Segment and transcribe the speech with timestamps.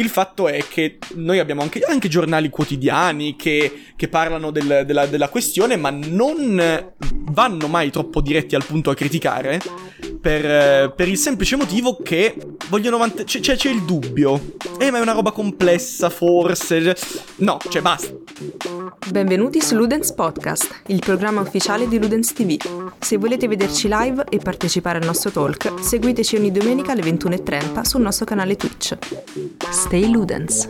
[0.00, 5.04] Il fatto è che noi abbiamo anche, anche giornali quotidiani che, che parlano del, della,
[5.04, 6.92] della questione, ma non
[7.32, 9.60] vanno mai troppo diretti al punto a criticare.
[10.20, 12.36] Per, per, il semplice motivo che
[12.68, 13.26] vogliono mantenere.
[13.26, 14.54] C'è, c'è, il dubbio.
[14.78, 16.94] Eh, ma è una roba complessa, forse.
[17.36, 18.12] No, cioè, basta.
[19.10, 22.56] Benvenuti su Ludens Podcast, il programma ufficiale di Ludens TV.
[22.98, 28.02] Se volete vederci live e partecipare al nostro talk, seguiteci ogni domenica alle 21.30 sul
[28.02, 28.96] nostro canale Twitch.
[29.70, 30.68] Stay Ludens.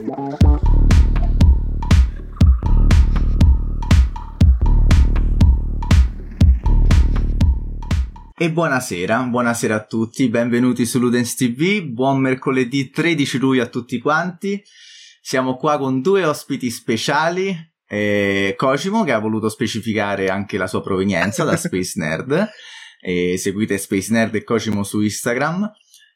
[8.43, 13.99] E buonasera, buonasera a tutti, benvenuti su Ludens TV, buon mercoledì 13 luglio a tutti
[13.99, 14.65] quanti.
[15.21, 17.55] Siamo qua con due ospiti speciali,
[17.87, 22.49] eh, Cosimo che ha voluto specificare anche la sua provenienza da Space Nerd,
[23.03, 25.71] e seguite Space Nerd e Cosimo su Instagram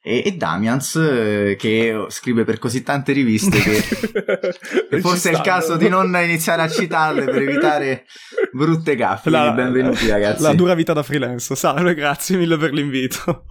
[0.07, 5.79] e, e Damians eh, che scrive per così tante riviste che, forse è il caso
[5.79, 8.05] di non iniziare a citarle per evitare
[8.53, 9.31] brutte gaffe.
[9.31, 10.43] La, benvenuti ragazzi.
[10.43, 11.57] La dura vita da freelance.
[11.57, 13.47] Salve, grazie mille per l'invito.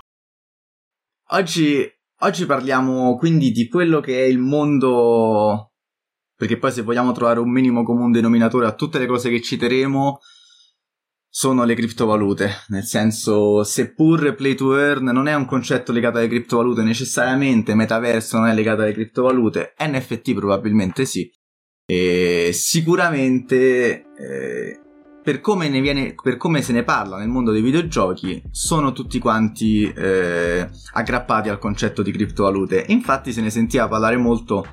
[1.31, 5.71] Oggi, oggi parliamo quindi di quello che è il mondo
[6.35, 10.19] perché poi se vogliamo trovare un minimo comune denominatore a tutte le cose che citeremo
[11.35, 16.27] sono le criptovalute, nel senso seppur play to earn non è un concetto legato alle
[16.27, 21.27] criptovalute necessariamente, metaverso non è legato alle criptovalute, NFT probabilmente sì,
[21.87, 24.79] e sicuramente eh,
[25.23, 29.91] per, come viene, per, come se ne parla nel mondo dei videogiochi sono tutti quanti
[29.91, 34.67] eh, aggrappati al concetto di criptovalute, infatti se ne sentiva parlare molto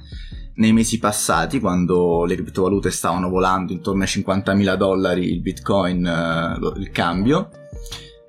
[0.60, 6.78] nei mesi passati, quando le criptovalute stavano volando intorno ai 50.000 dollari il bitcoin, eh,
[6.78, 7.48] il cambio,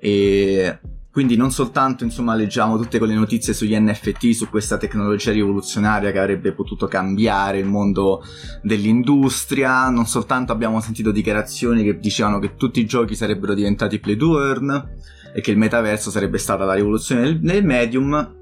[0.00, 0.78] e
[1.12, 6.18] quindi non soltanto insomma leggiamo tutte quelle notizie sugli NFT, su questa tecnologia rivoluzionaria che
[6.18, 8.24] avrebbe potuto cambiare il mondo
[8.62, 14.16] dell'industria, non soltanto abbiamo sentito dichiarazioni che dicevano che tutti i giochi sarebbero diventati play
[14.16, 14.90] to earn
[15.34, 18.40] e che il metaverso sarebbe stata la rivoluzione nel, medium,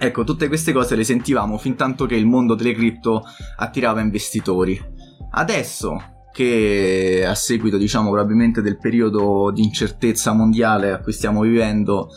[0.00, 3.24] Ecco, tutte queste cose le sentivamo fin tanto che il mondo delle cripto
[3.56, 4.80] attirava investitori.
[5.30, 12.10] Adesso che a seguito, diciamo, probabilmente del periodo di incertezza mondiale a cui stiamo vivendo,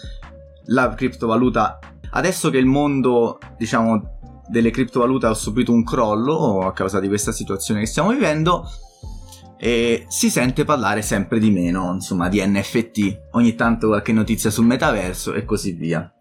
[0.66, 1.80] la criptovaluta
[2.12, 7.32] adesso che il mondo, diciamo, delle criptovalute ha subito un crollo a causa di questa
[7.32, 8.70] situazione che stiamo vivendo,
[9.58, 14.66] e si sente parlare sempre di meno, insomma, di NFT, ogni tanto qualche notizia sul
[14.66, 16.12] metaverso e così via.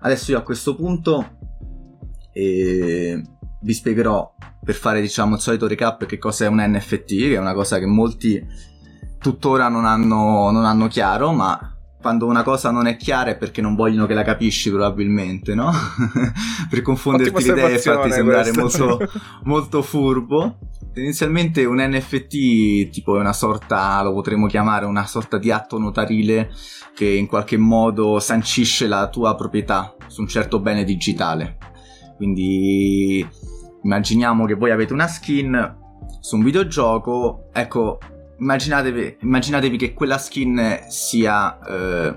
[0.00, 1.38] Adesso io a questo punto
[2.32, 3.22] eh,
[3.60, 7.38] vi spiegherò per fare diciamo il solito recap che cosa è un NFT, che è
[7.38, 8.44] una cosa che molti
[9.18, 11.69] tuttora non hanno, non hanno chiaro, ma
[12.00, 15.70] quando una cosa non è chiara è perché non vogliono che la capisci probabilmente, no?
[16.70, 18.98] per confonderti le idee e farti sembrare molto,
[19.44, 20.58] molto furbo.
[20.92, 26.50] Tendenzialmente un NFT tipo è una sorta, lo potremmo chiamare una sorta di atto notarile
[26.94, 31.58] che in qualche modo sancisce la tua proprietà su un certo bene digitale.
[32.16, 33.26] Quindi
[33.82, 35.78] immaginiamo che voi avete una skin
[36.20, 37.98] su un videogioco, ecco,
[38.40, 42.16] immaginatevi, immaginatevi che quella skin sia eh,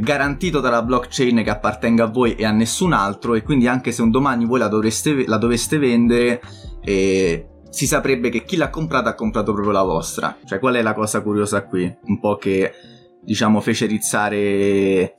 [0.00, 4.02] garantito dalla blockchain che appartenga a voi e a nessun altro e quindi anche se
[4.02, 6.40] un domani voi la, dovreste, la doveste vendere
[6.82, 10.36] eh, si saprebbe che chi l'ha comprata ha comprato proprio la vostra.
[10.44, 11.90] Cioè, qual è la cosa curiosa qui?
[12.02, 12.72] Un po' che,
[13.22, 15.14] diciamo, fece rizzare...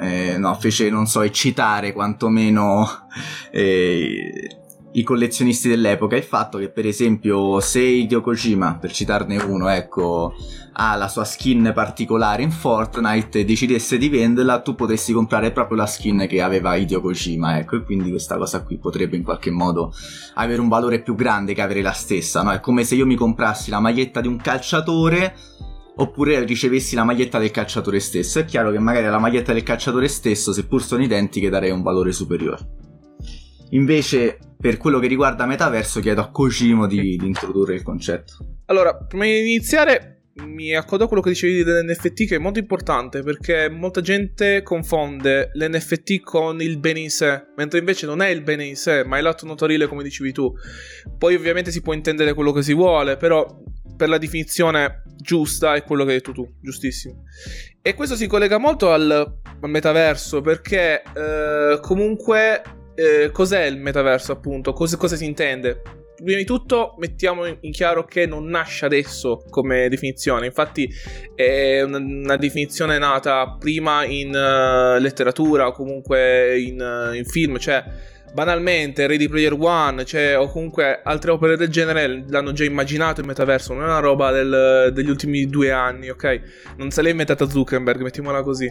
[0.00, 2.86] Eh, no, fece, non so, eccitare quantomeno
[3.50, 4.57] eh,
[4.92, 6.16] i collezionisti dell'epoca.
[6.16, 10.34] Il fatto che per esempio se Hideo Kojima per citarne uno ecco
[10.72, 15.76] ha la sua skin particolare in Fortnite e decidesse di venderla tu potessi comprare proprio
[15.76, 19.50] la skin che aveva Hideo Kojima ecco e quindi questa cosa qui potrebbe in qualche
[19.50, 19.92] modo
[20.34, 22.52] avere un valore più grande che avere la stessa no?
[22.52, 25.34] è come se io mi comprassi la maglietta di un calciatore
[25.96, 28.38] oppure ricevessi la maglietta del calciatore stesso.
[28.38, 32.12] È chiaro che magari la maglietta del calciatore stesso seppur sono identiche darei un valore
[32.12, 32.87] superiore
[33.70, 38.60] Invece, per quello che riguarda metaverso, chiedo a Kojimo di, di introdurre il concetto.
[38.66, 43.22] Allora, prima di iniziare, mi accodo a quello che dicevi dell'NFT che è molto importante
[43.22, 48.42] perché molta gente confonde l'NFT con il bene in sé, mentre invece non è il
[48.42, 50.52] bene in sé, ma è l'atto notarile come dicevi tu.
[51.18, 53.62] Poi ovviamente si può intendere quello che si vuole, però
[53.96, 57.24] per la definizione giusta è quello che hai detto tu, giustissimo.
[57.82, 62.62] E questo si collega molto al, al metaverso perché eh, comunque
[62.98, 64.72] eh, cos'è il metaverso, appunto?
[64.72, 65.82] Cosa, cosa si intende?
[66.20, 70.88] prima di tutto mettiamo in chiaro che non nasce adesso come definizione, infatti
[71.32, 77.58] è una, una definizione nata prima in uh, letteratura o comunque in, uh, in, film,
[77.58, 77.84] cioè
[78.34, 83.26] banalmente Ready Player One, cioè, o comunque altre opere del genere l'hanno già immaginato il
[83.28, 86.40] metaverso, non è una roba del, degli ultimi due anni, ok?
[86.78, 88.68] Non se l'è inventata Zuckerberg, mettiamola così.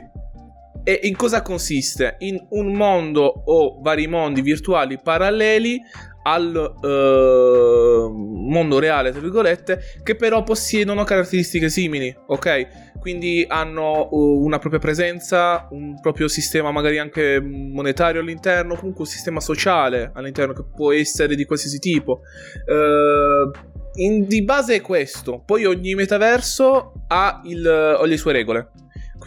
[0.88, 2.16] E in cosa consiste?
[2.20, 5.82] In un mondo o vari mondi virtuali paralleli
[6.24, 13.00] al uh, mondo reale, tra virgolette, che però possiedono caratteristiche simili, ok?
[13.02, 19.10] Quindi hanno uh, una propria presenza, un proprio sistema magari anche monetario all'interno, comunque un
[19.10, 22.22] sistema sociale all'interno che può essere di qualsiasi tipo.
[22.66, 23.52] Uh,
[23.96, 28.72] in, di base è questo, poi ogni metaverso ha, il, ha le sue regole.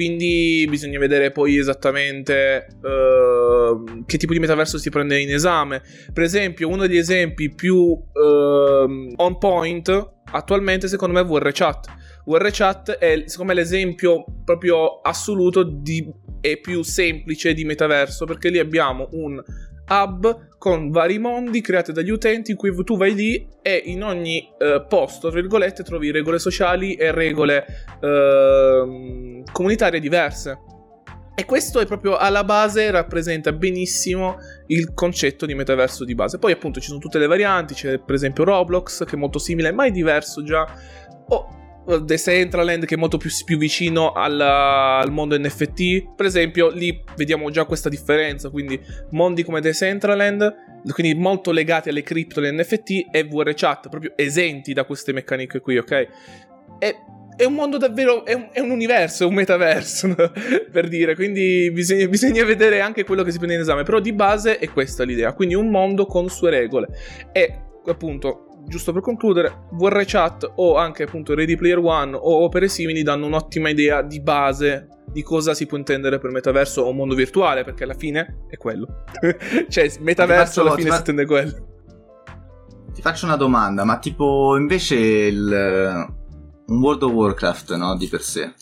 [0.00, 5.82] Quindi bisogna vedere poi esattamente uh, che tipo di metaverso si prende in esame.
[6.10, 11.88] Per esempio, uno degli esempi più uh, on point attualmente, secondo me, è VRChat.
[12.24, 16.10] VRChat è, secondo me, l'esempio proprio assoluto di,
[16.40, 19.38] e più semplice di metaverso, perché lì abbiamo un
[19.90, 24.48] hub con vari mondi creati dagli utenti in cui tu vai lì e in ogni
[24.58, 27.66] eh, posto, tra virgolette, trovi regole sociali e regole
[28.00, 30.58] eh, comunitarie diverse.
[31.34, 36.38] E questo è proprio alla base, rappresenta benissimo il concetto di metaverso di base.
[36.38, 39.72] Poi appunto ci sono tutte le varianti, c'è per esempio Roblox che è molto simile,
[39.72, 40.66] ma è diverso già.
[41.28, 46.14] Oh, Decentraland che è molto più, più vicino alla, al mondo NFT.
[46.14, 48.50] Per esempio, lì vediamo già questa differenza.
[48.50, 48.80] Quindi,
[49.10, 50.54] mondi come Decentraland,
[50.92, 55.78] quindi molto legati alle cripto e NFT, e VRChat, proprio esenti da queste meccaniche qui,
[55.78, 56.08] ok?
[56.78, 56.96] E
[57.40, 58.24] è un mondo davvero.
[58.26, 60.14] È un, è un universo, è un metaverso,
[60.70, 61.14] per dire.
[61.14, 63.82] Quindi bisogna, bisogna, vedere anche quello che si prende in esame.
[63.82, 65.32] Però di base è questa l'idea.
[65.32, 66.88] Quindi un mondo con sue regole.
[67.32, 73.02] E appunto giusto per concludere, VRChat o anche appunto Ready Player One o opere simili
[73.02, 77.64] danno un'ottima idea di base di cosa si può intendere per metaverso o mondo virtuale,
[77.64, 79.04] perché alla fine è quello.
[79.68, 80.94] cioè, metaverso faccio, alla fine fa...
[80.94, 81.68] si intende quello.
[82.92, 86.08] Ti faccio una domanda, ma tipo invece il,
[86.66, 88.52] un World of Warcraft, no, di per sé,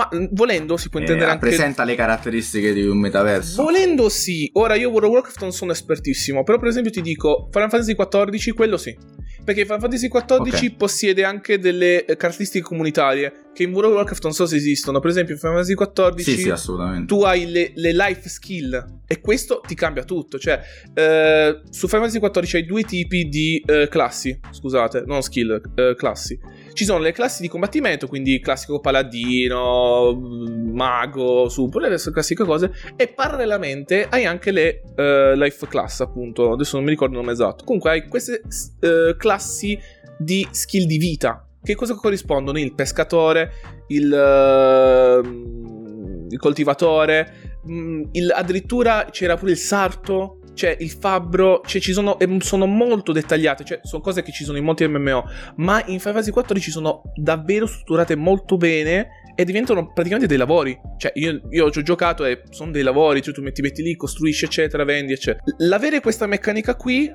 [0.00, 1.46] ma mm, volendo si può eh, intendere eh, anche.
[1.46, 3.62] Presenta le caratteristiche di un metaverso.
[3.62, 4.48] Volendo sì.
[4.54, 6.42] Ora io World of Warcraft non sono espertissimo.
[6.42, 8.96] Però, per esempio, ti dico Final Fantasy XIV, quello sì.
[9.44, 10.74] Perché Final Fantasy XIV okay.
[10.76, 15.00] possiede anche delle eh, caratteristiche comunitarie che in World of Warcraft non so se esistono.
[15.00, 17.06] Per esempio, in Final Fantasy XIV sì, sì, assolutamente.
[17.06, 20.38] tu hai le, le, life skill e questo ti cambia tutto.
[20.38, 20.60] Cioè,
[20.94, 24.38] eh, su Final Fantasy XIV hai due tipi di eh, classi.
[24.50, 26.38] Scusate, non skill, eh, classi.
[26.72, 32.72] Ci sono le classi di combattimento, quindi classico paladino, mago, super, le classiche cose.
[32.96, 36.52] E parallelamente hai anche le uh, life class, appunto.
[36.52, 37.64] Adesso non mi ricordo il nome esatto.
[37.64, 39.78] Comunque hai queste uh, classi
[40.18, 41.46] di skill di vita.
[41.62, 42.58] Che cosa corrispondono?
[42.58, 43.52] Il pescatore,
[43.88, 45.26] il, uh,
[46.30, 51.92] il coltivatore, mh, mm, il, addirittura c'era pure il sarto c'è il fabbro, cioè ci
[51.92, 55.24] sono, sono molto dettagliate, cioè sono cose che ci sono in molti MMO,
[55.56, 60.36] ma in Final Fantasy 4 ci sono davvero strutturate molto bene e diventano praticamente dei
[60.36, 60.78] lavori.
[60.98, 63.96] Cioè, io, io ci ho giocato e sono dei lavori, cioè tu metti, metti lì,
[63.96, 65.42] costruisci, eccetera, vendi, eccetera.
[65.58, 67.10] L'avere questa meccanica qui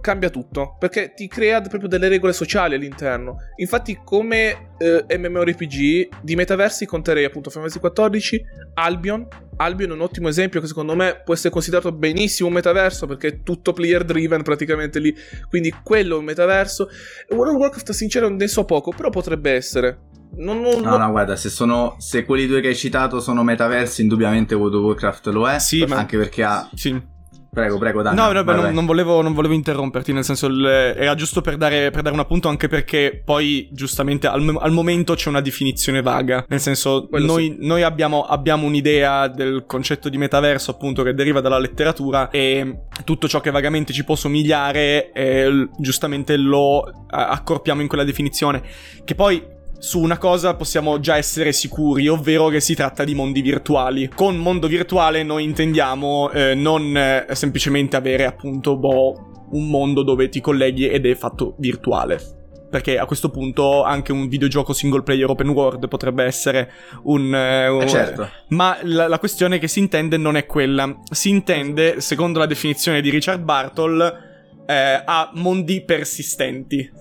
[0.00, 3.36] cambia tutto perché ti crea proprio delle regole sociali all'interno.
[3.56, 8.40] Infatti, come eh, MMORPG di metaversi conterei appunto Final Fantasy XIV,
[8.74, 9.26] Albion.
[9.56, 13.28] Albion è un ottimo esempio che secondo me può essere considerato benissimo un metaverso perché
[13.28, 15.14] è tutto player driven praticamente lì.
[15.48, 16.88] Quindi quello è un metaverso.
[17.30, 20.06] World of Warcraft, sincero, ne so poco, però potrebbe essere.
[20.36, 24.02] Non, non, no, no, guarda, se, sono, se quelli due che hai citato sono metaversi,
[24.02, 25.58] indubbiamente World of Warcraft lo è.
[25.58, 25.96] Sì, ma...
[25.96, 26.68] anche perché ha.
[26.74, 27.16] Sì
[27.50, 28.16] Prego, prego, Dani.
[28.16, 31.56] No, no, vai, non, non, volevo, non, volevo, interromperti, nel senso, le, era giusto per
[31.56, 36.02] dare, per dare, un appunto, anche perché poi, giustamente, al, al momento c'è una definizione
[36.02, 36.44] vaga.
[36.46, 37.66] Nel senso, noi, sì.
[37.66, 43.28] noi abbiamo, abbiamo, un'idea del concetto di metaverso, appunto, che deriva dalla letteratura e tutto
[43.28, 48.62] ciò che vagamente ci può somigliare, eh, giustamente lo accorpiamo in quella definizione.
[49.04, 53.40] Che poi su una cosa possiamo già essere sicuri, ovvero che si tratta di mondi
[53.40, 54.10] virtuali.
[54.14, 60.28] Con mondo virtuale noi intendiamo eh, non eh, semplicemente avere appunto boh, un mondo dove
[60.28, 62.36] ti colleghi ed è fatto virtuale.
[62.70, 66.70] Perché a questo punto anche un videogioco single player open world potrebbe essere
[67.04, 67.34] un...
[67.34, 67.82] Eh.
[67.82, 68.28] Eh certo.
[68.48, 70.94] Ma la, la questione che si intende non è quella.
[71.10, 74.26] Si intende, secondo la definizione di Richard Bartle,
[74.66, 76.97] eh, a mondi persistenti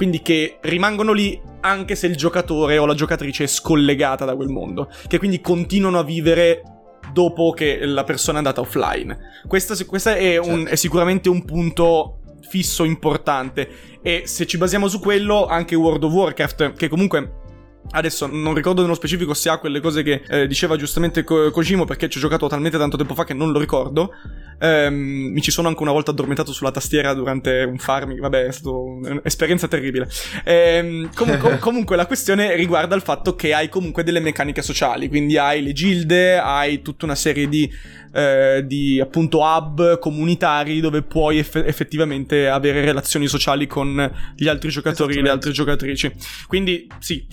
[0.00, 4.48] quindi che rimangono lì anche se il giocatore o la giocatrice è scollegata da quel
[4.48, 6.62] mondo, che quindi continuano a vivere
[7.12, 9.42] dopo che la persona è andata offline.
[9.46, 10.70] Questo, è, un, certo.
[10.70, 13.68] è sicuramente un punto fisso importante
[14.00, 17.32] e se ci basiamo su quello anche World of Warcraft che comunque
[17.92, 21.84] Adesso non ricordo nello specifico se ha quelle cose che eh, diceva giustamente Ko- Kojimo
[21.84, 24.14] perché ci ho giocato talmente tanto tempo fa che non lo ricordo.
[24.60, 28.52] Ehm, mi ci sono anche una volta addormentato sulla tastiera durante un farming, vabbè è
[28.52, 30.08] stata un'esperienza terribile.
[30.44, 35.08] Ehm, com- com- comunque la questione riguarda il fatto che hai comunque delle meccaniche sociali,
[35.08, 37.68] quindi hai le gilde, hai tutta una serie di
[38.12, 44.70] eh, di appunto hub comunitari dove puoi eff- effettivamente avere relazioni sociali con gli altri
[44.70, 46.12] giocatori e le altre giocatrici.
[46.46, 47.24] Quindi sì,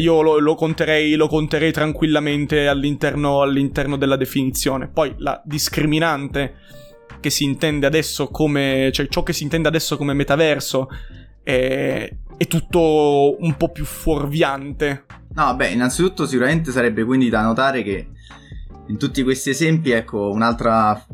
[0.00, 4.88] io lo, lo, conterei, lo conterei tranquillamente all'interno, all'interno della definizione.
[4.88, 6.54] Poi la discriminante
[7.20, 10.88] che si intende adesso come, cioè ciò che si intende adesso come metaverso
[11.42, 15.04] è, è tutto un po' più fuorviante.
[15.34, 18.08] No, beh, innanzitutto sicuramente sarebbe quindi da notare che
[18.86, 21.04] in tutti questi esempi, ecco, un'altra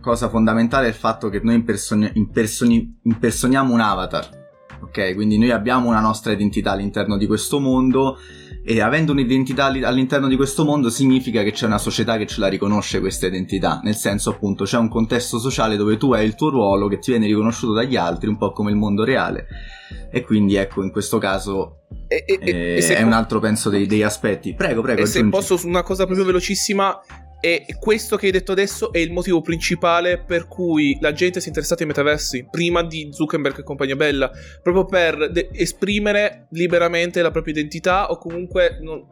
[0.00, 4.39] cosa fondamentale è il fatto che noi impersoni- impersoni- impersoniamo un avatar.
[4.82, 8.18] Ok, quindi noi abbiamo una nostra identità all'interno di questo mondo
[8.64, 12.48] e avendo un'identità all'interno di questo mondo significa che c'è una società che ce la
[12.48, 16.50] riconosce questa identità, nel senso appunto c'è un contesto sociale dove tu hai il tuo
[16.50, 19.46] ruolo che ti viene riconosciuto dagli altri, un po' come il mondo reale.
[20.12, 23.86] E quindi ecco, in questo caso e, e, eh, e è un altro penso dei,
[23.86, 24.54] degli aspetti.
[24.54, 25.02] Prego, prego.
[25.02, 27.00] E se posso su una cosa proprio velocissima,
[27.40, 31.46] e questo che hai detto adesso è il motivo principale per cui la gente si
[31.46, 34.30] è interessata ai metaversi prima di Zuckerberg e compagnia bella,
[34.62, 39.06] proprio per de- esprimere liberamente la propria identità o comunque non,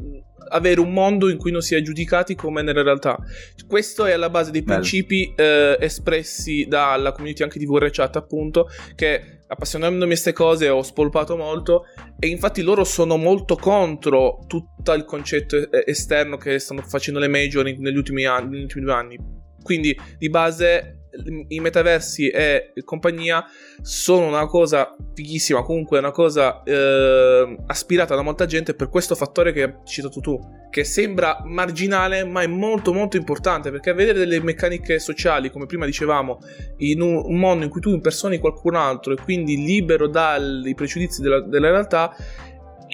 [0.49, 3.19] avere un mondo in cui non si è giudicati come nella realtà.
[3.67, 9.40] Questo è alla base dei principi eh, espressi dalla community anche di VRChat, appunto, che
[9.47, 11.85] appassionandomi a queste cose ho spolpato molto
[12.19, 17.64] e infatti loro sono molto contro tutto il concetto esterno che stanno facendo le major
[17.64, 19.19] negli ultimi anni, negli ultimi due anni.
[19.62, 21.08] Quindi di base
[21.49, 23.45] i metaversi e compagnia
[23.81, 29.53] sono una cosa fighissima, comunque una cosa eh, aspirata da molta gente per questo fattore
[29.53, 30.39] che hai citato tu,
[30.71, 35.87] che sembra marginale ma è molto molto importante perché vedere delle meccaniche sociali, come prima
[35.87, 36.39] dicevamo,
[36.79, 41.41] in un mondo in cui tu impersoni qualcun altro e quindi libero dai pregiudizi della,
[41.41, 42.15] della realtà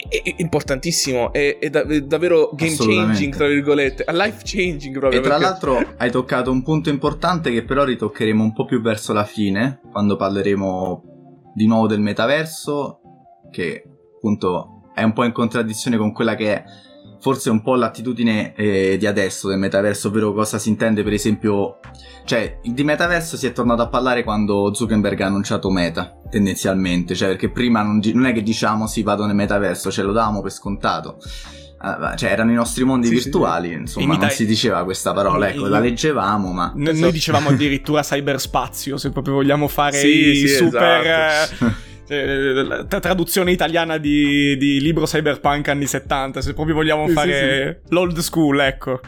[0.08, 5.20] è importantissimo, è, è, da, è davvero game changing, tra virgolette, life changing proprio.
[5.20, 5.44] E tra perché...
[5.44, 9.80] l'altro hai toccato un punto importante che però ritoccheremo un po' più verso la fine,
[9.92, 13.00] quando parleremo di nuovo del metaverso,
[13.52, 13.84] che
[14.16, 16.64] appunto è un po' in contraddizione con quella che è
[17.24, 21.78] forse un po' l'attitudine eh, di adesso del metaverso, ovvero cosa si intende per esempio,
[22.26, 27.28] cioè di metaverso si è tornato a parlare quando Zuckerberg ha annunciato Meta, tendenzialmente, cioè
[27.28, 30.52] perché prima non, non è che diciamo sì vado nel metaverso, ce lo davamo per
[30.52, 31.16] scontato.
[31.80, 33.74] Uh, cioè erano i nostri mondi sì, virtuali, sì.
[33.74, 34.26] insomma, Imita...
[34.26, 36.72] non si diceva questa parola, ecco, la leggevamo, ma...
[36.76, 41.06] Noi, noi dicevamo addirittura cyberspazio, se proprio vogliamo fare sì, i super...
[41.06, 41.92] Esatto.
[42.06, 47.94] Eh, traduzione italiana di, di, libro cyberpunk anni 70, se proprio vogliamo fare sì, sì.
[47.94, 49.00] l'old school, ecco.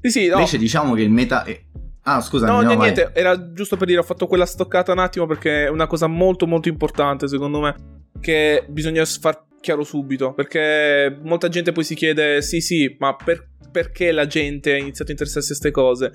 [0.00, 0.34] Sì, sì, no.
[0.34, 1.44] Invece diciamo che il meta...
[1.44, 1.58] È...
[2.02, 2.46] Ah, scusa.
[2.46, 5.68] No, no niente, era giusto per dire, ho fatto quella stoccata un attimo perché è
[5.68, 7.74] una cosa molto molto importante secondo me
[8.20, 13.48] che bisogna far chiaro subito, perché molta gente poi si chiede "Sì, sì, ma per,
[13.72, 16.12] perché la gente ha iniziato a interessarsi a queste cose?"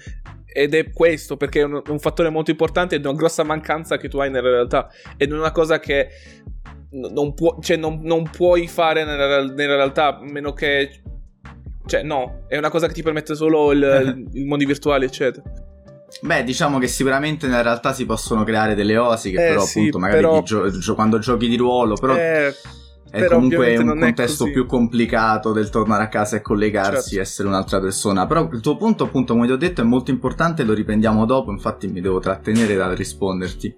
[0.53, 3.98] Ed è questo perché è un, un fattore molto importante ed è una grossa mancanza
[3.98, 4.89] che tu hai nella realtà.
[5.18, 6.10] Ed è una cosa che
[6.91, 11.01] non, può, cioè non, non puoi fare nella, nella, realtà a meno che
[11.86, 15.44] cioè no è una cosa che ti permette solo il, il mondi virtuali eccetera.
[16.22, 19.79] Beh, diciamo che sicuramente nella realtà si possono creare delle osi che eh, però sì,
[19.79, 20.41] appunto magari però...
[20.41, 22.53] gio- gio- quando giochi di ruolo, però eh,
[23.11, 27.21] è Però comunque un contesto più complicato del tornare a casa e collegarsi, certo.
[27.21, 28.27] essere un'altra persona.
[28.27, 31.51] Però il tuo punto, appunto, come ti ho detto, è molto importante, lo riprendiamo dopo,
[31.51, 33.75] infatti mi devo trattenere dal risponderti.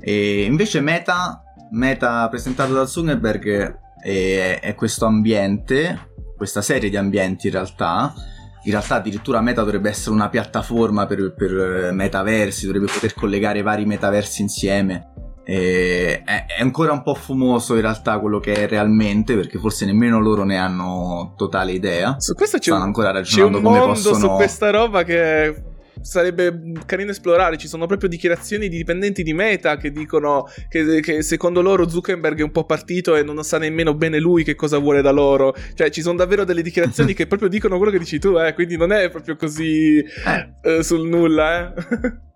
[0.00, 7.48] E invece Meta, Meta presentato da Zuckerberg, è, è questo ambiente, questa serie di ambienti
[7.48, 8.14] in realtà,
[8.62, 13.84] in realtà addirittura Meta dovrebbe essere una piattaforma per, per, metaversi, dovrebbe poter collegare vari
[13.84, 15.12] metaversi insieme.
[15.50, 19.84] E è, è, ancora un po' fumoso in realtà quello che è realmente, perché forse
[19.84, 22.16] nemmeno loro ne hanno totale idea.
[22.18, 24.18] Su questo c'è Stanno un, ancora ragionando c'è un mondo possono...
[24.18, 25.62] su questa roba che
[26.02, 27.56] sarebbe carino esplorare.
[27.56, 32.38] Ci sono proprio dichiarazioni di dipendenti di Meta che dicono che, che, secondo loro Zuckerberg
[32.38, 35.54] è un po' partito e non sa nemmeno bene lui che cosa vuole da loro.
[35.74, 38.54] Cioè, ci sono davvero delle dichiarazioni che proprio dicono quello che dici tu, eh.
[38.54, 40.52] Quindi non è proprio così eh.
[40.62, 42.28] Eh, sul nulla, eh.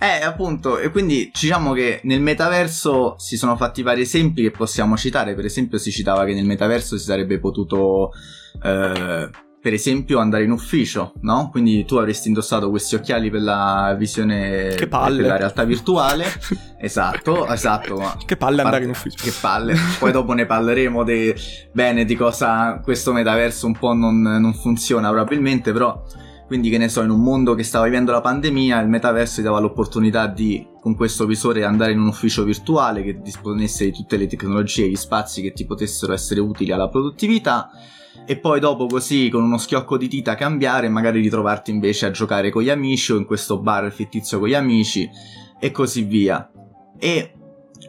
[0.00, 4.96] Eh, appunto, e quindi diciamo che nel metaverso si sono fatti vari esempi che possiamo
[4.96, 5.34] citare.
[5.34, 8.12] Per esempio, si citava che nel metaverso si sarebbe potuto
[8.62, 9.28] eh,
[9.60, 11.48] per esempio andare in ufficio, no?
[11.50, 15.20] Quindi tu avresti indossato questi occhiali per la visione che palle.
[15.20, 16.24] per la realtà virtuale.
[16.78, 18.16] esatto, esatto.
[18.24, 19.22] Che palle andare in ufficio.
[19.22, 19.74] Che palle.
[19.98, 21.34] Poi dopo ne parleremo de...
[21.72, 26.04] bene di cosa questo metaverso un po' non, non funziona probabilmente, però
[26.48, 29.42] quindi, che ne so, in un mondo che stava vivendo la pandemia, il metaverso ti
[29.42, 34.16] dava l'opportunità di, con questo visore, andare in un ufficio virtuale che disponesse di tutte
[34.16, 37.68] le tecnologie e gli spazi che ti potessero essere utili alla produttività.
[38.24, 42.10] E poi dopo così con uno schiocco di dita cambiare e magari ritrovarti invece a
[42.10, 45.06] giocare con gli amici o in questo bar fittizio con gli amici
[45.60, 46.50] e così via.
[46.98, 47.34] E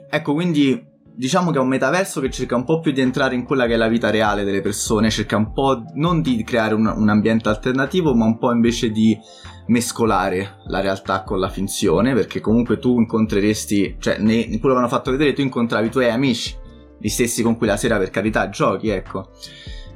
[0.09, 0.85] ecco quindi
[1.19, 3.73] diciamo che è un metaverso che cerca un po' più di entrare in quella che
[3.73, 7.49] è la vita reale delle persone, cerca un po' non di creare un, un ambiente
[7.49, 9.19] alternativo, ma un po' invece di
[9.67, 14.79] mescolare la realtà con la finzione, perché comunque tu incontreresti, cioè ne, in quello che
[14.79, 16.55] hanno fatto vedere tu incontravi i tuoi amici,
[16.97, 19.31] gli stessi con cui la sera per carità giochi, ecco.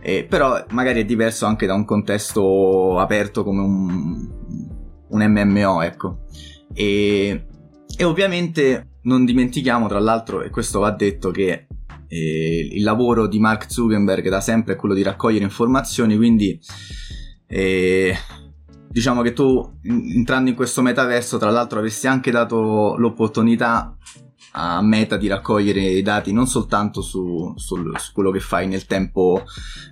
[0.01, 4.30] Eh, però magari è diverso anche da un contesto aperto come un,
[5.08, 6.25] un MMO, ecco.
[6.74, 7.46] E,
[7.96, 11.67] e ovviamente non dimentichiamo, tra l'altro, e questo va detto, che
[12.07, 16.60] eh, il lavoro di Mark Zuckerberg da sempre è quello di raccogliere informazioni, quindi
[17.48, 18.15] eh,
[18.89, 23.98] diciamo che tu entrando in questo metaverso, tra l'altro, avresti anche dato l'opportunità
[24.55, 28.86] a Meta di raccogliere i dati non soltanto su, su, su quello che fai nel
[28.86, 29.43] tempo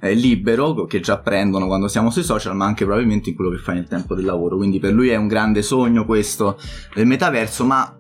[0.02, 3.58] eh, libero, che già prendono quando siamo sui social, ma anche probabilmente in quello che
[3.58, 4.58] fai nel tempo del lavoro.
[4.58, 6.60] Quindi per lui è un grande sogno questo
[6.94, 8.00] del metaverso, ma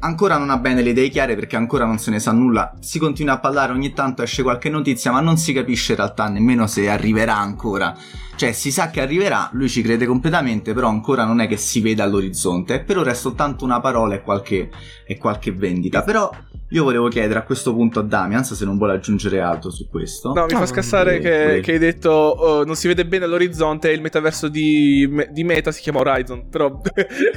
[0.00, 2.74] ancora non ha bene le idee chiare perché ancora non se ne sa nulla.
[2.80, 6.28] Si continua a parlare, ogni tanto esce qualche notizia, ma non si capisce in realtà
[6.28, 7.96] nemmeno se arriverà ancora.
[8.36, 11.80] Cioè, si sa che arriverà, lui ci crede completamente, però ancora non è che si
[11.80, 12.80] veda all'orizzonte.
[12.80, 14.70] Per ora è soltanto una parola e qualche,
[15.06, 16.02] e qualche vendita.
[16.02, 16.30] Però
[16.72, 20.32] io volevo chiedere a questo punto a Damian se non vuole aggiungere altro su questo.
[20.32, 23.94] No, mi fa scassare che, che, hai detto oh, non si vede bene all'orizzonte e
[23.94, 26.48] il metaverso di, di, Meta si chiama Horizon.
[26.48, 26.80] Però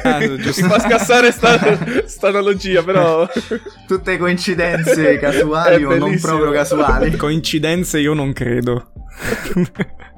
[0.04, 2.53] ah, mi fa scassare sta, sta analogia,
[2.84, 3.28] però...
[3.88, 7.16] Tutte coincidenze casuali o non proprio casuali.
[7.16, 8.92] Coincidenze io non credo.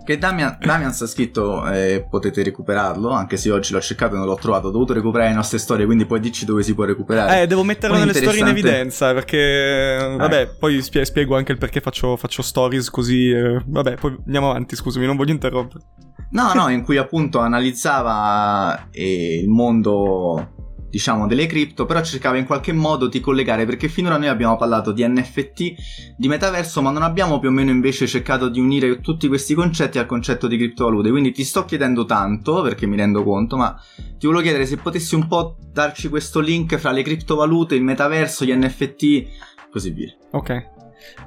[0.06, 4.28] Che Damian, Damian sta scritto, eh, potete recuperarlo, anche se oggi l'ho cercato e non
[4.28, 4.68] l'ho trovato.
[4.68, 7.42] Ho dovuto recuperare le nostre storie, quindi poi dici dove si può recuperare.
[7.42, 9.98] Eh, devo metterlo nelle storie in evidenza, perché...
[10.00, 10.16] Eh.
[10.16, 13.32] Vabbè, poi spie- spiego anche il perché faccio, faccio stories così...
[13.32, 15.84] Eh, vabbè, poi andiamo avanti, scusami, non voglio interrompere.
[16.30, 20.55] No, no, in cui appunto analizzava eh, il mondo
[20.96, 24.94] diciamo, delle cripto, però cercava in qualche modo di collegare, perché finora noi abbiamo parlato
[24.94, 25.74] di NFT,
[26.16, 30.00] di metaverso, ma non abbiamo più o meno invece cercato di unire tutti questi concetti
[30.00, 31.10] al concetto di criptovalute.
[31.10, 33.78] Quindi ti sto chiedendo tanto, perché mi rendo conto, ma
[34.18, 38.46] ti volevo chiedere se potessi un po' darci questo link fra le criptovalute, il metaverso,
[38.46, 39.24] gli NFT,
[39.70, 40.16] così via.
[40.32, 40.50] Ok.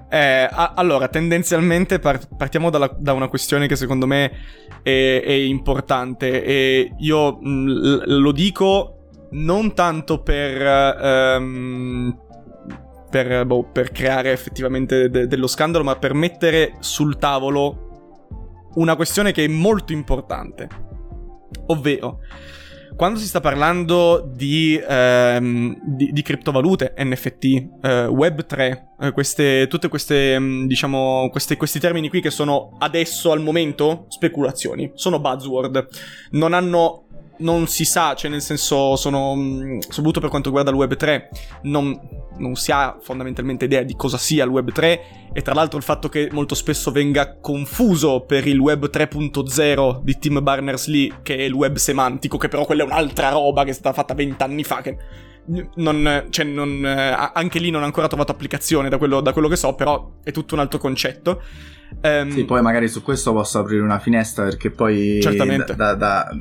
[0.09, 4.33] Eh, a- allora, tendenzialmente par- partiamo dalla- da una questione che secondo me
[4.83, 8.95] è, è importante e io mh, l- lo dico
[9.31, 11.37] non tanto per...
[11.39, 12.27] Um,
[13.11, 19.33] per, boh, per, creare effettivamente de- dello scandalo, ma per mettere sul tavolo una questione
[19.33, 20.69] che è molto importante.
[21.69, 22.21] Ovvero,
[22.99, 29.89] quando si sta parlando di, ehm, di, di criptovalute, NFT, eh, Web3, eh, queste, tutte
[29.89, 35.87] queste, mm, diciamo, queste, questi termini qui che sono adesso al momento speculazioni, sono buzzword,
[36.33, 37.05] non hanno
[37.39, 41.29] non si sa, cioè nel senso sono, mm, soprattutto per quanto riguarda il Web 3,
[41.63, 41.99] non,
[42.39, 45.85] non, si ha fondamentalmente idea di cosa sia il Web 3 e tra l'altro il
[45.85, 51.43] fatto che molto spesso venga confuso per il Web 3.0 di Tim Berners-Lee che è
[51.43, 54.81] il web semantico, che però quella è un'altra roba che è stata fatta vent'anni fa,
[54.81, 54.97] che
[55.77, 59.57] non, cioè non, anche lì non ha ancora trovato applicazione da quello, da quello che
[59.57, 61.43] so, però è tutto un altro concetto.
[62.03, 65.75] Um, sì, poi magari su questo posso aprire una finestra perché poi certamente.
[65.75, 66.37] da, da, da,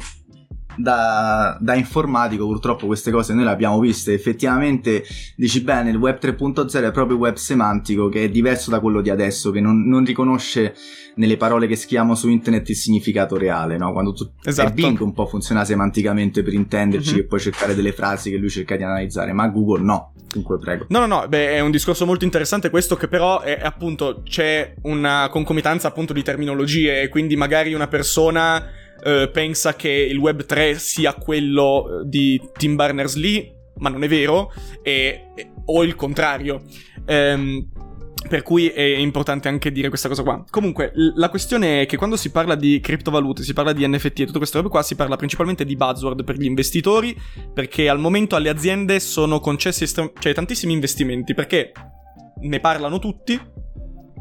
[0.77, 5.03] da, informatico purtroppo queste cose noi le abbiamo viste effettivamente
[5.35, 9.09] dici bene il web 3.0 è proprio web semantico che è diverso da quello di
[9.09, 10.75] adesso che non, non riconosce
[11.15, 13.91] nelle parole che scriviamo su internet il significato reale no?
[13.91, 14.73] quando tu esatto.
[14.73, 17.19] Bing un po' funziona semanticamente per intenderci mm-hmm.
[17.21, 20.85] e poi cercare delle frasi che lui cerca di analizzare ma Google no Dunque, prego.
[20.89, 24.73] No, no, no, beh, è un discorso molto interessante questo che però è, appunto c'è
[24.83, 30.45] una concomitanza appunto di terminologie e quindi magari una persona eh, pensa che il Web
[30.45, 35.95] 3 sia quello eh, di Tim Berners-Lee, ma non è vero, e, e, o il
[35.95, 36.63] contrario.
[37.05, 37.69] Ehm,
[38.27, 40.43] per cui è importante anche dire questa cosa qua.
[40.49, 44.25] Comunque, la questione è che quando si parla di criptovalute, si parla di NFT e
[44.25, 47.15] tutte queste robe qua, si parla principalmente di buzzword per gli investitori,
[47.53, 51.71] perché al momento alle aziende sono concessi estrem- cioè, tantissimi investimenti, perché
[52.41, 53.39] ne parlano tutti,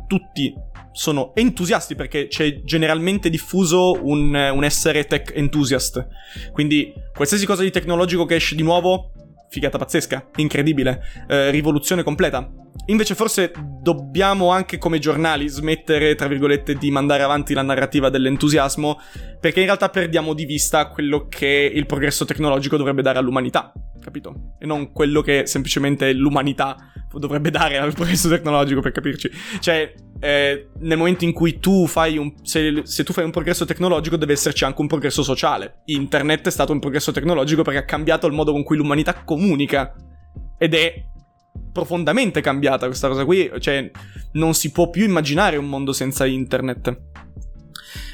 [0.07, 0.55] tutti
[0.97, 6.07] sono entusiasti perché c'è generalmente diffuso un, un essere tech enthusiast.
[6.53, 9.13] Quindi qualsiasi cosa di tecnologico che esce di nuovo
[9.51, 12.51] figata pazzesca, incredibile, eh, rivoluzione completa.
[12.87, 18.99] Invece forse dobbiamo anche come giornali smettere, tra virgolette, di mandare avanti la narrativa dell'entusiasmo,
[19.39, 24.55] perché in realtà perdiamo di vista quello che il progresso tecnologico dovrebbe dare all'umanità, capito?
[24.59, 29.31] E non quello che semplicemente l'umanità dovrebbe dare al progresso tecnologico, per capirci.
[29.61, 32.33] Cioè, eh, nel momento in cui tu fai un...
[32.43, 35.83] Se, se tu fai un progresso tecnologico deve esserci anche un progresso sociale.
[35.87, 39.95] Internet è stato un progresso tecnologico perché ha cambiato il modo con cui l'umanità comunica.
[40.59, 41.05] Ed è
[41.73, 43.91] profondamente cambiata questa cosa qui, cioè
[44.33, 47.01] non si può più immaginare un mondo senza internet.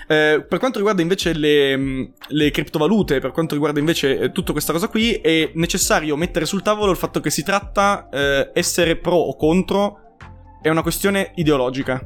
[0.09, 4.53] Eh, per quanto riguarda invece le, mm, le, criptovalute, per quanto riguarda invece eh, tutta
[4.53, 8.97] questa cosa qui, è necessario mettere sul tavolo il fatto che si tratta eh, essere
[8.97, 10.12] pro o contro,
[10.63, 12.01] è una questione ideologica.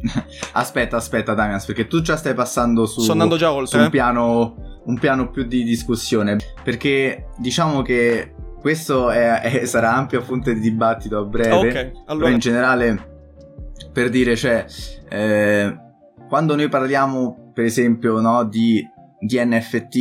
[0.52, 3.78] aspetta, aspetta, Damian, perché tu già stai passando su, Sto andando già oltre.
[3.78, 6.36] su un, piano, un piano più di discussione.
[6.62, 11.68] Perché diciamo che questo è, è, sarà ampio fonte di dibattito a breve.
[11.68, 12.24] Ok, allora.
[12.24, 13.08] Però in generale,
[13.92, 14.66] per dire, cioè,
[15.08, 15.76] eh,
[16.28, 18.84] quando noi parliamo, per esempio, no, di,
[19.20, 19.96] di NFT,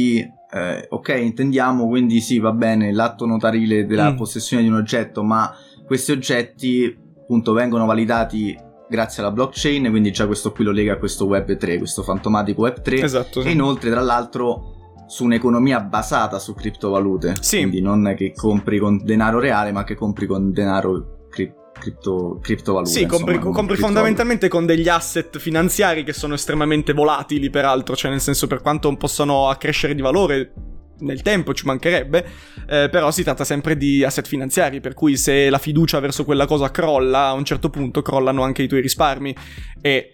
[0.49, 4.15] eh, ok, intendiamo quindi sì, va bene, l'atto notarile della mm.
[4.15, 5.53] possessione di un oggetto, ma
[5.85, 10.97] questi oggetti appunto vengono validati grazie alla blockchain, quindi già questo qui lo lega a
[10.97, 13.01] questo Web 3, questo fantomatico Web 3.
[13.01, 13.41] Esatto.
[13.41, 13.49] Sì.
[13.49, 14.75] E inoltre, tra l'altro,
[15.07, 17.35] su un'economia basata su criptovalute.
[17.41, 17.57] Sì.
[17.57, 22.91] Quindi non che compri con denaro reale, ma che compri con denaro cri- cripto, criptovalute.
[22.91, 28.09] Sì, insomma, compri, compri fondamentalmente con degli asset finanziari che sono estremamente volatili, peraltro, cioè
[28.09, 30.53] nel senso per quanto possano accrescere di valore
[30.99, 32.25] nel tempo ci mancherebbe,
[32.67, 36.45] eh, però si tratta sempre di asset finanziari, per cui se la fiducia verso quella
[36.45, 39.35] cosa crolla, a un certo punto crollano anche i tuoi risparmi.
[39.81, 40.13] E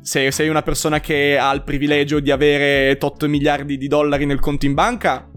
[0.00, 4.40] se sei una persona che ha il privilegio di avere 8 miliardi di dollari nel
[4.40, 5.30] conto in banca,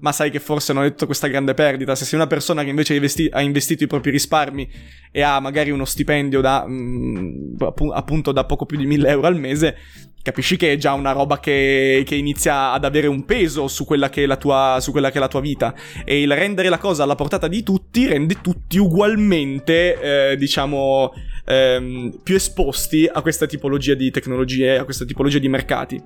[0.00, 1.94] ma sai che forse non è tutta questa grande perdita.
[1.94, 4.68] Se sei una persona che invece investi- ha investito i propri risparmi
[5.10, 7.56] e ha magari uno stipendio da mh, mm,
[7.94, 9.76] appunto da poco più di 1000 euro al mese,
[10.22, 14.08] capisci che è già una roba che, che, inizia ad avere un peso su quella,
[14.36, 15.74] tua, su quella che è la tua vita.
[16.04, 21.12] E il rendere la cosa alla portata di tutti rende tutti ugualmente, eh, diciamo,
[21.46, 26.02] ehm, più esposti a questa tipologia di tecnologie, a questa tipologia di mercati.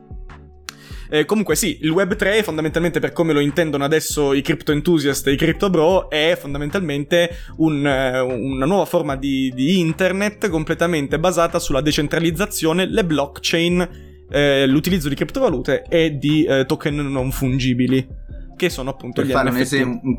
[1.15, 5.25] Eh, comunque sì, il Web 3 fondamentalmente per come lo intendono adesso i crypto enthusiast
[5.29, 11.21] e i crypto bro è fondamentalmente un, eh, una nuova forma di, di, internet completamente
[11.21, 13.89] basata sulla decentralizzazione, le blockchain,
[14.29, 18.05] eh, l'utilizzo di criptovalute e di eh, token non fungibili
[18.57, 19.57] che sono appunto per gli fare NFT.
[19.57, 20.17] Un, esem- un,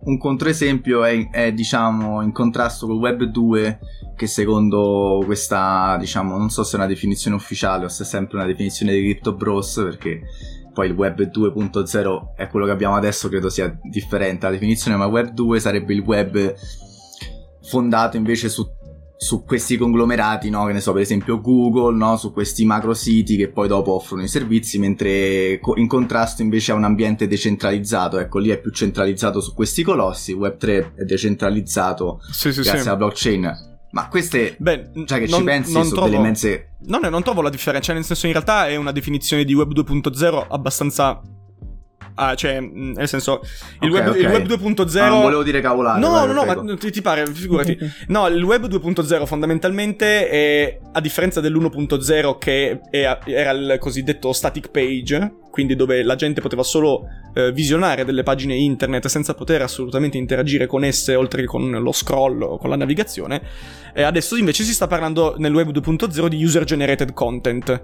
[0.00, 3.78] un controesempio è, è, diciamo in contrasto col web 2
[4.14, 8.36] che secondo questa diciamo non so se è una definizione ufficiale o se è sempre
[8.36, 10.22] una definizione di Crypto Bros perché
[10.72, 15.06] poi il web 2.0 è quello che abbiamo adesso credo sia differente la definizione ma
[15.06, 16.54] web 2 sarebbe il web
[17.62, 18.64] fondato invece su
[19.16, 20.66] su questi conglomerati, no?
[20.66, 22.16] che ne so, per esempio Google, no?
[22.16, 26.74] su questi macro siti che poi dopo offrono i servizi, mentre in contrasto invece a
[26.74, 32.52] un ambiente decentralizzato, ecco lì è più centralizzato su questi colossi, Web3 è decentralizzato sì,
[32.52, 32.88] sì, grazie sì.
[32.88, 33.74] alla blockchain.
[33.90, 36.68] Ma queste, Beh, cioè che non, ci pensi, sono trovo, delle immense...
[36.80, 39.54] No, no, non trovo la differenza, cioè nel senso in realtà è una definizione di
[39.54, 41.22] Web 2.0 abbastanza
[42.18, 43.42] Ah, cioè, mm, nel senso,
[43.80, 44.20] il, okay, web, okay.
[44.22, 44.98] il web 2.0.
[44.98, 46.00] Ah, non volevo dire cavolate.
[46.00, 47.76] No, vai, no, no, ma ti, ti, pare, figurati.
[48.08, 54.70] No, il web 2.0 fondamentalmente è, a differenza dell'1.0 che è, era il cosiddetto static
[54.70, 60.16] page, quindi dove la gente poteva solo eh, visionare delle pagine internet senza poter assolutamente
[60.16, 63.42] interagire con esse, oltre che con lo scroll o con la navigazione.
[63.92, 67.80] E adesso invece si sta parlando nel web 2.0 di user generated content.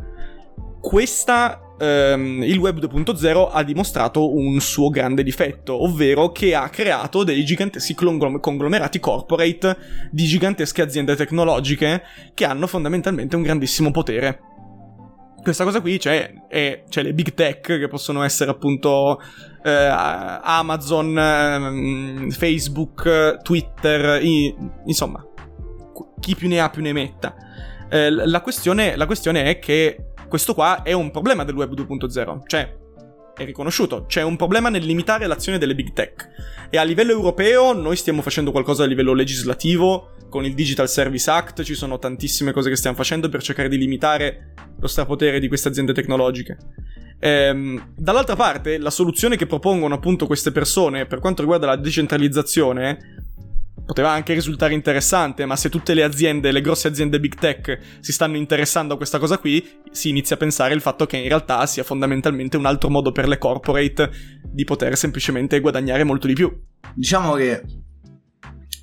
[0.83, 7.23] Questa ehm, il web 2.0 ha dimostrato un suo grande difetto, ovvero che ha creato
[7.23, 9.77] dei giganteschi conglomerati corporate
[10.11, 12.03] di gigantesche aziende tecnologiche
[12.35, 14.40] che hanno fondamentalmente un grandissimo potere.
[15.40, 19.21] Questa cosa qui c'è, è, c'è le big tech che possono essere appunto
[19.62, 24.53] eh, Amazon, eh, Facebook, Twitter, i,
[24.87, 25.25] insomma,
[26.18, 27.37] chi più ne ha più ne metta.
[27.88, 32.47] Eh, la, questione, la questione è che questo qua è un problema del web 2.0,
[32.47, 32.75] cioè
[33.37, 36.31] è riconosciuto, c'è un problema nel limitare l'azione delle big tech
[36.71, 41.29] e a livello europeo noi stiamo facendo qualcosa a livello legislativo con il Digital Service
[41.31, 45.49] Act, ci sono tantissime cose che stiamo facendo per cercare di limitare lo strapotere di
[45.49, 46.57] queste aziende tecnologiche.
[47.18, 53.21] Ehm, dall'altra parte, la soluzione che propongono appunto queste persone per quanto riguarda la decentralizzazione
[53.85, 58.12] poteva anche risultare interessante, ma se tutte le aziende, le grosse aziende big tech si
[58.12, 61.66] stanno interessando a questa cosa qui, si inizia a pensare il fatto che in realtà
[61.66, 64.11] sia fondamentalmente un altro modo per le corporate
[64.42, 66.51] di poter semplicemente guadagnare molto di più.
[66.95, 67.62] Diciamo che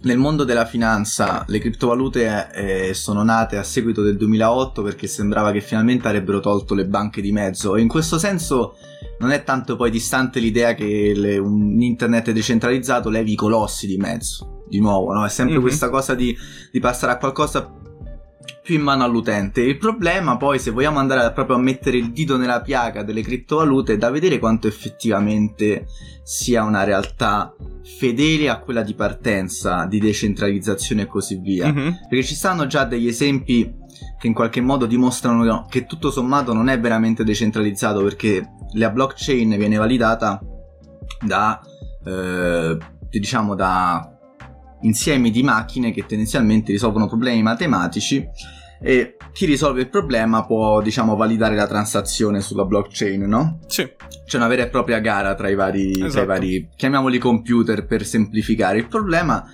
[0.02, 5.52] nel mondo della finanza le criptovalute eh, sono nate a seguito del 2008 perché sembrava
[5.52, 8.76] che finalmente avrebbero tolto le banche di mezzo e in questo senso
[9.20, 13.98] non è tanto poi distante l'idea che le, un internet decentralizzato levi i colossi di
[13.98, 14.59] mezzo.
[14.70, 15.26] Di nuovo, no?
[15.26, 15.64] È sempre mm-hmm.
[15.64, 16.36] questa cosa di,
[16.72, 17.74] di passare a qualcosa
[18.62, 19.62] più in mano all'utente.
[19.62, 23.94] Il problema poi, se vogliamo andare proprio a mettere il dito nella piaga delle criptovalute,
[23.94, 25.88] è da vedere quanto effettivamente
[26.24, 27.56] sia una realtà
[27.98, 31.72] fedele a quella di partenza, di decentralizzazione e così via.
[31.72, 31.92] Mm-hmm.
[32.08, 33.74] Perché ci stanno già degli esempi
[34.20, 39.58] che in qualche modo dimostrano che tutto sommato non è veramente decentralizzato perché la blockchain
[39.58, 40.40] viene validata
[41.26, 41.60] da,
[42.06, 42.78] eh,
[43.10, 44.19] diciamo, da
[44.82, 48.28] insiemi di macchine che tendenzialmente risolvono problemi matematici
[48.82, 53.60] e chi risolve il problema può, diciamo, validare la transazione sulla blockchain, no?
[53.68, 53.88] Sì.
[54.26, 55.98] C'è una vera e propria gara tra i vari, esatto.
[55.98, 56.26] tra i esatto.
[56.26, 58.78] vari chiamiamoli computer per semplificare.
[58.78, 59.46] Il problema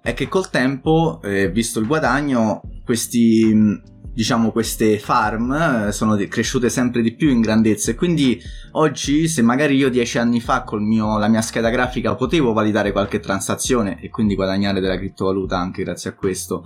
[0.00, 3.80] è che col tempo, eh, visto il guadagno, questi
[4.12, 5.52] diciamo queste farm
[5.88, 7.90] eh, sono cresciute sempre di più in grandezza.
[7.90, 8.40] E quindi
[8.72, 13.20] oggi se magari io dieci anni fa con la mia scheda grafica potevo validare qualche
[13.20, 16.64] transazione e quindi guadagnare della criptovaluta anche grazie a questo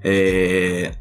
[0.00, 0.98] eh,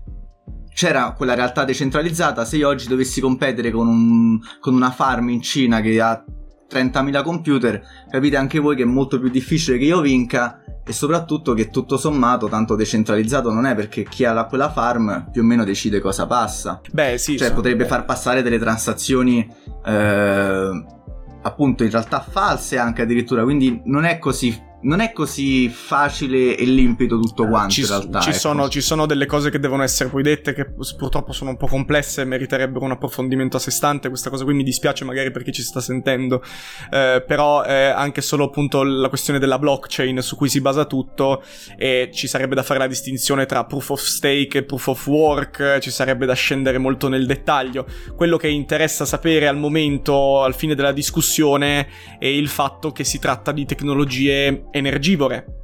[0.74, 2.44] c'era quella realtà decentralizzata.
[2.44, 6.24] Se io oggi dovessi competere con, un, con una farm in Cina che ha
[6.70, 11.54] 30.000 computer capite anche voi che è molto più difficile che io vinca e soprattutto
[11.54, 15.64] che tutto sommato tanto decentralizzato non è perché chi ha quella farm più o meno
[15.64, 16.80] decide cosa passa.
[16.92, 17.38] Beh, sì.
[17.38, 17.90] Cioè, potrebbe beh.
[17.90, 19.50] far passare delle transazioni
[19.84, 20.86] eh,
[21.42, 26.64] appunto in realtà false anche addirittura, quindi non è così non è così facile e
[26.66, 28.20] limpido tutto quanto ci, in realtà.
[28.20, 28.38] Ci, ecco.
[28.38, 31.68] sono, ci, sono, delle cose che devono essere poi dette che purtroppo sono un po'
[31.68, 34.10] complesse e meriterebbero un approfondimento a sé stante.
[34.10, 36.42] Questa cosa qui mi dispiace magari per chi ci sta sentendo,
[36.92, 41.44] eh, però è anche solo appunto la questione della blockchain su cui si basa tutto
[41.78, 45.80] e ci sarebbe da fare la distinzione tra proof of stake e proof of work,
[45.80, 47.88] ci sarebbe da scendere molto nel dettaglio.
[48.16, 51.88] Quello che interessa sapere al momento, al fine della discussione,
[52.20, 55.64] è il fatto che si tratta di tecnologie energivore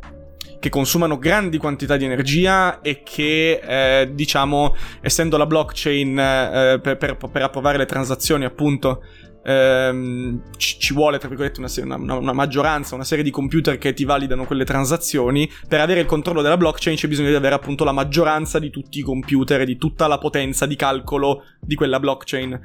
[0.59, 6.97] che consumano grandi quantità di energia e che, eh, diciamo, essendo la blockchain eh, per,
[6.97, 9.01] per, per, approvare le transazioni, appunto,
[9.43, 13.93] ehm, ci, ci, vuole, tra virgolette, una, una, una, maggioranza, una serie di computer che
[13.93, 15.49] ti validano quelle transazioni.
[15.67, 18.99] Per avere il controllo della blockchain c'è bisogno di avere, appunto, la maggioranza di tutti
[18.99, 22.59] i computer e di tutta la potenza di calcolo di quella blockchain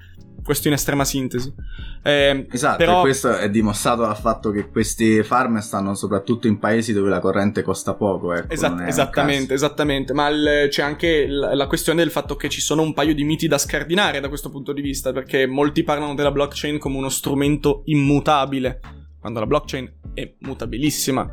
[0.46, 1.52] questo in estrema sintesi.
[2.02, 2.98] Eh, esatto, però...
[2.98, 7.18] e questo è dimostrato dal fatto che questi farm stanno soprattutto in paesi dove la
[7.18, 8.32] corrente costa poco.
[8.32, 12.60] Ecco, Esat- esattamente, esattamente, ma il, c'è anche la, la questione del fatto che ci
[12.60, 16.14] sono un paio di miti da scardinare da questo punto di vista, perché molti parlano
[16.14, 18.80] della blockchain come uno strumento immutabile,
[19.20, 21.28] quando la blockchain è mutabilissima.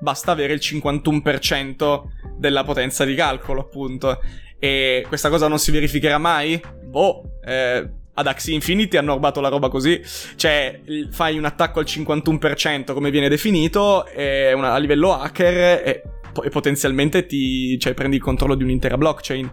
[0.00, 2.02] Basta avere il 51%
[2.36, 4.18] della potenza di calcolo, appunto.
[4.58, 6.60] E questa cosa non si verificherà mai?
[6.84, 10.00] Boh, eh, ad Axie Infinity hanno rubato la roba così.
[10.36, 14.04] Cioè, fai un attacco al 51% come viene definito,
[14.54, 16.02] una, a livello hacker e,
[16.42, 19.50] e potenzialmente ti, cioè, prendi il controllo di un'intera blockchain.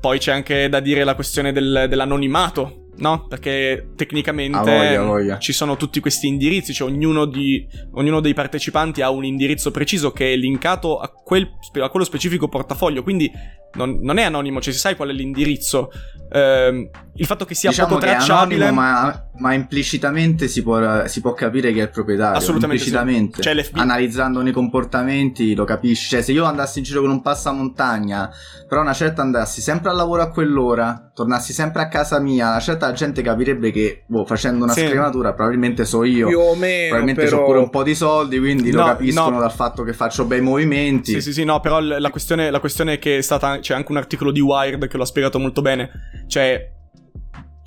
[0.00, 3.26] Poi c'è anche da dire la questione del, dell'anonimato no?
[3.28, 5.38] Perché tecnicamente voglia, voglia.
[5.38, 10.12] ci sono tutti questi indirizzi, cioè ognuno, di, ognuno, dei partecipanti ha un indirizzo preciso
[10.12, 11.48] che è linkato a, quel,
[11.80, 13.30] a quello specifico portafoglio, quindi
[13.76, 15.90] non, non, è anonimo, cioè si sai qual è l'indirizzo.
[16.28, 18.66] Eh, il fatto che sia diciamo poco tracciabile...
[18.66, 22.36] Anonimo, ma, ma, implicitamente si può, si può, capire che è il proprietario.
[22.36, 23.42] Assolutamente implicitamente.
[23.42, 23.42] Sì.
[23.42, 26.08] Cioè, Analizzandone i comportamenti lo capisci.
[26.08, 28.30] Cioè se io andassi in giro con un passamontagna,
[28.68, 32.60] però una certa andassi sempre al lavoro a quell'ora, tornassi sempre a casa mia, una
[32.60, 34.86] certa gente capirebbe che boh, facendo una sì.
[34.86, 36.28] scrematura probabilmente so io.
[36.28, 36.88] Più o meno.
[36.88, 37.42] Probabilmente però...
[37.42, 39.40] ho pure un po' di soldi, quindi no, lo capiscono no.
[39.40, 41.12] dal fatto che faccio bei movimenti.
[41.12, 43.58] Sì, sì, sì, no, però la questione, la questione è che è stata.
[43.66, 45.90] C'è anche un articolo di Wired che lo ha spiegato molto bene.
[46.28, 46.72] Cioè,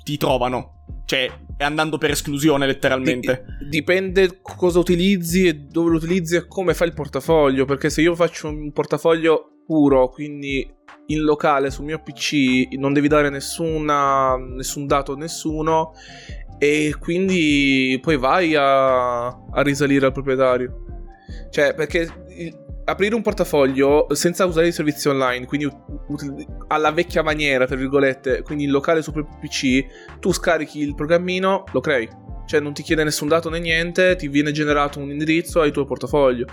[0.02, 0.86] ti trovano.
[1.04, 3.44] Cioè, è andando per esclusione letteralmente.
[3.68, 7.66] Dipende cosa utilizzi e dove lo utilizzi e come fai il portafoglio.
[7.66, 10.66] Perché se io faccio un portafoglio puro, quindi
[11.08, 15.92] in locale sul mio PC non devi dare nessuna, nessun dato a nessuno
[16.56, 20.84] e quindi poi vai a, a risalire al proprietario.
[21.50, 22.08] Cioè, perché
[22.90, 28.42] aprire un portafoglio senza usare i servizi online, quindi ut- alla vecchia maniera, tra virgolette,
[28.42, 32.08] quindi in locale sul PC, tu scarichi il programmino, lo crei
[32.50, 35.84] cioè non ti chiede nessun dato né niente, ti viene generato un indirizzo al tuo
[35.84, 36.46] portafoglio.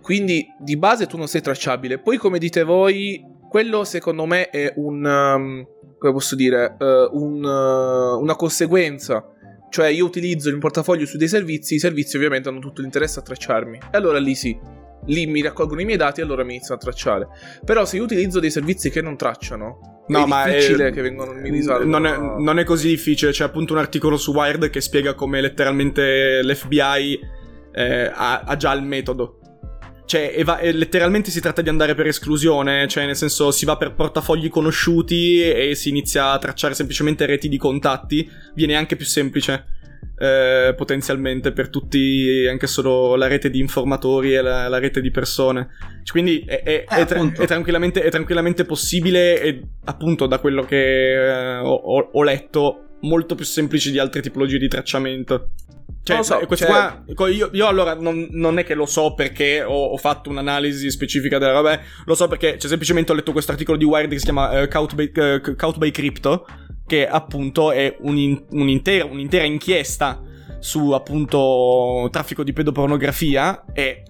[0.00, 1.98] Quindi di base tu non sei tracciabile.
[1.98, 5.04] Poi come dite voi, quello secondo me è un...
[5.04, 5.66] Um,
[5.98, 6.76] come posso dire?
[6.78, 9.28] Uh, un, uh, una conseguenza
[9.74, 13.22] cioè io utilizzo il portafoglio su dei servizi, i servizi ovviamente hanno tutto l'interesse a
[13.22, 13.76] tracciarmi.
[13.90, 14.56] E allora lì sì,
[15.06, 17.28] lì mi raccolgono i miei dati e allora mi iniziano a tracciare.
[17.64, 21.02] Però se io utilizzo dei servizi che non tracciano, no, è ma difficile è, che
[21.02, 21.90] vengono, mi risalvano.
[21.90, 25.40] Non è, non è così difficile, c'è appunto un articolo su Wired che spiega come
[25.40, 27.20] letteralmente l'FBI
[27.72, 29.38] eh, ha, ha già il metodo.
[30.06, 33.94] Cioè, eva- letteralmente si tratta di andare per esclusione, cioè nel senso si va per
[33.94, 39.64] portafogli conosciuti e si inizia a tracciare semplicemente reti di contatti, viene anche più semplice.
[40.16, 45.10] Eh, potenzialmente per tutti, anche solo la rete di informatori e la, la rete di
[45.10, 45.70] persone.
[46.04, 50.38] Cioè, quindi è, è, eh, è, tra- è, tranquillamente, è, tranquillamente, possibile e appunto da
[50.38, 55.50] quello che eh, ho, ho letto molto più semplice di altre tipologie di tracciamento.
[56.04, 57.14] Cioè, so, questo cioè...
[57.14, 60.90] qua, io, io allora non, non, è che lo so perché ho, ho, fatto un'analisi
[60.90, 64.18] specifica della roba, lo so perché cioè, semplicemente ho letto questo articolo di Wired che
[64.18, 66.46] si chiama uh, Count, by, uh, Count by Crypto,
[66.86, 70.22] che appunto è un, un'intera, un'intera inchiesta
[70.58, 74.02] su appunto traffico di pedopornografia e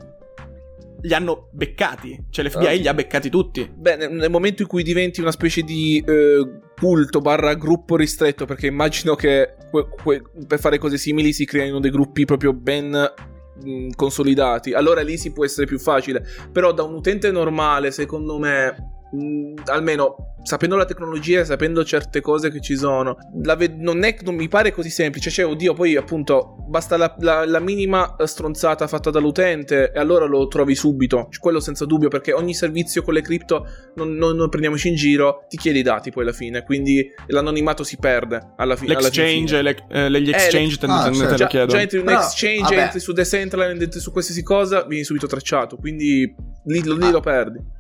[1.04, 2.26] li hanno beccati.
[2.30, 3.70] Cioè l'FBI uh, li ha beccati tutti.
[3.72, 8.66] Beh, nel, momento in cui diventi una specie di eh, culto barra gruppo ristretto, perché
[8.66, 13.90] immagino che que, que, per fare cose simili si creino dei gruppi proprio ben mh,
[13.96, 14.72] consolidati.
[14.72, 16.24] Allora lì si può essere più facile.
[16.50, 22.20] Però da un utente normale, secondo me, mh, mm, almeno sapendo la tecnologia sapendo certe
[22.20, 25.30] cose che ci sono, ve- non, è, non mi pare così semplice.
[25.30, 30.46] Cioè, oddio, poi appunto basta la, la, la, minima stronzata fatta dall'utente e allora lo
[30.46, 31.28] trovi subito.
[31.38, 35.44] Quello senza dubbio, perché ogni servizio con le cripto non, non, non, prendiamoci in giro,
[35.48, 36.62] ti chiede i dati poi alla fine.
[36.62, 40.08] Quindi l'anonimato si perde alla, fi- L'exchange, alla fine.
[40.10, 42.82] Le, eh, gli exchange eh, le, ah, cioè, già, già, entri in un exchange, vabbè.
[42.82, 45.76] entri su Decentraland, entri su qualsiasi cosa, vieni subito tracciato.
[45.76, 47.10] Quindi lì, lì ah.
[47.10, 47.73] lo perdi.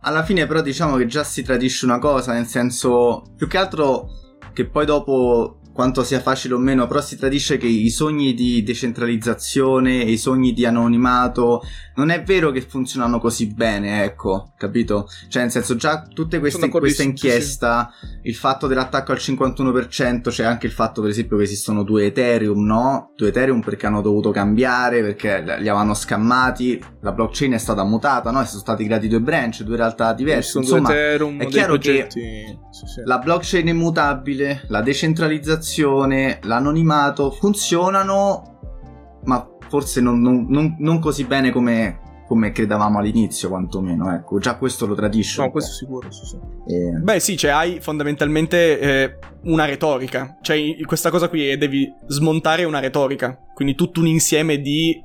[0.00, 4.08] Alla fine però diciamo che già si tradisce una cosa, nel senso più che altro
[4.52, 8.64] che poi dopo quanto sia facile o meno, però si tradisce che i sogni di
[8.64, 11.62] decentralizzazione e i sogni di anonimato
[11.94, 15.08] non è vero che funzionano così bene, ecco, capito?
[15.28, 18.28] Cioè, nel senso, già tutte queste, questa inchiesta, sì.
[18.28, 22.64] il fatto dell'attacco al 51%, c'è anche il fatto, per esempio, che esistono due Ethereum,
[22.64, 23.12] no?
[23.16, 28.32] Due Ethereum perché hanno dovuto cambiare, perché li avevano scammati, la blockchain è stata mutata,
[28.32, 28.40] no?
[28.42, 30.58] E sono stati creati due branch, due realtà diverse.
[30.58, 32.20] Insomma, Ethereum, è chiaro progetti...
[32.20, 33.02] che sì, sì.
[33.04, 40.98] la blockchain è immutabile, la decentralizzazione l'amministrazione, l'anonimato funzionano, ma forse non, non, non, non
[40.98, 44.12] così bene come, come credevamo all'inizio, quantomeno.
[44.14, 45.42] Ecco, già questo lo tradisce.
[45.42, 46.10] No, questo sicuro.
[46.10, 46.36] Sì, sì.
[46.66, 46.98] E...
[47.02, 50.38] Beh, sì, cioè hai fondamentalmente eh, una retorica.
[50.40, 53.38] Cioè, questa cosa qui è devi smontare una retorica.
[53.54, 54.98] Quindi tutto un insieme di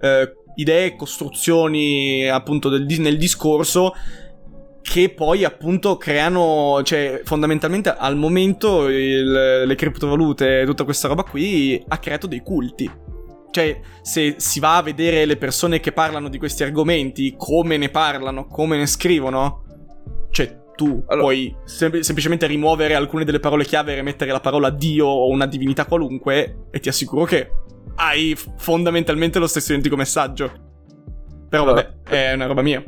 [0.00, 3.92] eh, idee, costruzioni appunto del, nel discorso
[4.82, 11.22] che poi appunto creano, cioè fondamentalmente al momento il, le criptovalute e tutta questa roba
[11.22, 12.90] qui ha creato dei culti.
[13.50, 17.90] Cioè, se si va a vedere le persone che parlano di questi argomenti, come ne
[17.90, 19.64] parlano, come ne scrivono,
[20.30, 24.70] cioè tu allora, puoi sem- semplicemente rimuovere alcune delle parole chiave e rimettere la parola
[24.70, 27.50] Dio o una divinità qualunque e ti assicuro che
[27.96, 30.50] hai fondamentalmente lo stesso identico messaggio.
[31.48, 32.82] Però vabbè, è una roba mia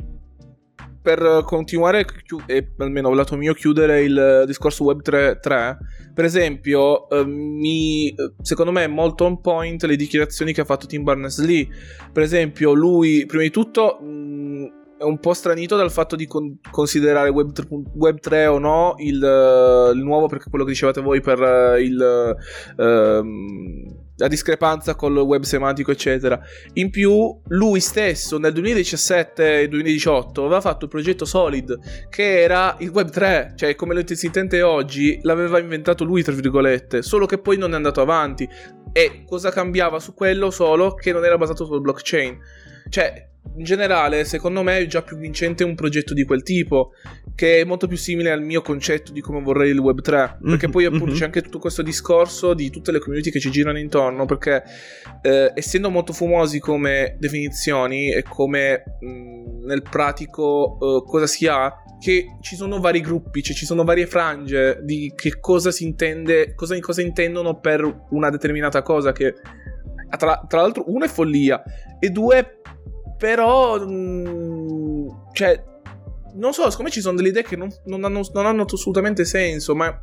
[1.05, 2.03] per continuare,
[2.47, 5.77] e almeno lato mio, chiudere il discorso Web 3, 3
[6.15, 10.87] per esempio, eh, mi, secondo me è molto on point le dichiarazioni che ha fatto
[10.87, 11.67] Tim Berners-Lee.
[12.11, 14.65] Per esempio, lui, prima di tutto, mh,
[14.97, 18.95] è un po' stranito dal fatto di con- considerare Web 3, Web 3, o no
[18.99, 22.35] il, il, nuovo, perché quello che dicevate voi per uh, il...
[22.77, 26.39] Uh, la discrepanza col web semantico, eccetera.
[26.73, 32.75] In più, lui stesso nel 2017 e 2018 aveva fatto il progetto Solid, che era
[32.79, 37.25] il web 3, cioè come lo si intende oggi, l'aveva inventato lui, tra virgolette, solo
[37.25, 38.47] che poi non è andato avanti.
[38.91, 42.39] E cosa cambiava su quello solo che non era basato sul blockchain?
[42.87, 46.91] Cioè, in generale, secondo me è già più vincente un progetto di quel tipo,
[47.35, 50.37] che è molto più simile al mio concetto di come vorrei il Web 3.
[50.41, 51.15] Perché mm-hmm, poi, appunto, mm-hmm.
[51.15, 54.25] c'è anche tutto questo discorso di tutte le community che ci girano intorno.
[54.25, 54.63] Perché,
[55.21, 61.73] eh, essendo molto fumosi come definizioni e come mh, nel pratico eh, cosa si ha,
[61.99, 66.53] che ci sono vari gruppi, cioè ci sono varie frange di che cosa si intende,
[66.55, 69.11] cosa, cosa intendono per una determinata cosa.
[69.11, 69.33] Che
[70.17, 71.63] tra, tra l'altro, uno è follia,
[71.99, 72.59] e due
[73.17, 75.63] però, mh, mm, cioè,
[76.35, 79.25] non so, secondo me ci sono delle idee che non, non, hanno, non hanno, assolutamente
[79.25, 80.01] senso, ma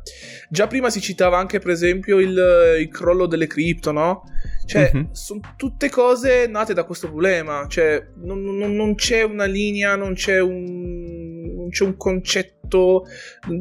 [0.49, 4.23] già prima si citava anche per esempio il, il crollo delle cripto, no?
[4.65, 5.11] Cioè, mm-hmm.
[5.11, 10.39] sono tutte cose nate da questo problema, cioè non, non c'è una linea, non c'è
[10.39, 13.05] un, c'è un concetto,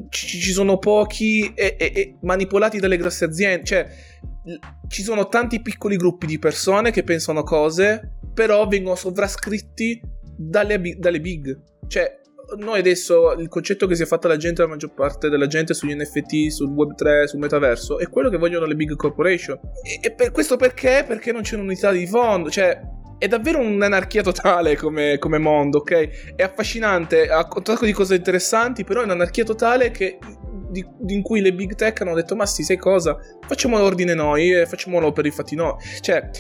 [0.09, 3.88] ci, ci sono pochi e, e, e manipolati dalle grosse aziende, cioè
[4.88, 10.01] ci sono tanti piccoli gruppi di persone che pensano cose, però vengono sovrascritti
[10.36, 11.61] dalle, dalle big.
[11.86, 12.20] Cioè,
[12.57, 15.74] noi adesso il concetto che si è fatta la gente, la maggior parte della gente
[15.74, 19.59] sugli NFT, sul Web3, sul metaverso, è quello che vogliono le big corporation.
[19.82, 21.05] E, e per questo perché?
[21.07, 22.51] Perché non c'è un'unità di fondo.
[22.51, 22.80] Cioè,
[23.18, 26.34] è davvero un'anarchia totale come, come mondo, ok?
[26.34, 30.18] È affascinante, ha un sacco di cose interessanti, però è un'anarchia totale che
[30.72, 33.16] di, di, in cui le big tech hanno detto ma sì sai cosa
[33.46, 36.30] facciamo l'ordine noi e facciamolo per i fatti noi cioè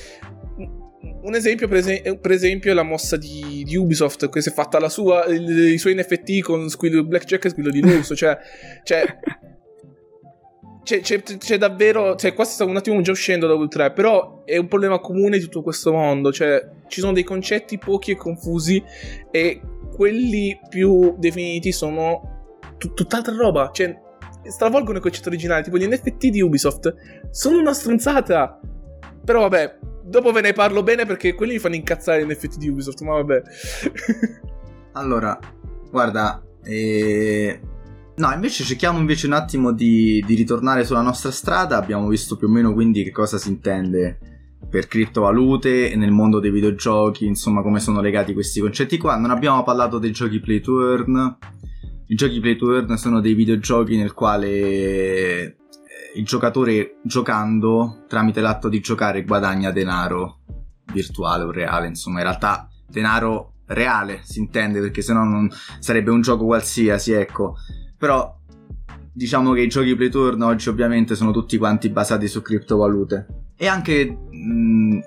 [1.22, 4.52] un esempio, per, es- per, esempio, è la mossa di, di, Ubisoft che si è
[4.52, 8.14] fatta la sua, il, i suoi NFT con squillo Blackjack e squillo di lusso.
[8.14, 8.36] cioè,
[8.82, 9.04] cioè
[10.82, 12.16] c'è, c'è, c'è, davvero.
[12.16, 15.44] Cioè, qua sta un attimo già uscendo da Ultra, però è un problema comune di
[15.44, 16.32] tutto questo mondo.
[16.32, 18.82] Cioè, ci sono dei concetti pochi e confusi,
[19.30, 19.60] e
[19.94, 23.70] quelli più definiti sono tutt'altra roba.
[23.72, 23.96] Cioè,
[24.50, 25.62] stravolgono il concetto originale.
[25.62, 26.94] Tipo, gli NFT di Ubisoft
[27.30, 28.60] sono una stronzata.
[29.24, 32.68] Però vabbè, dopo ve ne parlo bene perché quelli mi fanno incazzare gli NFT di
[32.68, 33.42] Ubisoft, ma vabbè.
[34.92, 35.38] allora,
[35.90, 37.60] guarda, eh...
[38.14, 41.78] No, invece cerchiamo invece un attimo di, di, ritornare sulla nostra strada.
[41.78, 44.18] Abbiamo visto più o meno quindi che cosa si intende
[44.68, 49.16] per criptovalute e nel mondo dei videogiochi, insomma come sono legati questi concetti qua.
[49.16, 51.36] Non abbiamo parlato dei giochi play to earn.
[52.12, 55.56] I giochi play to earn sono dei videogiochi nel quale
[56.14, 60.40] il giocatore giocando tramite l'atto di giocare guadagna denaro
[60.92, 65.48] virtuale o reale, insomma, in realtà denaro reale si intende perché sennò non
[65.78, 67.54] sarebbe un gioco qualsiasi, ecco.
[67.96, 68.38] Però
[69.10, 73.54] diciamo che i giochi play turn oggi ovviamente sono tutti quanti basati su criptovalute.
[73.56, 74.98] E anche mh,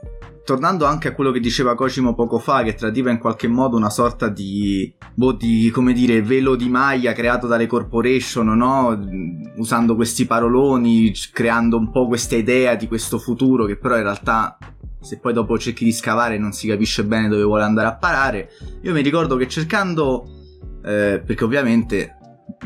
[0.45, 3.89] tornando anche a quello che diceva Cosimo poco fa, che tradiva in qualche modo una
[3.89, 8.97] sorta di, boh, di come dire, velo di maglia creato dalle corporation, no?
[9.57, 14.57] Usando questi paroloni, creando un po' questa idea di questo futuro che però in realtà
[15.01, 18.49] se poi dopo cerchi di scavare non si capisce bene dove vuole andare a parare.
[18.83, 20.27] Io mi ricordo che cercando,
[20.83, 22.14] eh, perché ovviamente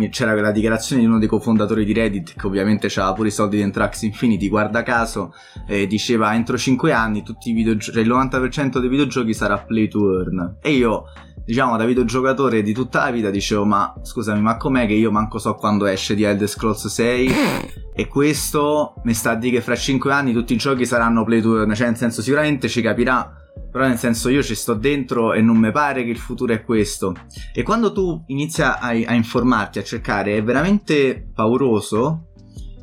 [0.07, 3.57] c'era la dichiarazione di uno dei cofondatori di Reddit che ovviamente aveva pure i soldi
[3.57, 5.33] dentro Axe Infinity guarda caso
[5.67, 9.89] eh, diceva entro 5 anni tutti i videogiochi cioè il 90% dei videogiochi sarà play
[9.89, 11.05] to earn e io
[11.45, 15.39] diciamo da videogiocatore di tutta la vita dicevo ma scusami ma com'è che io manco
[15.39, 17.31] so quando esce di Elder Scrolls 6
[17.95, 21.41] e questo mi sta a dire che fra 5 anni tutti i giochi saranno play
[21.41, 23.33] to earn cioè nel senso sicuramente ci capirà
[23.71, 26.63] però nel senso io ci sto dentro e non mi pare che il futuro è
[26.63, 27.13] questo.
[27.53, 32.29] E quando tu inizi a, a informarti, a cercare, è veramente pauroso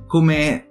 [0.07, 0.69] come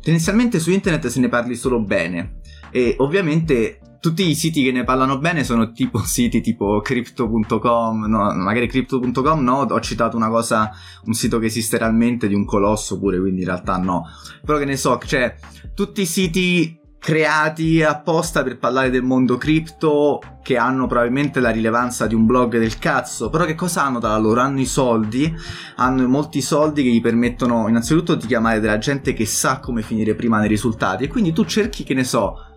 [0.00, 2.40] tendenzialmente su internet se ne parli solo bene.
[2.70, 8.32] E ovviamente tutti i siti che ne parlano bene sono tipo siti tipo crypto.com, no,
[8.34, 10.70] magari crypto.com no, ho citato una cosa,
[11.06, 14.04] un sito che esiste realmente di un colosso pure, quindi in realtà no.
[14.44, 15.34] Però che ne so, cioè
[15.74, 22.06] tutti i siti creati apposta per parlare del mondo cripto che hanno probabilmente la rilevanza
[22.06, 24.40] di un blog del cazzo però che cosa hanno dalla loro?
[24.40, 25.32] hanno i soldi
[25.76, 30.16] hanno molti soldi che gli permettono innanzitutto di chiamare della gente che sa come finire
[30.16, 32.55] prima nei risultati e quindi tu cerchi che ne so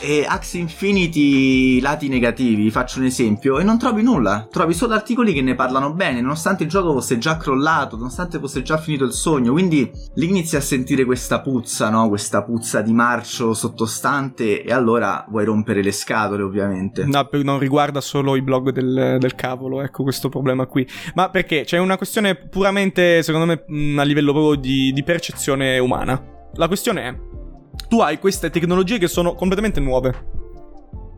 [0.00, 5.32] e Axie Infinity lati negativi, faccio un esempio, e non trovi nulla, trovi solo articoli
[5.32, 9.12] che ne parlano bene, nonostante il gioco fosse già crollato, nonostante fosse già finito il
[9.12, 12.08] sogno, quindi lì inizi a sentire questa puzza, no?
[12.08, 17.04] Questa puzza di marcio sottostante e allora vuoi rompere le scatole ovviamente.
[17.04, 21.62] No, non riguarda solo i blog del, del cavolo, ecco questo problema qui, ma perché
[21.64, 26.34] c'è una questione puramente, secondo me, a livello proprio di, di percezione umana.
[26.54, 27.35] La questione è
[27.88, 30.34] tu hai queste tecnologie che sono completamente nuove.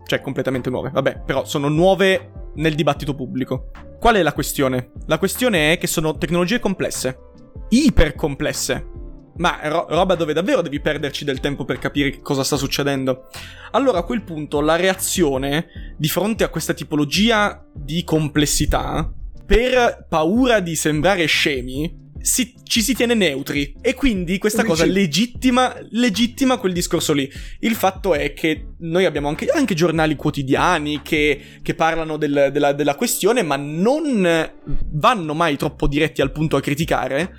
[0.04, 3.70] Cioè, completamente nuove, vabbè, però sono nuove nel dibattito pubblico.
[3.98, 4.92] Qual è la questione?
[5.06, 7.18] La questione è che sono tecnologie complesse,
[7.70, 8.90] iper complesse.
[9.36, 13.28] Ma ro- roba dove davvero devi perderci del tempo per capire cosa sta succedendo.
[13.72, 19.12] Allora a quel punto la reazione di fronte a questa tipologia di complessità,
[19.46, 25.74] per paura di sembrare scemi, si, ci si tiene neutri e quindi questa cosa legittima,
[25.92, 27.28] legittima quel discorso lì.
[27.60, 32.72] Il fatto è che noi abbiamo anche, anche giornali quotidiani che, che parlano del, della,
[32.72, 34.50] della questione, ma non
[34.92, 37.30] vanno mai troppo diretti al punto a criticare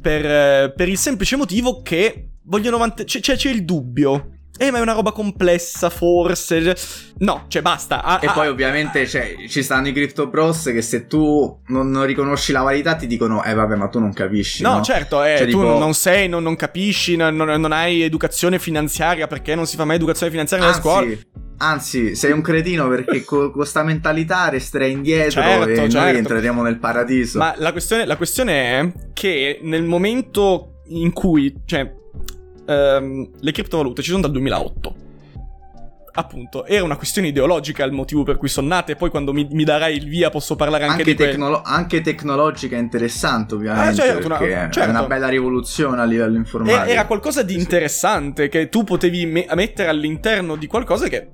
[0.00, 3.20] per, per il semplice motivo che vogliono mantenere.
[3.20, 6.76] C'è, c'è il dubbio eh, ma è una roba complessa, forse.
[7.18, 8.02] No, cioè basta.
[8.02, 11.90] Ah, e ah, poi, ovviamente, cioè, ci stanno i Crypto Bros che se tu non,
[11.90, 14.62] non, riconosci la validità ti dicono, eh, vabbè, ma tu non capisci.
[14.62, 14.82] No, no?
[14.82, 15.78] certo, eh, cioè, tu tipo...
[15.78, 19.96] non sei, non, non capisci, non, non, hai educazione finanziaria perché non si fa mai
[19.96, 21.06] educazione finanziaria nella scuola.
[21.58, 25.98] Anzi, sei un cretino perché con questa mentalità resterei indietro certo, e certo.
[25.98, 27.38] noi entreremo nel paradiso.
[27.38, 32.00] Ma la questione, la questione è che nel momento in cui, cioè,
[32.66, 34.94] ehm, le criptovalute ci sono dal 2008.
[36.14, 38.96] Appunto, era una questione ideologica il motivo per cui sono nate.
[38.96, 42.76] Poi, quando mi, mi darai il via, posso parlare anche, anche di tecnolo- Anche tecnologica
[42.76, 44.02] interessante, ovviamente.
[44.02, 44.80] Ah, certo, una, certo.
[44.80, 46.84] è una bella rivoluzione a livello informatico.
[46.84, 51.30] Era qualcosa di interessante che tu potevi me- mettere all'interno di qualcosa che.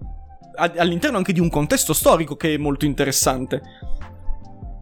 [0.54, 3.60] all'interno anche di un contesto storico che è molto interessante.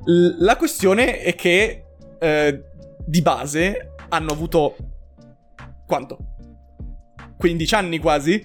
[0.05, 1.85] L- la questione è che
[2.19, 2.63] eh,
[3.03, 4.77] di base hanno avuto
[5.87, 6.19] quanto?
[7.37, 8.43] 15 anni quasi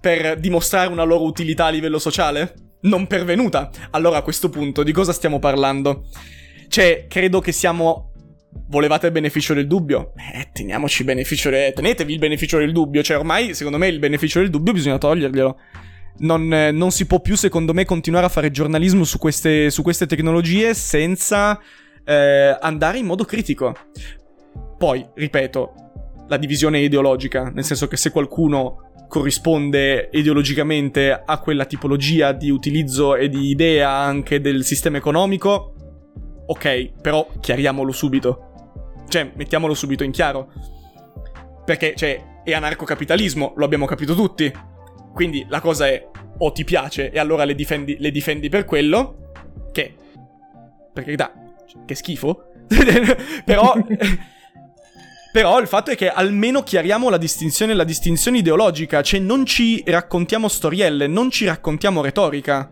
[0.00, 2.54] per dimostrare una loro utilità a livello sociale?
[2.82, 3.70] Non pervenuta.
[3.90, 6.06] Allora a questo punto di cosa stiamo parlando?
[6.68, 8.12] Cioè, credo che siamo
[8.68, 10.12] Volevate il beneficio del dubbio?
[10.34, 11.72] Eh, teniamoci il beneficio del...
[11.72, 13.02] Tenetevi il beneficio del dubbio.
[13.02, 15.58] Cioè, ormai, secondo me, il beneficio del dubbio bisogna toglierglielo.
[16.18, 19.82] Non, eh, non si può più, secondo me, continuare a fare giornalismo su queste, su
[19.82, 21.58] queste tecnologie senza
[22.04, 23.74] eh, andare in modo critico.
[24.76, 25.74] Poi, ripeto,
[26.32, 33.16] la divisione ideologica, nel senso che se qualcuno corrisponde ideologicamente a quella tipologia di utilizzo
[33.16, 35.74] e di idea anche del sistema economico,
[36.46, 39.02] ok, però chiariamolo subito.
[39.08, 40.50] Cioè, mettiamolo subito in chiaro.
[41.66, 44.50] Perché, cioè, è anarcocapitalismo, lo abbiamo capito tutti.
[45.12, 46.08] Quindi la cosa è
[46.38, 49.32] o ti piace e allora le difendi, le difendi per quello,
[49.70, 49.94] che,
[50.90, 51.34] per carità,
[51.84, 52.46] che schifo.
[53.44, 53.74] però
[55.32, 59.82] Però il fatto è che almeno chiariamo la distinzione, la distinzione ideologica, cioè non ci
[59.86, 62.70] raccontiamo storielle, non ci raccontiamo retorica.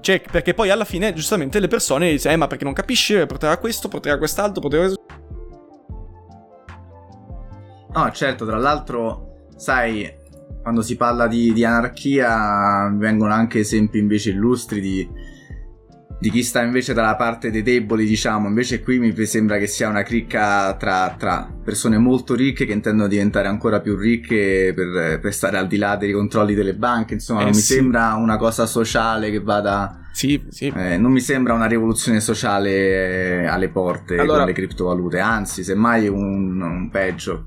[0.00, 3.56] Cioè, perché poi alla fine, giustamente, le persone dicono, eh, ma perché non capisci, porterà
[3.58, 4.92] questo, porterà quest'altro, porterà.
[7.94, 10.12] No, certo, tra l'altro, sai,
[10.62, 15.08] quando si parla di, di anarchia vengono anche esempi invece illustri di
[16.18, 18.48] di chi sta invece dalla parte dei deboli, diciamo.
[18.48, 23.08] Invece qui mi sembra che sia una cricca tra, tra persone molto ricche che intendono
[23.08, 27.14] diventare ancora più ricche per, per stare al di là dei controlli delle banche.
[27.14, 27.74] Insomma, eh, non sì.
[27.74, 30.00] mi sembra una cosa sociale che vada...
[30.12, 30.72] Sì, sì.
[30.74, 34.38] Eh, non mi sembra una rivoluzione sociale eh, alle porte allora...
[34.38, 37.46] con le criptovalute, anzi, semmai un, un peggio.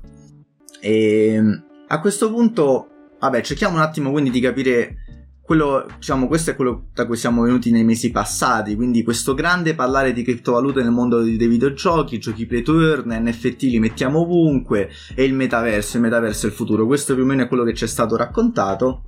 [0.80, 1.42] E
[1.88, 2.86] a questo punto,
[3.18, 5.09] vabbè, cerchiamo un attimo quindi di capire
[5.50, 9.74] quello, diciamo, questo è quello da cui siamo venuti nei mesi passati, quindi questo grande
[9.74, 14.90] parlare di criptovalute nel mondo dei videogiochi, giochi play to earn, NFT li mettiamo ovunque
[15.12, 17.74] e il metaverso, il metaverso è il futuro, questo più o meno è quello che
[17.74, 19.02] ci è stato raccontato.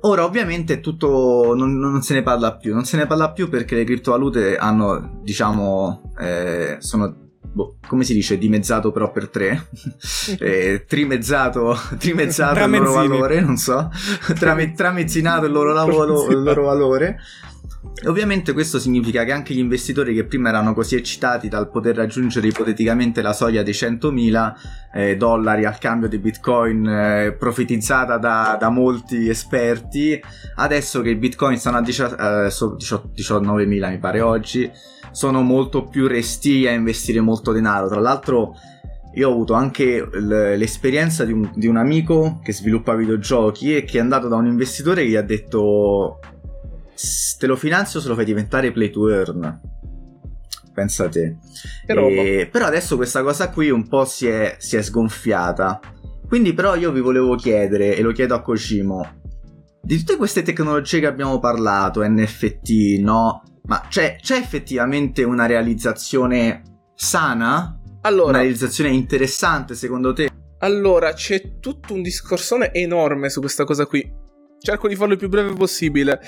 [0.00, 3.74] Ora ovviamente tutto non, non, se ne parla più, non se ne parla più perché
[3.74, 9.68] le criptovalute hanno, diciamo, eh, sono boh, come si dice, dimezzato però per tre,
[10.38, 13.90] eh, trimezzato, trimezzato il loro valore, non so,
[14.38, 17.18] Trame, tramezzinato il loro, lavoro, il loro valore.
[18.06, 22.48] Ovviamente questo significa che anche gli investitori che prima erano così eccitati dal poter raggiungere
[22.48, 24.52] ipoteticamente la soglia dei 100.000
[24.94, 30.20] eh, dollari al cambio di bitcoin eh, profetizzata da, da, molti esperti,
[30.56, 34.70] adesso che i bitcoin stanno a 19.000 eh, mi pare oggi,
[35.14, 37.88] sono molto più resti a investire molto denaro.
[37.88, 38.56] Tra l'altro
[39.14, 43.98] io ho avuto anche l'esperienza di un, di un, amico che sviluppa videogiochi e che
[43.98, 46.18] è andato da un investitore che gli ha detto
[47.38, 49.60] te lo finanzio se lo fai diventare play to earn.
[50.74, 51.36] Pensa te.
[51.86, 55.78] E, però adesso questa cosa qui un po' si è, si è sgonfiata.
[56.26, 59.22] Quindi però io vi volevo chiedere, e lo chiedo a Kojimo,
[59.80, 63.42] di tutte queste tecnologie che abbiamo parlato, NFT, no?
[63.66, 66.62] Ma c'è, c'è effettivamente una realizzazione
[66.94, 67.80] sana?
[68.02, 70.28] Allora, una realizzazione interessante secondo te?
[70.58, 74.22] Allora, c'è tutto un discorsone enorme su questa cosa qui.
[74.64, 76.18] Cerco di farlo il più breve possibile.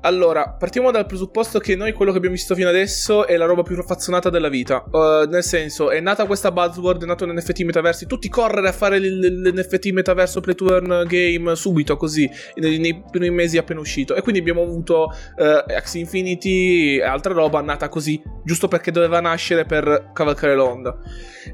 [0.00, 3.62] Allora, partiamo dal presupposto che noi quello che abbiamo visto fino adesso è la roba
[3.62, 4.84] più raffazzonata della vita.
[4.90, 8.72] Uh, nel senso, è nata questa buzzword, è nato un NFT metaversi, tutti correre a
[8.72, 14.16] fare l'NFT metaverso play to earn game subito, così, nei, nei primi mesi appena uscito.
[14.16, 15.04] E quindi abbiamo avuto
[15.36, 20.98] uh, X Infinity e altra roba nata così, giusto perché doveva nascere per cavalcare l'onda.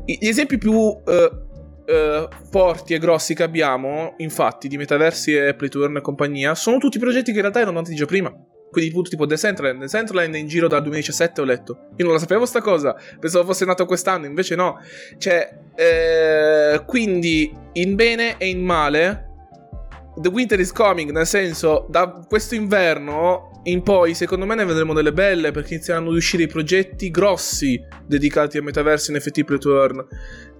[0.07, 0.73] Gli esempi più...
[0.73, 1.51] Uh,
[1.93, 6.99] eh, forti e grossi che abbiamo, infatti, di Metaversi e Playturn e compagnia, sono tutti
[6.99, 8.35] progetti che in realtà erano nati già prima.
[8.71, 11.79] Quindi appunto tipo Decentraland, Decentraland è in giro dal 2017 ho letto.
[11.97, 14.79] Io non la sapevo sta cosa, pensavo fosse nato quest'anno, invece no.
[15.19, 19.29] Cioè, eh, quindi in bene e in male
[20.17, 24.93] The Winter is coming, nel senso, da questo inverno in poi, secondo me ne vedremo
[24.93, 29.81] delle belle perché inizieranno ad uscire i progetti grossi dedicati a metaversi NFT Play to
[29.81, 30.07] Earn.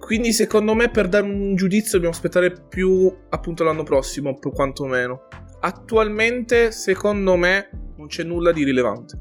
[0.03, 5.27] Quindi, secondo me, per dare un giudizio dobbiamo aspettare più appunto l'anno prossimo, quantomeno.
[5.61, 9.19] Attualmente, secondo me, non c'è nulla di rilevante.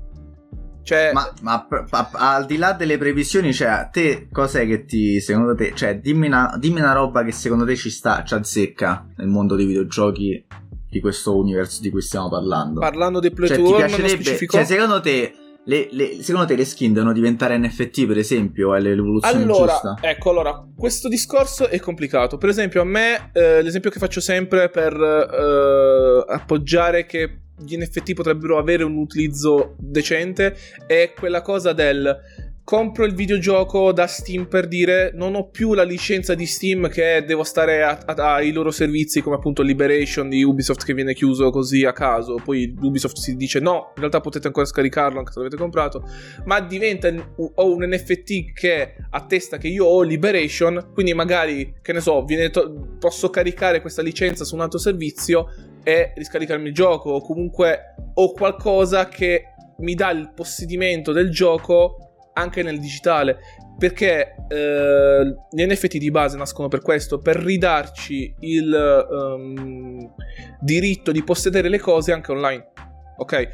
[0.83, 1.12] Cioè...
[1.12, 5.55] Ma, ma, ma, al di là delle previsioni, cioè, a te cos'è che ti, secondo
[5.55, 9.28] te, cioè, dimmi una, dimmi una roba che secondo te ci sta, ci azzecca nel
[9.28, 10.45] mondo dei videogiochi
[10.91, 12.80] di questo universo di cui stiamo parlando.
[12.80, 15.33] Parlando di Play cioè, ti piacerebbe, cioè, secondo te
[15.65, 18.75] le, le, secondo te le skin devono diventare NFT, per esempio?
[18.75, 19.97] È l'evoluzione allora, giusta?
[20.01, 22.37] Ecco, allora, questo discorso è complicato.
[22.37, 28.15] Per esempio, a me, eh, l'esempio che faccio sempre per eh, appoggiare che gli NFT
[28.15, 30.57] potrebbero avere un utilizzo decente
[30.87, 32.19] è quella cosa del
[32.65, 37.25] compro il videogioco da Steam per dire non ho più la licenza di Steam che
[37.27, 41.93] devo stare ai loro servizi come appunto Liberation di Ubisoft che viene chiuso così a
[41.93, 42.37] caso.
[42.43, 46.09] Poi Ubisoft si dice no in realtà potete ancora scaricarlo anche se l'avete comprato.
[46.45, 52.01] Ma diventa ho un NFT che attesta che io ho Liberation quindi magari che ne
[52.01, 55.49] so to- posso caricare questa licenza su un altro servizio
[55.83, 57.11] e riscaricarmi il gioco.
[57.11, 59.47] O comunque ho qualcosa che
[59.79, 63.39] mi dà il possedimento del gioco anche nel digitale
[63.78, 70.14] perché eh, gli NFT di base nascono per questo, per ridarci il um,
[70.61, 72.68] diritto di possedere le cose anche online,
[73.16, 73.49] ok?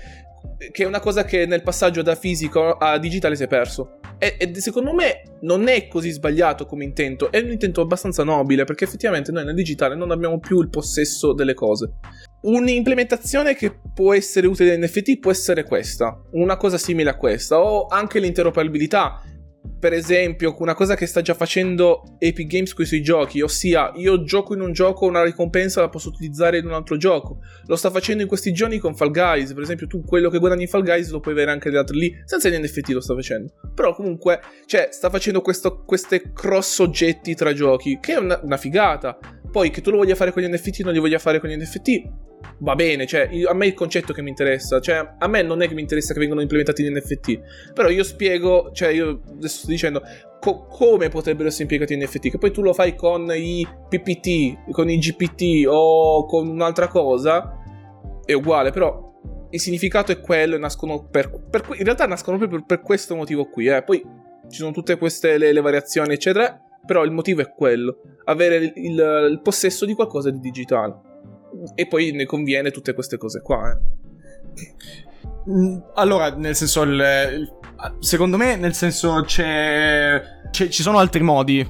[0.71, 4.01] Che è una cosa che nel passaggio da fisico a digitale si è perso.
[4.19, 8.65] E, e, secondo me non è così sbagliato come intento, è un intento abbastanza nobile
[8.65, 11.93] perché effettivamente noi nel digitale non abbiamo più il possesso delle cose.
[12.41, 17.59] Un'implementazione che può essere utile in NFT può essere questa, una cosa simile a questa,
[17.59, 19.21] o anche l'interoperabilità.
[19.81, 23.93] Per esempio, una cosa che sta già facendo Epic Games con i suoi giochi, ossia
[23.97, 27.41] io gioco in un gioco, una ricompensa la posso utilizzare in un altro gioco.
[27.67, 30.63] Lo sta facendo in questi giorni con Fall Guys, per esempio tu quello che guadagni
[30.63, 33.53] in Fall Guys lo puoi avere anche da lì, senza NFT lo sta facendo.
[33.75, 38.57] Però comunque, cioè, sta facendo questo, queste cross oggetti tra giochi, che è una, una
[38.57, 39.19] figata.
[39.51, 41.57] Poi che tu lo voglia fare con gli NFT, non li voglia fare con gli
[41.57, 42.27] NFT,
[42.59, 45.63] va bene, cioè a me è il concetto che mi interessa, cioè a me non
[45.63, 49.59] è che mi interessa che vengano implementati gli NFT, però io spiego, cioè io adesso
[49.59, 50.03] sto dicendo
[50.41, 54.71] co- come potrebbero essere impiegati gli NFT, che poi tu lo fai con i PPT,
[54.73, 57.63] con i GPT o con un'altra cosa,
[58.25, 59.07] è uguale, però
[59.51, 63.15] il significato è quello e nascono per, per in realtà nascono proprio per, per, questo
[63.15, 63.83] motivo qui, eh.
[63.83, 64.05] poi
[64.49, 68.73] ci sono tutte queste le, le variazioni eccetera, però il motivo è quello, avere il,
[68.75, 71.07] il, il possesso di qualcosa di digitale
[71.75, 73.71] e poi ne conviene tutte queste cose qua.
[73.71, 73.79] Eh.
[75.51, 77.53] Mm, allora, nel senso, il,
[78.01, 80.21] secondo me, nel senso, c'è,
[80.51, 81.67] c'è, ci sono altri modi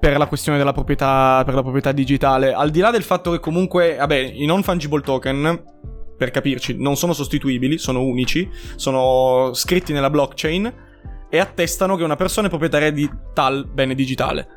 [0.00, 2.52] per la questione della proprietà, la proprietà digitale.
[2.52, 5.76] Al di là del fatto che comunque, vabbè, i non fungible token,
[6.16, 10.86] per capirci, non sono sostituibili, sono unici, sono scritti nella blockchain
[11.30, 14.48] e attestano che una persona è proprietaria di tal bene digitale.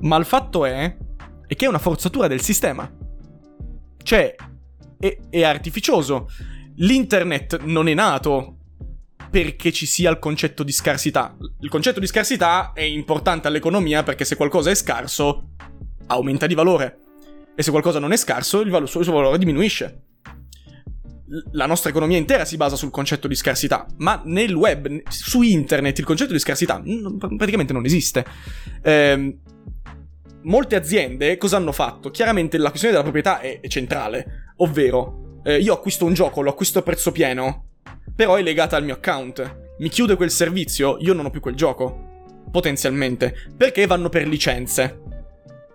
[0.00, 0.96] Ma il fatto è,
[1.46, 2.90] è che è una forzatura del sistema.
[4.04, 4.34] Cioè,
[5.00, 6.28] è, è artificioso.
[6.76, 8.58] L'internet non è nato
[9.30, 11.36] perché ci sia il concetto di scarsità.
[11.60, 15.48] Il concetto di scarsità è importante all'economia perché se qualcosa è scarso,
[16.06, 16.98] aumenta di valore.
[17.56, 20.02] E se qualcosa non è scarso, il, valo- il suo valore diminuisce.
[21.52, 25.98] La nostra economia intera si basa sul concetto di scarsità, ma nel web, su internet,
[25.98, 26.80] il concetto di scarsità
[27.36, 28.24] praticamente non esiste.
[28.82, 29.38] Eh,
[30.44, 32.10] molte aziende cosa hanno fatto?
[32.10, 36.50] Chiaramente la questione della proprietà è, è centrale, ovvero eh, io acquisto un gioco, lo
[36.50, 37.66] acquisto a prezzo pieno,
[38.14, 39.62] però è legata al mio account.
[39.78, 42.12] Mi chiude quel servizio, io non ho più quel gioco,
[42.50, 45.00] potenzialmente, perché vanno per licenze.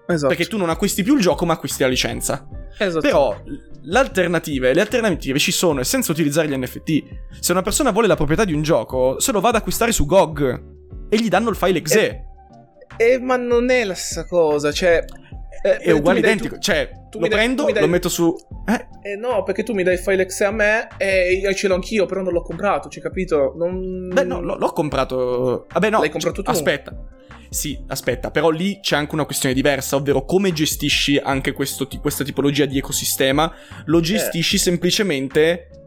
[0.08, 0.28] Esatto.
[0.28, 2.48] Perché tu non acquisti più il gioco, ma acquisti la licenza.
[2.78, 3.02] Esatto.
[3.02, 3.44] Però
[3.82, 7.04] le alternative, le alternative ci sono e senza utilizzare gli NFT.
[7.40, 10.06] Se una persona vuole la proprietà di un gioco, se lo va ad acquistare su
[10.06, 10.64] GOG
[11.10, 12.10] e gli danno il file exe.
[12.10, 12.29] Eh,
[13.00, 15.04] eh, ma non è la stessa cosa, cioè...
[15.62, 18.34] Eh, è uguale identico, tu, cioè tu lo dai, prendo, dai, lo metto su...
[18.66, 19.12] Eh?
[19.12, 19.16] eh?
[19.16, 22.06] no, perché tu mi dai il file exe a me e io ce l'ho anch'io,
[22.06, 23.54] però non l'ho comprato, ci capito?
[23.58, 24.10] Non...
[24.14, 25.68] Beh no, l'ho comprato...
[25.72, 26.50] Vabbè no, l'hai comprato tu?
[26.50, 26.96] Aspetta.
[27.50, 32.24] Sì, aspetta, però lì c'è anche una questione diversa, ovvero come gestisci anche questo, questa
[32.24, 33.52] tipologia di ecosistema.
[33.86, 34.60] Lo gestisci eh.
[34.60, 35.79] semplicemente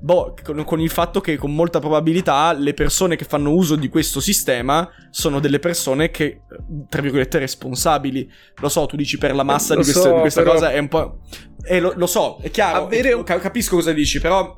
[0.00, 3.88] boh, con, con, il fatto che con molta probabilità le persone che fanno uso di
[3.88, 6.42] questo sistema sono delle persone che,
[6.88, 8.30] tra virgolette, responsabili.
[8.60, 10.54] Lo so, tu dici per la massa di, queste, so, di, questa però...
[10.54, 11.20] cosa è un po'...
[11.62, 13.22] Eh, lo, lo so, è chiaro, Avere...
[13.24, 14.54] capisco cosa dici, però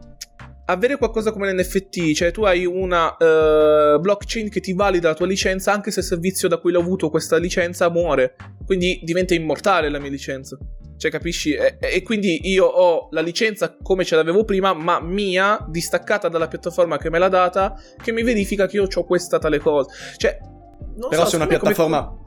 [0.71, 5.27] avere qualcosa come l'NFT, cioè tu hai una uh, blockchain che ti valida la tua
[5.27, 8.37] licenza anche se il servizio da cui l'ho avuto questa licenza muore,
[8.67, 10.59] quindi diventa immortale la mia licenza.
[10.99, 11.55] Cioè, capisci?
[11.55, 16.49] E, e, quindi io ho la licenza come ce l'avevo prima, ma mia, distaccata dalla
[16.49, 19.91] piattaforma che me l'ha data, che mi verifica che io ho questa tale cosa.
[20.17, 20.39] Cioè,
[21.09, 22.07] però so, se una piattaforma...
[22.07, 22.27] Come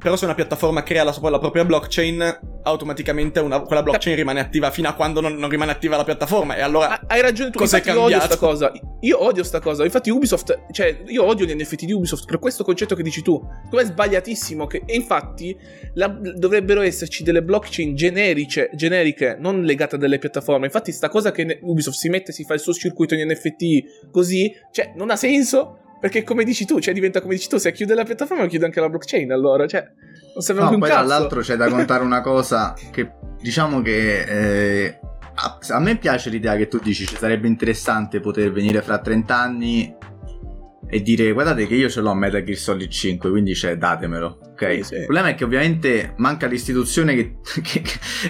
[0.00, 4.70] però se una piattaforma crea la, la propria blockchain, automaticamente una, quella blockchain rimane attiva
[4.70, 6.56] fino a quando non, non rimane attiva la piattaforma.
[6.56, 7.02] E allora.
[7.06, 7.58] Hai ragione tu.
[7.58, 7.96] Cos'è Infatti?
[7.96, 8.72] Io odio sta cosa.
[9.00, 9.84] Io odio sta cosa.
[9.84, 10.66] Infatti, Ubisoft.
[10.70, 13.38] Cioè, io odio gli NFT di Ubisoft per questo concetto che dici tu.
[13.68, 14.66] Come è sbagliatissimo.
[14.66, 15.54] Che, e infatti,
[15.94, 20.64] la, dovrebbero esserci delle blockchain generiche, generiche, non legate a delle piattaforme.
[20.64, 24.50] Infatti, sta cosa che Ubisoft si mette, si fa il suo circuito in NFT così,
[24.72, 27.94] cioè, non ha senso perché come dici tu, cioè diventa come dici tu, se chiude
[27.94, 29.86] la piattaforma chiude anche la blockchain allora, cioè
[30.32, 31.06] non serve no, più un poi cazzo.
[31.06, 34.98] dall'altro c'è da contare una cosa che diciamo che eh,
[35.34, 39.36] a, a, me piace l'idea che tu dici ci sarebbe interessante poter venire fra 30
[39.36, 39.94] anni
[40.86, 44.74] e dire guardate che io ce l'ho Metal Gear Solid 5 quindi cioè datemelo ok
[44.76, 44.94] sì, sì.
[44.94, 47.82] il problema è che ovviamente manca l'istituzione che, che,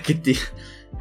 [0.03, 0.37] che ti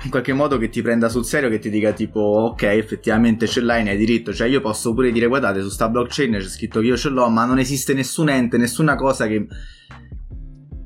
[0.03, 3.61] in qualche modo che ti prenda sul serio, che ti dica tipo ok effettivamente ce
[3.61, 6.79] l'hai, ne hai diritto, cioè io posso pure dire guardate su sta blockchain c'è scritto
[6.79, 9.47] che io ce l'ho, ma non esiste nessun ente, nessuna cosa che,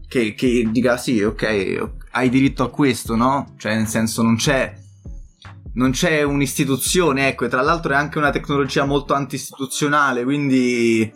[0.08, 3.54] che, che dica sì ok hai diritto a questo, no?
[3.58, 4.82] Cioè nel senso non c'è
[5.76, 11.12] non c'è un'istituzione, ecco, e tra l'altro è anche una tecnologia molto anti-istituzionale, quindi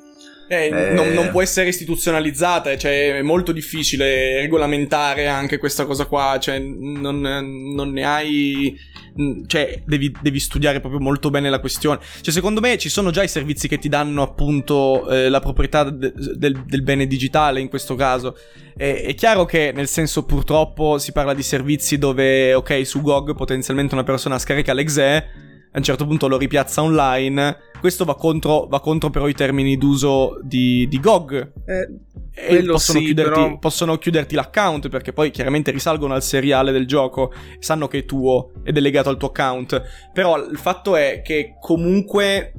[0.48, 0.92] eh, eh...
[0.94, 6.60] Non, non, può essere istituzionalizzata, cioè è molto difficile regolamentare anche questa cosa qua, cioè
[6.60, 8.78] non, non ne hai...
[9.48, 12.00] Cioè, devi, devi, studiare proprio molto bene la questione.
[12.22, 15.90] Cioè, secondo me ci sono già i servizi che ti danno appunto eh, la proprietà
[15.90, 18.38] de- del, del, bene digitale in questo caso.
[18.78, 23.36] E, è chiaro che, nel senso, purtroppo si parla di servizi dove, ok, su GOG
[23.36, 25.48] potenzialmente una persona scarica l'exE
[25.78, 27.56] a un certo punto lo ripiazza online.
[27.80, 31.52] Questo va contro, va contro però i termini d'uso di, di GOG.
[31.66, 31.90] Eh,
[32.34, 33.60] e possono, sì, chiuderti, però...
[33.60, 38.54] possono chiuderti l'account perché poi chiaramente risalgono al seriale del gioco, sanno che è tuo
[38.64, 40.10] ed è legato al tuo account.
[40.14, 42.54] Però il fatto è che comunque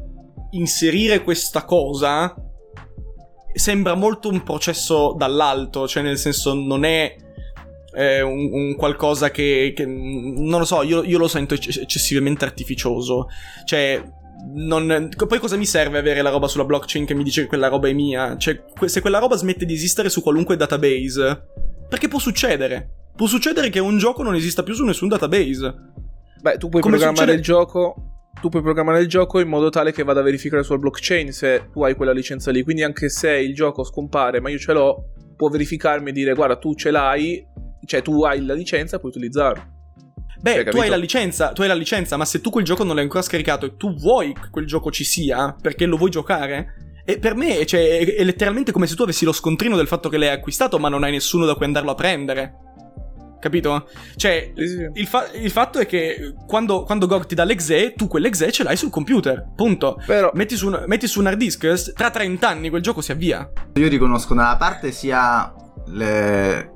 [0.53, 2.35] inserire questa cosa
[3.53, 7.17] sembra molto un processo dall'alto, cioè nel senso non è
[7.91, 13.29] è un, un qualcosa che, che, non lo so, io, io, lo sento eccessivamente artificioso.
[13.65, 14.03] Cioè,
[14.55, 17.69] non, poi cosa mi serve avere la roba sulla blockchain che mi dice che quella
[17.69, 18.37] roba è mia?
[18.37, 21.43] Cioè, se quella roba smette di esistere su qualunque database,
[21.89, 22.91] perché può succedere?
[23.17, 25.75] Può succedere che un gioco non esista più su nessun database.
[26.41, 27.33] Beh, tu puoi Come programmare succede...
[27.33, 28.09] il gioco
[28.41, 31.71] tu puoi programmare il gioco in modo tale che vada a verificare sulla blockchain se
[31.73, 32.63] tu hai quella licenza lì.
[32.63, 36.57] Quindi anche se il gioco scompare, ma io ce l'ho, può verificarmi e dire guarda
[36.57, 37.45] tu ce l'hai,
[37.85, 39.77] cioè, tu hai la licenza, puoi utilizzarlo.
[40.41, 42.85] Beh, cioè, tu hai la licenza, tu hai la licenza, ma se tu quel gioco
[42.85, 46.11] non l'hai ancora scaricato e tu vuoi che quel gioco ci sia, perché lo vuoi
[46.11, 50.09] giocare, e per me cioè, è, letteralmente come se tu avessi lo scontrino del fatto
[50.09, 52.55] che l'hai acquistato, ma non hai nessuno da cui andarlo a prendere.
[53.41, 53.89] Capito?
[54.17, 54.53] Cioè.
[54.55, 58.63] Il, fa- il, fatto è che quando, quando GOG ti dà l'exE, tu quell'exe ce
[58.63, 59.53] l'hai sul computer.
[59.55, 60.01] Punto.
[60.05, 60.31] Però...
[60.35, 63.49] Metti, su un, metti su un hard disk, tra 30 anni quel gioco si avvia.
[63.75, 65.53] Io riconosco da una parte sia
[65.87, 66.73] le,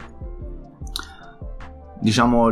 [2.02, 2.48] diciamo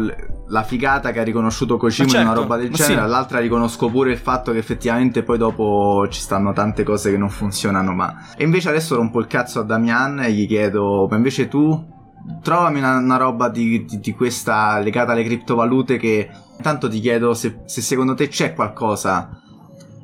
[0.47, 3.01] la figata che ha riconosciuto Kojima certo, una roba del genere, sì.
[3.01, 7.31] dall'altra riconosco pure il fatto che effettivamente poi dopo ci stanno tante cose che non
[7.31, 11.49] funzionano, ma e invece adesso rompo il cazzo a Damian e gli chiedo, ma invece
[11.49, 11.99] tu
[12.43, 17.35] trovami una, una roba di, di, di, questa legata alle criptovalute che intanto ti chiedo
[17.35, 19.41] se, se secondo te c'è qualcosa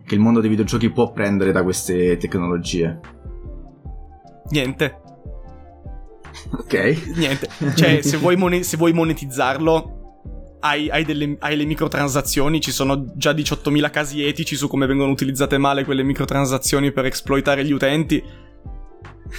[0.04, 3.00] che il mondo dei videogiochi può prendere da queste tecnologie.
[4.50, 5.00] Niente.
[6.52, 6.96] Ok.
[7.16, 7.48] Niente.
[7.74, 13.12] Cioè, se vuoi, mon- se vuoi monetizzarlo, hai, hai, delle, hai, le microtransazioni, ci sono
[13.14, 18.22] già 18.000 casi etici su come vengono utilizzate male quelle microtransazioni per esploitare gli utenti.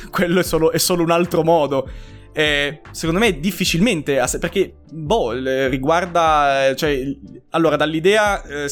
[0.09, 1.89] Quello è solo, è solo un altro modo.
[2.33, 5.31] E secondo me difficilmente, perché, boh,
[5.67, 7.01] riguarda, cioè,
[7.51, 8.67] allora, dall'idea eh,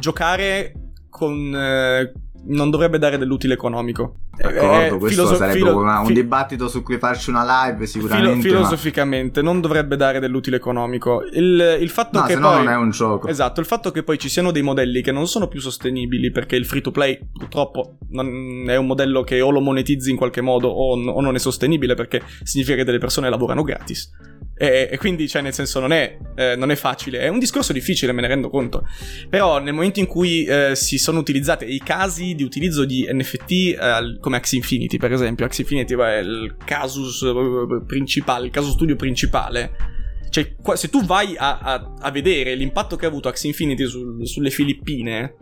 [0.00, 0.72] giocare
[1.08, 2.12] con, eh,
[2.48, 4.16] non dovrebbe dare dell'utile economico.
[4.36, 7.86] D'accordo, eh, questo filoso- sarebbe filo- una, un fi- dibattito su cui farci una live
[7.86, 8.40] sicuramente.
[8.40, 9.50] Filo- filosoficamente, ma...
[9.50, 11.22] non dovrebbe dare dell'utile economico.
[11.32, 12.50] Il, il fatto no, che se poi...
[12.50, 13.28] no non è un gioco.
[13.28, 16.56] Esatto, il fatto che poi ci siano dei modelli che non sono più sostenibili perché
[16.56, 20.40] il free to play purtroppo non è un modello che o lo monetizzi in qualche
[20.40, 24.10] modo o, o non è sostenibile perché significa che delle persone lavorano gratis.
[24.58, 27.20] E, e, quindi, cioè, nel senso, non è, eh, non è, facile.
[27.20, 28.86] È un discorso difficile, me ne rendo conto.
[29.28, 33.50] Però, nel momento in cui eh, si sono utilizzati i casi di utilizzo di NFT,
[33.50, 38.70] eh, come Axie Infinity, per esempio, Axie Infinity è il casus eh, principale, il caso
[38.70, 39.94] studio principale.
[40.30, 44.26] Cioè, se tu vai a, a, a vedere l'impatto che ha avuto Axie Infinity sul,
[44.26, 45.34] sulle Filippine,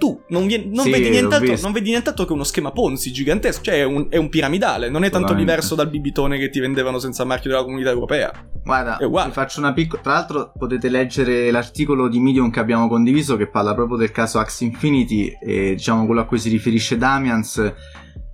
[0.00, 3.62] tu non, vien- non, sì, vedi nient'altro, non, vedi nient'altro, che uno schema Ponzi gigantesco,
[3.62, 6.98] cioè è un, è un piramidale, non è tanto diverso dal bibitone che ti vendevano
[6.98, 8.32] senza marchio della comunità europea.
[8.64, 10.00] Guarda, vi faccio una piccola.
[10.00, 14.38] Tra l'altro, potete leggere l'articolo di Medium che abbiamo condiviso che parla proprio del caso
[14.38, 17.72] Axe Infinity e diciamo quello a cui si riferisce Damians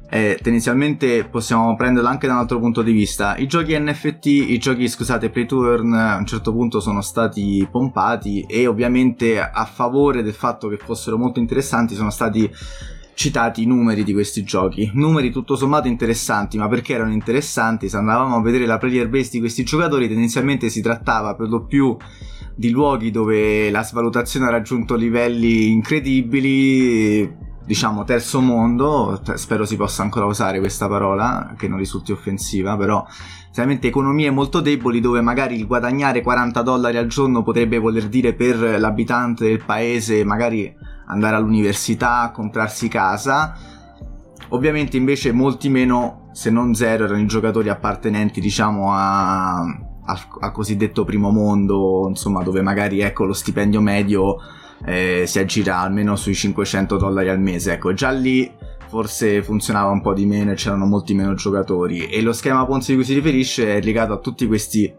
[0.09, 3.37] eh, tendenzialmente possiamo prenderlo anche da un altro punto di vista.
[3.37, 8.45] I giochi NFT, i giochi, scusate, play to a un certo punto sono stati pompati
[8.49, 12.51] e ovviamente a favore del fatto che fossero molto interessanti sono stati
[13.15, 14.91] citati i numeri di questi giochi.
[14.95, 17.89] Numeri tutto sommato interessanti, ma perché erano interessanti?
[17.89, 21.65] Se andavamo a vedere la player base di questi giocatori, tendenzialmente si trattava per lo
[21.65, 21.97] più
[22.55, 30.03] di luoghi dove la svalutazione ha raggiunto livelli incredibili diciamo terzo mondo, spero si possa
[30.03, 33.05] ancora usare questa parola, che non risulti offensiva, però
[33.51, 38.35] chiaramente economie molto deboli dove magari il guadagnare 40 dollari al giorno potrebbe voler dire
[38.35, 40.73] per l'abitante del paese magari
[41.07, 43.55] andare all'università, comprarsi casa.
[44.51, 51.05] Ovviamente invece molti meno, se non zero, erano i giocatori appartenenti diciamo a, a cosiddetto
[51.05, 54.37] primo mondo, insomma dove magari ecco lo stipendio medio
[54.85, 57.73] eh, si aggira almeno sui 500 dollari al mese.
[57.73, 58.51] Ecco, già lì
[58.89, 62.07] forse funzionava un po' di meno e c'erano molti meno giocatori.
[62.07, 64.93] E lo schema Ponzi di cui si riferisce è legato a tutti questi.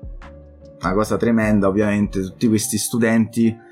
[0.80, 3.66] Una cosa tremenda, ovviamente, tutti questi studenti.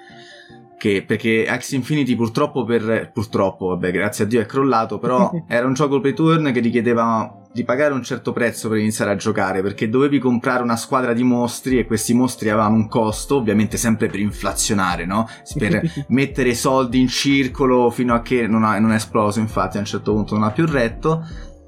[0.77, 5.65] Che, perché X Infinity purtroppo per purtroppo vabbè grazie a Dio è crollato però era
[5.65, 9.15] un gioco play to earn che richiedeva di pagare un certo prezzo per iniziare a
[9.15, 13.77] giocare, perché dovevi comprare una squadra di mostri e questi mostri avevano un costo, ovviamente
[13.77, 15.25] sempre per inflazionare, no?
[15.57, 19.79] Per mettere soldi in circolo fino a che non, ha, non è esploso, infatti a
[19.79, 21.25] un certo punto non ha più retto.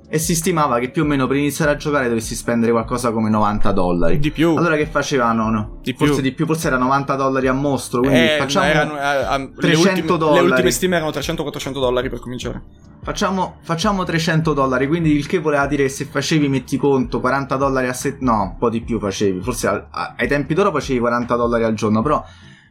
[0.10, 3.30] E si stimava che più o meno per iniziare a giocare dovessi spendere qualcosa come
[3.30, 4.20] 90 dollari.
[4.20, 4.55] Di più.
[4.55, 5.49] Allora che facevano?
[5.49, 5.80] No?
[5.82, 6.24] Di forse più.
[6.24, 7.99] di più, forse era 90 dollari a mostro.
[7.99, 10.45] Quindi eh, facciamo erano, eh, 300 le ultime, dollari.
[10.45, 12.62] Le ultime stime erano 300-400 dollari per cominciare.
[13.03, 17.55] Facciamo, facciamo 300 dollari, quindi il che voleva dire che se facevi, metti conto, 40
[17.55, 20.72] dollari a settimana, no, un po' di più facevi, forse a, a, ai tempi d'oro
[20.72, 22.22] facevi 40 dollari al giorno, però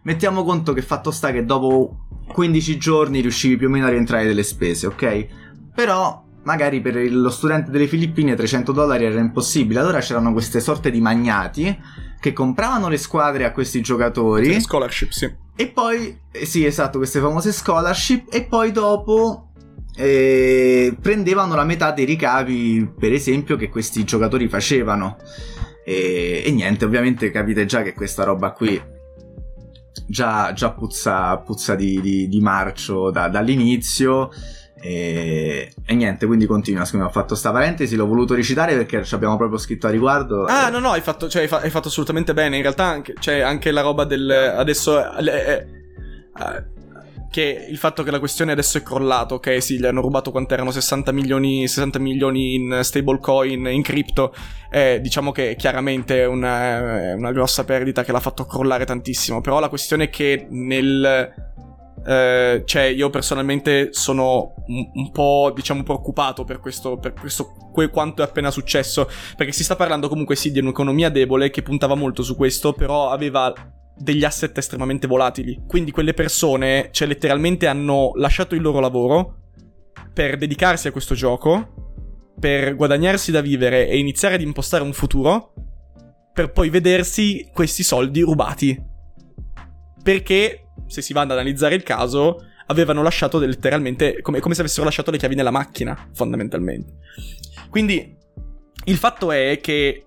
[0.02, 4.26] mettiamo conto che fatto sta che dopo 15 giorni riuscivi più o meno a rientrare
[4.26, 5.26] delle spese, ok?
[5.74, 10.90] Però magari per lo studente delle Filippine 300 dollari era impossibile, allora c'erano queste sorte
[10.90, 11.76] di magnati
[12.20, 14.48] che compravano le squadre a questi giocatori.
[14.48, 15.30] Le scholarship, sì.
[15.56, 19.50] E poi, eh, sì, esatto, queste famose scholarship, e poi dopo
[19.96, 25.16] eh, prendevano la metà dei ricavi, per esempio, che questi giocatori facevano.
[25.84, 28.80] E, e niente, ovviamente capite già che questa roba qui
[30.06, 34.30] già, già puzza, puzza di, di, di, marcio da, dall'inizio.
[34.80, 36.84] E, e, niente, quindi continua.
[36.84, 40.44] Scusami, ho fatto sta parentesi, l'ho voluto recitare perché ci abbiamo proprio scritto a riguardo.
[40.44, 40.70] Ah, e...
[40.70, 42.56] no, no, hai fatto, cioè, hai, fa- hai fatto, assolutamente bene.
[42.56, 44.30] In realtà, anche, cioè, anche la roba del.
[44.30, 45.16] Adesso.
[45.18, 45.66] Eh, eh,
[46.38, 46.74] eh
[47.36, 50.70] che il fatto che la questione adesso è crollato, ok, sì, gli hanno rubato quant'erano
[50.70, 54.34] 60 milioni, 60 milioni in stablecoin, in cripto,
[54.70, 59.60] eh, diciamo che chiaramente è una, una grossa perdita che l'ha fatto crollare tantissimo, però
[59.60, 61.34] la questione è che nel...
[62.06, 67.88] Eh, cioè, io personalmente sono un, un, po', diciamo, preoccupato per questo, per questo que-
[67.88, 69.08] quanto è appena successo.
[69.36, 73.10] Perché si sta parlando comunque sì di un'economia debole che puntava molto su questo, però
[73.10, 73.52] aveva
[73.98, 75.62] degli asset estremamente volatili.
[75.66, 79.38] Quindi quelle persone, cioè letteralmente hanno lasciato il loro lavoro
[80.12, 85.54] per dedicarsi a questo gioco, per guadagnarsi da vivere e iniziare ad impostare un futuro,
[86.32, 88.78] per poi vedersi questi soldi rubati.
[90.02, 94.84] Perché, se si va ad analizzare il caso, avevano lasciato letteralmente, come, come se avessero
[94.84, 96.94] lasciato le chiavi nella macchina, fondamentalmente.
[97.70, 98.14] Quindi,
[98.84, 100.06] il fatto è che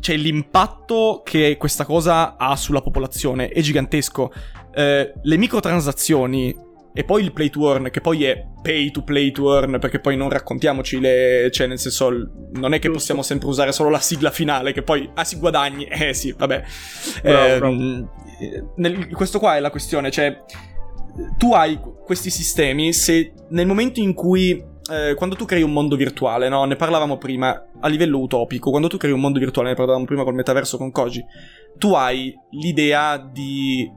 [0.00, 4.32] cioè l'impatto che questa cosa ha sulla popolazione è gigantesco.
[4.74, 6.54] Eh, le microtransazioni
[6.96, 9.98] e poi il play to earn, che poi è pay to play to earn, perché
[9.98, 11.48] poi non raccontiamoci le...
[11.50, 12.08] cioè nel senso
[12.52, 15.86] non è che possiamo sempre usare solo la sigla finale, che poi, ah si guadagni,
[15.90, 16.62] eh sì, vabbè.
[17.22, 17.76] Bravo, eh, bravo.
[18.76, 20.40] Nel, questo qua è la questione, cioè
[21.36, 24.50] tu hai questi sistemi se nel momento in cui
[24.90, 26.64] eh, quando tu crei un mondo virtuale, no?
[26.64, 30.22] Ne parlavamo prima a livello utopico, quando tu crei un mondo virtuale, ne parlavamo prima
[30.22, 31.24] col metaverso con Koji,
[31.76, 33.90] tu hai l'idea di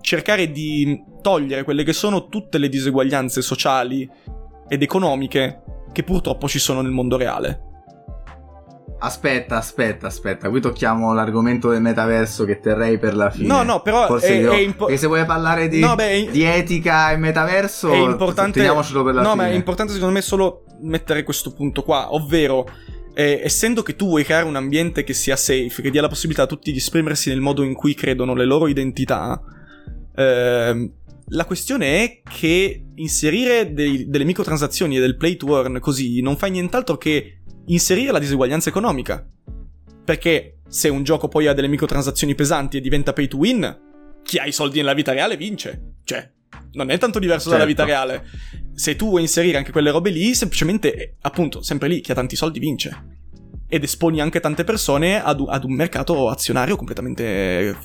[0.00, 4.08] cercare di togliere quelle che sono tutte le diseguaglianze sociali
[4.68, 7.60] ed economiche che purtroppo ci sono nel mondo reale.
[8.98, 10.48] Aspetta, aspetta, aspetta.
[10.48, 13.46] Qui tocchiamo l'argomento del metaverso che terrei per la fine.
[13.46, 17.10] No, no, però Forse è, è impo- se vuoi parlare di, no, beh, di, etica
[17.10, 19.42] e metaverso, è importante, teniamocelo per la no, fine.
[19.42, 22.66] No, ma è importante secondo me solo mettere questo punto qua, ovvero
[23.14, 26.44] eh, essendo che tu vuoi creare un ambiente che sia safe, che dia la possibilità
[26.44, 29.40] a tutti di esprimersi nel modo in cui credono le loro identità,
[30.16, 30.90] eh,
[31.30, 36.36] la questione è che inserire dei, delle microtransazioni e del play to earn così non
[36.36, 39.26] fa nient'altro che inserire la diseguaglianza economica.
[40.04, 43.80] Perché se un gioco poi ha delle microtransazioni pesanti e diventa pay to win,
[44.22, 45.94] chi ha i soldi nella vita reale vince.
[46.04, 46.30] Cioè,
[46.72, 47.58] non è tanto diverso certo.
[47.58, 48.06] dalla vita certo.
[48.06, 48.28] reale.
[48.74, 52.36] Se tu vuoi inserire anche quelle robe lì, semplicemente, appunto, sempre lì, chi ha tanti
[52.36, 53.14] soldi vince.
[53.68, 57.76] Ed esponi anche tante persone ad, ad un mercato azionario completamente...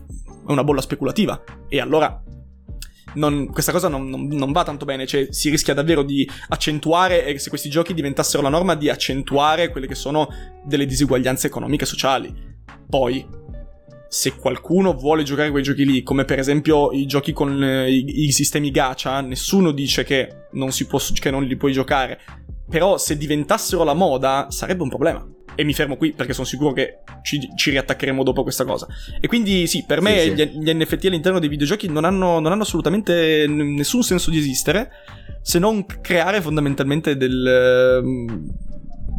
[0.47, 1.41] una bolla speculativa.
[1.67, 2.23] E allora
[3.13, 7.25] non, questa cosa non, non, non, va tanto bene, cioè si rischia davvero di accentuare,
[7.25, 10.29] e se questi giochi diventassero la norma, di accentuare quelle che sono
[10.63, 12.33] delle disuguaglianze economiche e sociali.
[12.89, 13.25] Poi,
[14.07, 18.25] se qualcuno vuole giocare quei giochi lì, come per esempio i giochi con eh, i,
[18.25, 22.19] i, sistemi gacha, nessuno dice che non, si può, che non li puoi giocare.
[22.69, 25.27] Però se diventassero la moda, sarebbe un problema.
[25.55, 28.87] E mi fermo qui perché sono sicuro che ci, ci riattaccheremo dopo questa cosa.
[29.19, 30.33] E quindi sì, per me sì, sì.
[30.35, 34.37] Gli, gli, NFT all'interno dei videogiochi non hanno, non hanno assolutamente n- nessun senso di
[34.37, 34.89] esistere,
[35.41, 38.01] se non creare fondamentalmente del...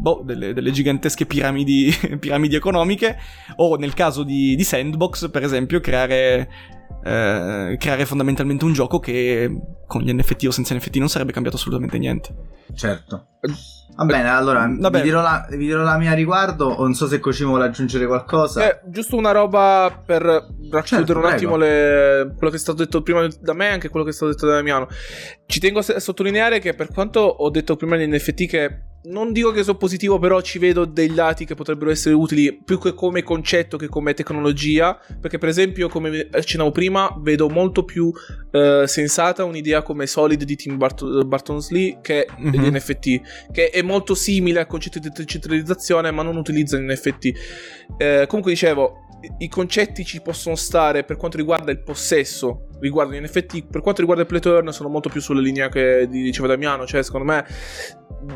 [0.03, 3.17] Boh, delle, delle, gigantesche piramidi, piramidi, economiche,
[3.57, 6.49] o nel caso di, di Sandbox, per esempio, creare,
[7.05, 9.49] eh, creare fondamentalmente un gioco che
[9.87, 12.35] con gli NFT o senza NFT non sarebbe cambiato assolutamente niente.
[12.75, 13.27] Certo.
[13.95, 16.77] Va bene, allora vi dirò, la, vi, dirò la, mia riguardo.
[16.79, 18.67] Non so se Cosimo vuole aggiungere qualcosa.
[18.67, 23.03] Eh, giusto una roba per racchiudere certo, un attimo le, quello che è stato detto
[23.03, 24.89] prima da me e anche quello che è stato detto da Damiano.
[25.45, 29.51] Ci tengo a sottolineare che per quanto ho detto prima negli NFT che non dico
[29.51, 33.23] che sono positivo, però ci vedo dei lati che potrebbero essere utili più che come
[33.23, 34.99] concetto che come tecnologia.
[35.21, 38.13] Perché, per esempio, come accennavo prima, vedo molto più
[38.53, 42.51] eh, sensata un'idea come Solid di Tim Bart- Bartonsley che mm-hmm.
[42.51, 47.33] degli NFT, che è molto simile al concetto di decentralizzazione, ma non utilizza gli NFT.
[47.97, 49.09] Eh, comunque, dicevo,
[49.39, 53.67] i concetti ci possono stare per quanto riguarda il possesso riguardo gli NFT.
[53.67, 56.87] Per quanto riguarda il play sono molto più sulla linea che diceva Damiano.
[56.87, 57.45] Cioè, secondo me,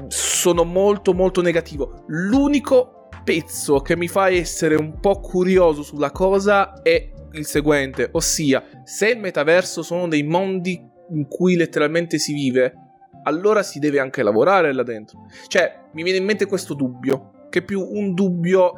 [0.09, 2.05] sono molto, molto negativo.
[2.07, 8.63] L'unico pezzo che mi fa essere un po' curioso sulla cosa è il seguente, ossia,
[8.85, 10.81] se il metaverso sono dei mondi
[11.11, 12.86] in cui letteralmente si vive,
[13.27, 15.27] allora si deve anche lavorare là dentro.
[15.49, 18.75] Cioè, mi viene in mente questo dubbio, che è più un dubbio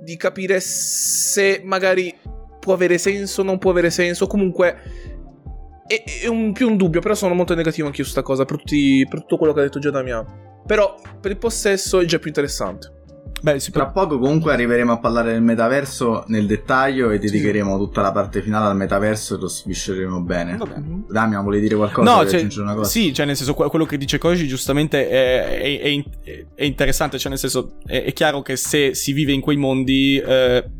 [0.00, 2.14] di capire se magari
[2.58, 4.76] può avere senso, non può avere senso, comunque
[5.86, 8.58] è, è un, più un dubbio, però sono molto negativo anch'io su questa cosa, per,
[8.58, 10.62] tutti, per tutto quello che ha detto già Damiano.
[10.66, 12.97] Però per il possesso è già più interessante.
[13.40, 17.78] Beh, sì, tra poco comunque arriveremo a parlare del metaverso nel dettaglio e dedicheremo sì.
[17.78, 20.56] tutta la parte finale al metaverso e lo svisceremo bene.
[20.56, 20.80] Vabbè.
[21.08, 22.10] Damian, vuoi dire qualcosa?
[22.10, 22.46] No, cioè,
[22.84, 27.30] sì, cioè nel senso quello che dice Koji giustamente è, è, è, è interessante, cioè
[27.30, 30.18] nel senso è, chiaro che se si vive in quei mondi...
[30.18, 30.70] Eh,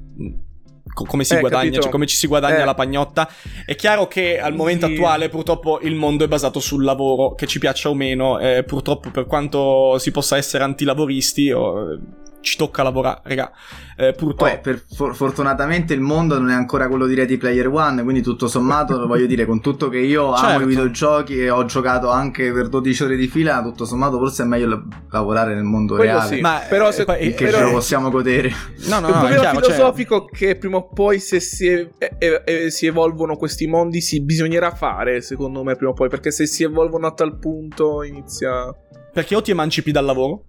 [1.07, 2.65] come si eh, guadagna, cioè come ci si guadagna eh.
[2.65, 3.29] la pagnotta.
[3.65, 4.95] È chiaro che al momento sì.
[4.95, 9.11] attuale purtroppo il mondo è basato sul lavoro, che ci piaccia o meno, eh, purtroppo
[9.11, 11.99] per quanto si possa essere antilavoristi o
[12.41, 13.51] ci tocca lavorare, raga.
[13.97, 14.45] Eh, purtroppo.
[14.45, 18.23] Poi, per, for- fortunatamente il mondo non è ancora quello di Ready Player One, quindi
[18.23, 20.55] tutto sommato, voglio dire, con tutto che io certo.
[20.55, 24.45] amo i videogiochi e ho giocato anche per 12 ore di fila, tutto sommato forse
[24.45, 26.37] è meglio lavorare nel mondo Quello reale.
[26.37, 26.41] Sì.
[26.41, 27.59] Ma, però se, eh, che però...
[27.59, 28.53] ce lo possiamo godere.
[28.89, 30.39] No, no, no, è chiaro, filosofico cioè...
[30.39, 35.21] che prima o poi se si, e- e- si evolvono questi mondi si bisognerà fare,
[35.21, 38.73] secondo me, prima o poi, perché se si evolvono a tal punto inizia...
[39.13, 40.45] Perché o ti emancipi dal lavoro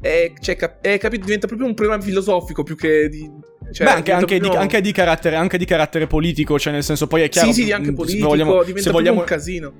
[0.00, 3.30] è, cioè, cap- è capito, diventa proprio un problema filosofico più che di.
[3.70, 7.06] Cioè, Beh, anche, anche, di, anche, di carattere, anche, di, carattere, politico, cioè nel senso
[7.06, 7.52] poi è chiaro.
[7.52, 9.72] Sì, sì, anche politico, se vogliamo, diventa se vogliamo, un casino.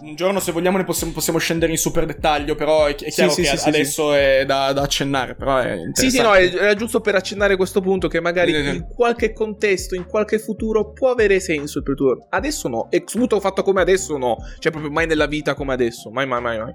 [0.00, 2.54] Un giorno, se vogliamo, ne possiamo, possiamo, scendere in super dettaglio.
[2.56, 4.18] Però è, è chiaro sì, che sì, adesso sì.
[4.18, 5.34] è da, da, accennare.
[5.36, 8.08] Però è sì, sì, no, era giusto per accennare questo punto.
[8.08, 11.94] Che magari in qualche contesto, in qualche futuro, può avere senso il pre
[12.28, 12.90] Adesso no.
[12.90, 14.36] Ex muto fatto come adesso, no.
[14.58, 16.10] Cioè, proprio mai nella vita come adesso.
[16.10, 16.74] Mai, mai, mai, mai.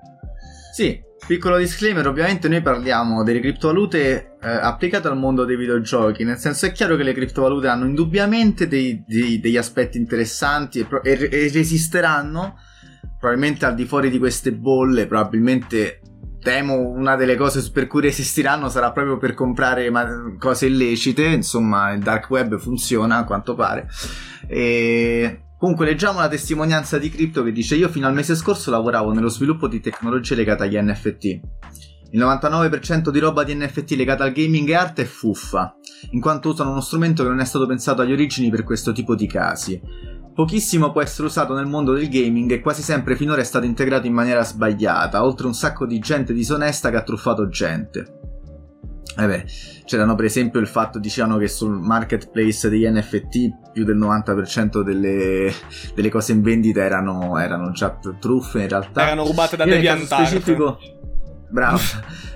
[0.73, 6.37] Sì, piccolo disclaimer, ovviamente noi parliamo delle criptovalute eh, applicate al mondo dei videogiochi, nel
[6.37, 11.29] senso è chiaro che le criptovalute hanno indubbiamente dei, dei, degli aspetti interessanti e, e,
[11.31, 12.57] e resisteranno
[13.19, 16.01] probabilmente al di fuori di queste bolle, probabilmente
[16.41, 19.91] temo una delle cose per cui resisteranno sarà proprio per comprare
[20.37, 23.87] cose illecite, insomma il dark web funziona a quanto pare.
[24.47, 29.11] E Comunque leggiamo la testimonianza di Crypto che dice io fino al mese scorso lavoravo
[29.11, 31.25] nello sviluppo di tecnologie legate agli NFT.
[32.11, 35.75] Il 99% di roba di NFT legata al gaming e arte è fuffa,
[36.11, 39.15] in quanto usano uno strumento che non è stato pensato agli origini per questo tipo
[39.15, 39.81] di casi.
[40.33, 44.07] Pochissimo può essere usato nel mondo del gaming e quasi sempre finora è stato integrato
[44.07, 48.18] in maniera sbagliata, oltre un sacco di gente disonesta che ha truffato gente.
[49.17, 49.45] Eh
[49.89, 55.51] c'erano per esempio il fatto, dicevano che sul marketplace degli NFT più del 90% delle,
[55.95, 59.01] delle cose in vendita erano, erano già truffe in realtà.
[59.01, 60.27] Erano rubate da DeviantArt.
[60.27, 60.77] specifico
[61.49, 61.79] Bravo.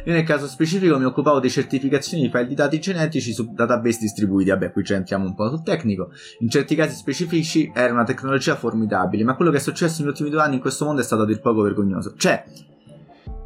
[0.06, 4.00] Io nel caso specifico mi occupavo di certificazioni di file di dati genetici su database
[4.00, 4.50] distribuiti.
[4.50, 6.10] Vabbè, qui ci entriamo un po' sul tecnico.
[6.40, 10.30] In certi casi specifici era una tecnologia formidabile, ma quello che è successo negli ultimi
[10.30, 12.16] due anni in questo mondo è stato a dir poco vergognoso.
[12.18, 12.44] Cioè,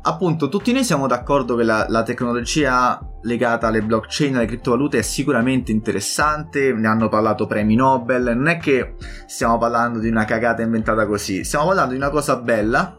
[0.07, 5.01] appunto, tutti noi siamo d'accordo che la, la, tecnologia legata alle blockchain alle criptovalute è
[5.01, 8.95] sicuramente interessante, ne hanno parlato premi Nobel, non è che
[9.25, 12.97] stiamo parlando di una cagata inventata così, stiamo parlando di una cosa bella,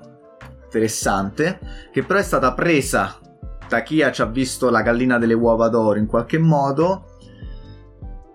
[0.64, 1.58] interessante,
[1.90, 3.18] che però è stata presa
[3.66, 7.16] da chi ci ha visto la gallina delle uova d'oro in qualche modo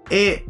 [0.08, 0.46] e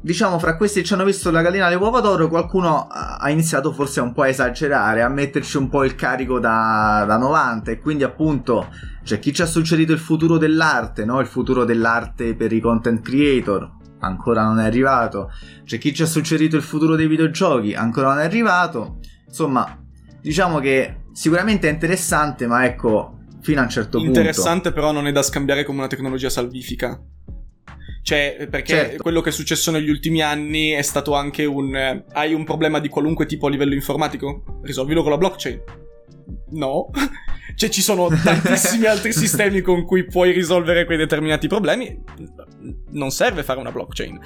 [0.00, 3.72] diciamo fra questi che ci hanno visto la gallina delle uova d'oro qualcuno ha iniziato
[3.72, 7.78] forse un po' a esagerare a metterci un po' il carico da, da 90 e
[7.78, 8.68] quindi appunto
[9.02, 11.20] c'è chi ci ha suggerito il futuro dell'arte no?
[11.20, 15.30] il futuro dell'arte per i content creator ancora non è arrivato.
[15.64, 18.98] C'è chi ci ha suggerito il futuro dei videogiochi ancora non è arrivato.
[19.26, 19.78] Insomma
[20.20, 24.18] diciamo che sicuramente è interessante ma ecco fino a un certo interessante, punto.
[24.20, 27.00] Interessante però non è da scambiare come una tecnologia salvifica
[28.08, 29.02] cioè, perché certo.
[29.02, 31.76] quello che è successo negli ultimi anni è stato anche un...
[31.76, 34.60] Eh, hai un problema di qualunque tipo a livello informatico?
[34.62, 35.62] Risolvilo con la blockchain.
[36.50, 36.90] No.
[37.54, 42.02] cioè, ci sono tantissimi altri sistemi con cui puoi risolvere quei determinati problemi.
[42.90, 44.18] Non serve fare una blockchain.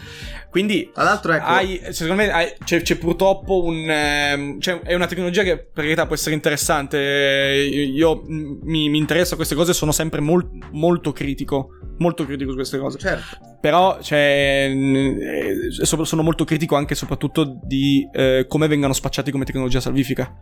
[0.50, 1.44] Quindi, tra l'altro, ecco.
[1.44, 3.88] Hai, secondo me hai, c'è, c'è, purtroppo un.
[3.88, 6.98] Eh, cioè, è una tecnologia che per carità può essere interessante.
[6.98, 12.78] Io mi, mi interessa queste cose, sono sempre mol, molto critico molto critico su queste
[12.78, 12.98] cose.
[12.98, 13.38] Certo.
[13.60, 19.44] Però cioè, eh, sono molto critico anche e soprattutto di eh, come vengano spacciati come
[19.44, 20.34] tecnologia salvifica.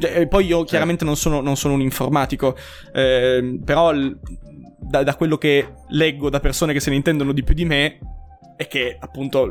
[0.00, 0.70] E poi io certo.
[0.70, 2.56] chiaramente non sono, non sono un informatico,
[2.92, 3.92] eh, però
[4.78, 7.98] da, da, quello che leggo da persone che se ne intendono di più di me
[8.56, 9.50] è che appunto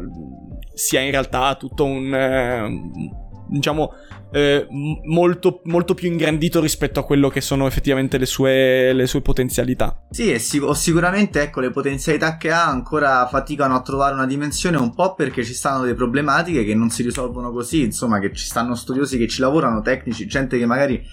[0.74, 2.14] sia in realtà tutto un...
[2.14, 3.92] Eh, diciamo
[4.32, 4.66] eh,
[5.06, 10.06] molto, molto, più ingrandito rispetto a quello che sono effettivamente le sue, le sue potenzialità.
[10.10, 14.94] Sì, sic- sicuramente ecco, le potenzialità che ha ancora faticano a trovare una dimensione un
[14.94, 18.76] po' perché ci stanno delle problematiche che non si risolvono così, insomma che ci stanno
[18.76, 21.04] studiosi che ci lavorano, tecnici, gente che magari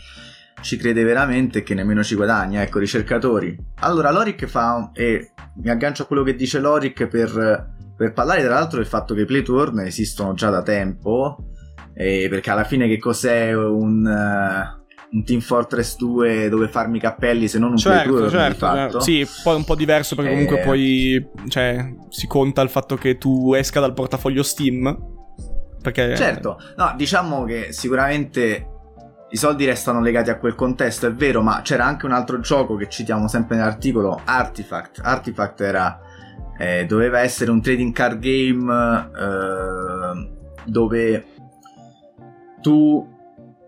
[0.60, 3.56] ci crede veramente e che nemmeno ci guadagna, ecco, ricercatori.
[3.80, 8.54] Allora, Loric fa, e mi aggancio a quello che dice Loric per, per parlare tra
[8.54, 9.44] l'altro del fatto che i play
[9.86, 11.36] esistono già da tempo,
[12.00, 17.00] eh, perché alla fine che cos'è un, uh, un Team Fortress 2 dove farmi i
[17.00, 19.00] cappelli se non un certo, Play 2 certo, certo.
[19.00, 20.64] Sì, poi un po' diverso perché comunque eh...
[20.64, 24.96] poi cioè, si conta il fatto che tu esca dal portafoglio Steam.
[25.82, 26.14] Perché...
[26.14, 28.66] Certo, no, diciamo che sicuramente
[29.30, 32.76] i soldi restano legati a quel contesto, è vero, ma c'era anche un altro gioco
[32.76, 35.00] che citiamo sempre nell'articolo, Artifact.
[35.02, 35.98] Artifact era,
[36.56, 41.24] eh, doveva essere un trading card game eh, dove
[42.60, 43.16] tu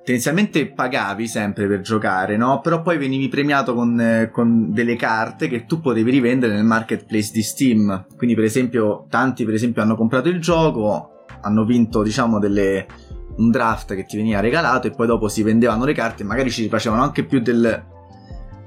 [0.02, 2.60] tendenzialmente pagavi sempre per giocare, no?
[2.60, 7.30] Però poi venivi premiato con, eh, con, delle carte che tu potevi rivendere nel marketplace
[7.32, 8.06] di Steam.
[8.16, 12.86] Quindi, per esempio, tanti per esempio hanno comprato il gioco, hanno vinto, diciamo, delle,
[13.36, 16.50] un draft che ti veniva regalato e poi dopo si vendevano le carte e magari
[16.50, 17.84] ci rifacevano anche più del,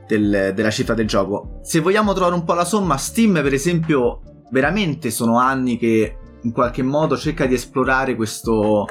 [0.07, 1.59] del, della cifra del gioco.
[1.61, 4.21] Se vogliamo trovare un po' la somma, Steam, per esempio,
[4.51, 8.87] veramente sono anni che in qualche modo cerca di esplorare questo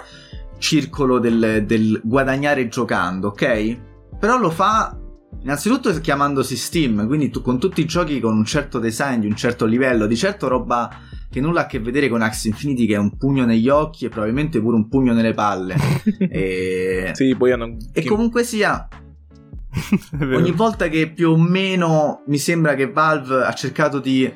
[0.62, 3.78] circolo del, del guadagnare giocando, ok?
[4.18, 4.96] Però lo fa
[5.42, 9.34] innanzitutto chiamandosi Steam, quindi tu, con tutti i giochi con un certo design, di un
[9.34, 10.88] certo livello, di certo roba
[11.28, 14.04] che nulla ha a che vedere con Axe Infinity che è un pugno negli occhi
[14.04, 15.74] e probabilmente pure un pugno nelle palle.
[16.30, 17.10] e...
[17.12, 17.76] Sì, poi hanno...
[17.92, 18.86] E comunque sia...
[20.20, 24.30] ogni volta che più o meno mi sembra che Valve ha cercato di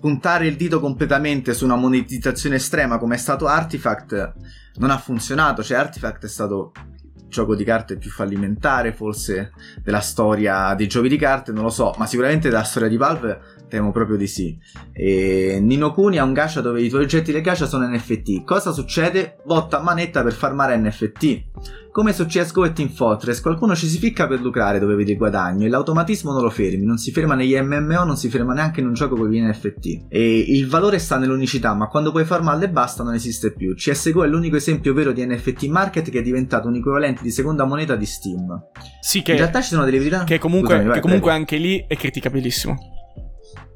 [0.00, 4.32] puntare il dito completamente su una monetizzazione estrema come è stato Artifact
[4.76, 5.62] non ha funzionato.
[5.62, 6.72] Cioè, Artifact è stato
[7.16, 11.70] il gioco di carte più fallimentare, forse, della storia dei giochi di carte, non lo
[11.70, 13.40] so, ma sicuramente della storia di Valve
[13.70, 14.58] temo proprio di sì.
[14.92, 18.44] E Nino Kuni ha un gacha dove i tuoi oggetti del gacha sono NFT.
[18.44, 19.36] Cosa succede?
[19.44, 21.44] Botta manetta per farmare NFT.
[21.92, 25.16] Come su CSGO e Team Fortress, qualcuno ci si ficca per lucrare dove vedi il
[25.16, 28.78] guadagno e l'automatismo non lo fermi, non si ferma negli MMO, non si ferma neanche
[28.78, 30.06] in un gioco con gli NFT.
[30.08, 33.74] E il valore sta nell'unicità, ma quando puoi farmarle e basta non esiste più.
[33.74, 37.64] CSGO è l'unico esempio vero di NFT market che è diventato un equivalente di seconda
[37.64, 38.68] moneta di Steam.
[39.00, 40.22] Sì, che in realtà ci sono delle verità.
[40.22, 42.99] Che comunque, Scusami, vai, che comunque anche lì è criticabilissimo.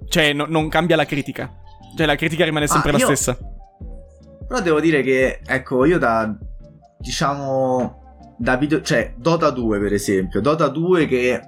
[0.08, 1.52] Cioè, no, non cambia la critica.
[1.96, 2.98] Cioè, la critica rimane sempre ah, io...
[2.98, 3.38] la stessa.
[4.46, 6.36] Però devo dire che, ecco, io da
[6.98, 8.02] diciamo
[8.38, 11.40] da video, cioè Dota 2 per esempio, Dota 2 che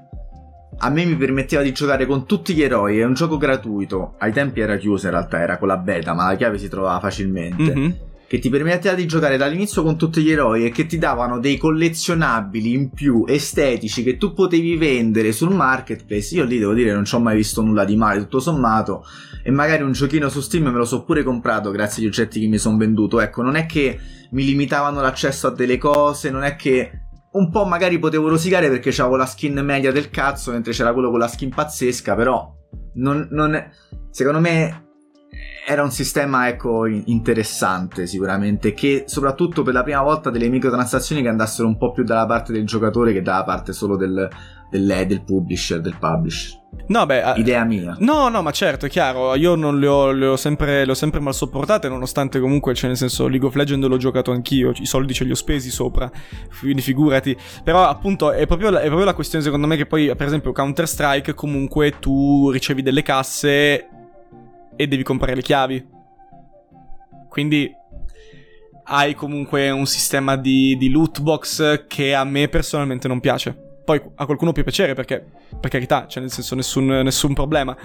[0.78, 2.99] a me mi permetteva di giocare con tutti gli eroi.
[2.99, 4.15] È un gioco gratuito.
[4.19, 7.01] Ai tempi era chiuso in realtà, era con la beta, ma la chiave si trovava
[7.01, 7.74] facilmente.
[7.74, 7.91] Mm-hmm.
[8.28, 11.57] Che ti permetteva di giocare dall'inizio con tutti gli eroi e che ti davano dei
[11.57, 16.35] collezionabili in più estetici che tu potevi vendere sul marketplace.
[16.35, 19.05] Io lì devo dire non ci ho mai visto nulla di male, tutto sommato.
[19.44, 22.48] E magari un giochino su Steam me lo so pure comprato grazie agli oggetti che
[22.48, 23.20] mi sono venduto.
[23.20, 23.97] Ecco, non è che
[24.32, 26.90] mi limitavano l'accesso a delle cose, non è che
[27.31, 31.11] un po' magari potevo rosicare perché avevo la skin media del cazzo, mentre c'era quello
[31.11, 32.53] con la skin pazzesca, però
[32.94, 33.70] non, non
[34.11, 34.86] secondo me
[35.68, 41.28] era un sistema ecco interessante sicuramente che soprattutto per la prima volta delle microtransazioni che
[41.28, 44.28] andassero un po' più dalla parte del giocatore che dalla parte solo del,
[44.70, 47.97] del, del publisher del publisher No, beh, eh, idea mia.
[48.01, 49.34] No, no, ma certo, è chiaro.
[49.34, 52.88] Io non le ho, le ho, sempre, le ho sempre mal sopportate, nonostante comunque, cioè,
[52.88, 54.72] nel senso, League of Legends l'ho giocato anch'io.
[54.72, 56.09] I soldi ce li ho spesi sopra.
[56.60, 57.36] Quindi figurati.
[57.64, 61.34] Però, appunto, è proprio, è proprio la questione, secondo me, che poi, per esempio, Counter-Strike,
[61.34, 63.88] comunque tu ricevi delle casse
[64.77, 65.86] e devi comprare le chiavi.
[67.28, 67.70] Quindi
[68.89, 73.65] hai comunque un sistema di, di loot box che a me personalmente non piace.
[73.85, 75.24] Poi a qualcuno può piacere perché,
[75.61, 77.77] per carità, cioè nel senso nessun, nessun problema.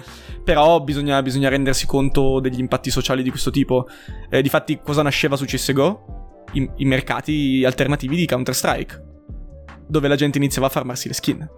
[0.44, 3.86] Però bisogna, bisogna, rendersi conto degli impatti sociali di questo tipo.
[4.28, 6.44] Eh, difatti, cosa nasceva su CSGO?
[6.54, 9.10] I, I mercati alternativi di Counter-Strike.
[9.86, 11.48] Dove la gente iniziava a farmarsi le skin.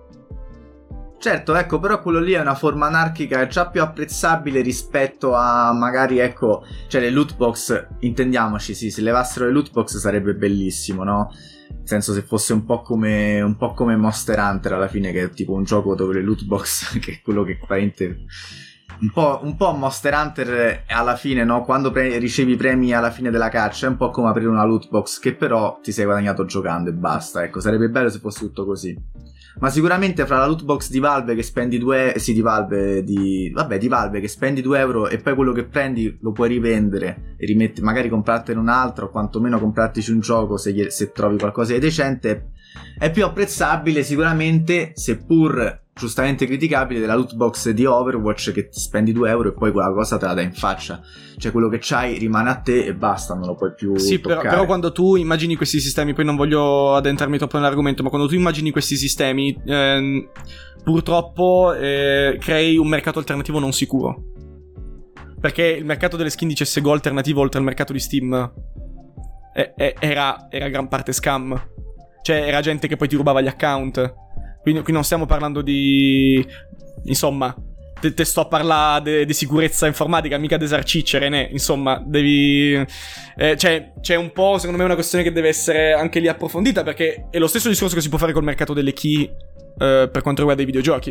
[1.24, 6.18] Certo, ecco, però quello lì è una forma anarchica già più apprezzabile rispetto a magari,
[6.18, 11.30] ecco, cioè le loot box, intendiamoci, sì, se levassero le loot box sarebbe bellissimo, no?
[11.70, 15.22] Nel senso se fosse un po' come un po' come Monster Hunter alla fine che
[15.22, 18.26] è tipo un gioco dove le loot box che è quello che praticamente
[19.01, 21.64] un po', un po' Monster Hunter alla fine, no?
[21.64, 24.90] Quando pre- ricevi premi alla fine della caccia è un po' come aprire una loot
[24.90, 27.42] box che però ti sei guadagnato giocando e basta.
[27.42, 28.94] Ecco, sarebbe bello se fosse tutto così.
[29.60, 33.51] Ma sicuramente fra la loot box di Valve che spendi 2 sì di Valve di
[33.55, 37.35] vabbè di Valve che spendi 2 euro e poi quello che prendi lo puoi rivendere
[37.36, 41.72] e rimetti magari comprartene un altro o quantomeno comprartici un gioco se, se trovi qualcosa
[41.72, 42.51] di decente
[42.98, 49.31] è più apprezzabile sicuramente seppur giustamente criticabile della loot box di Overwatch che spendi 2
[49.31, 51.01] euro e poi quella cosa te la dai in faccia.
[51.37, 54.41] Cioè quello che c'hai rimane a te e basta, non lo puoi più Sì, però,
[54.41, 58.35] però, quando tu immagini questi sistemi, poi non voglio addentrarmi troppo nell'argomento, ma quando tu
[58.35, 60.29] immagini questi sistemi, ehm,
[60.83, 64.33] purtroppo eh, crei un mercato alternativo non sicuro.
[65.41, 68.53] Perché il mercato delle skin di CSGO alternativo oltre al mercato di Steam
[69.55, 71.69] eh, eh, era, era gran parte scam.
[72.23, 74.23] Cioè era gente che poi ti rubava gli account
[74.65, 76.43] Quindi qui non stiamo parlando di...
[77.05, 77.55] Insomma,
[78.01, 81.51] te, te sto a parlare di sicurezza informatica, mica di esarciccere, ne?
[81.53, 82.73] Insomma, devi...
[83.36, 86.82] Eh, cioè, c'è un po', secondo me, una questione che deve essere anche lì approfondita,
[86.82, 90.23] perché è lo stesso discorso che si può fare col mercato delle key eh, per
[90.23, 91.11] quanto riguarda i videogiochi.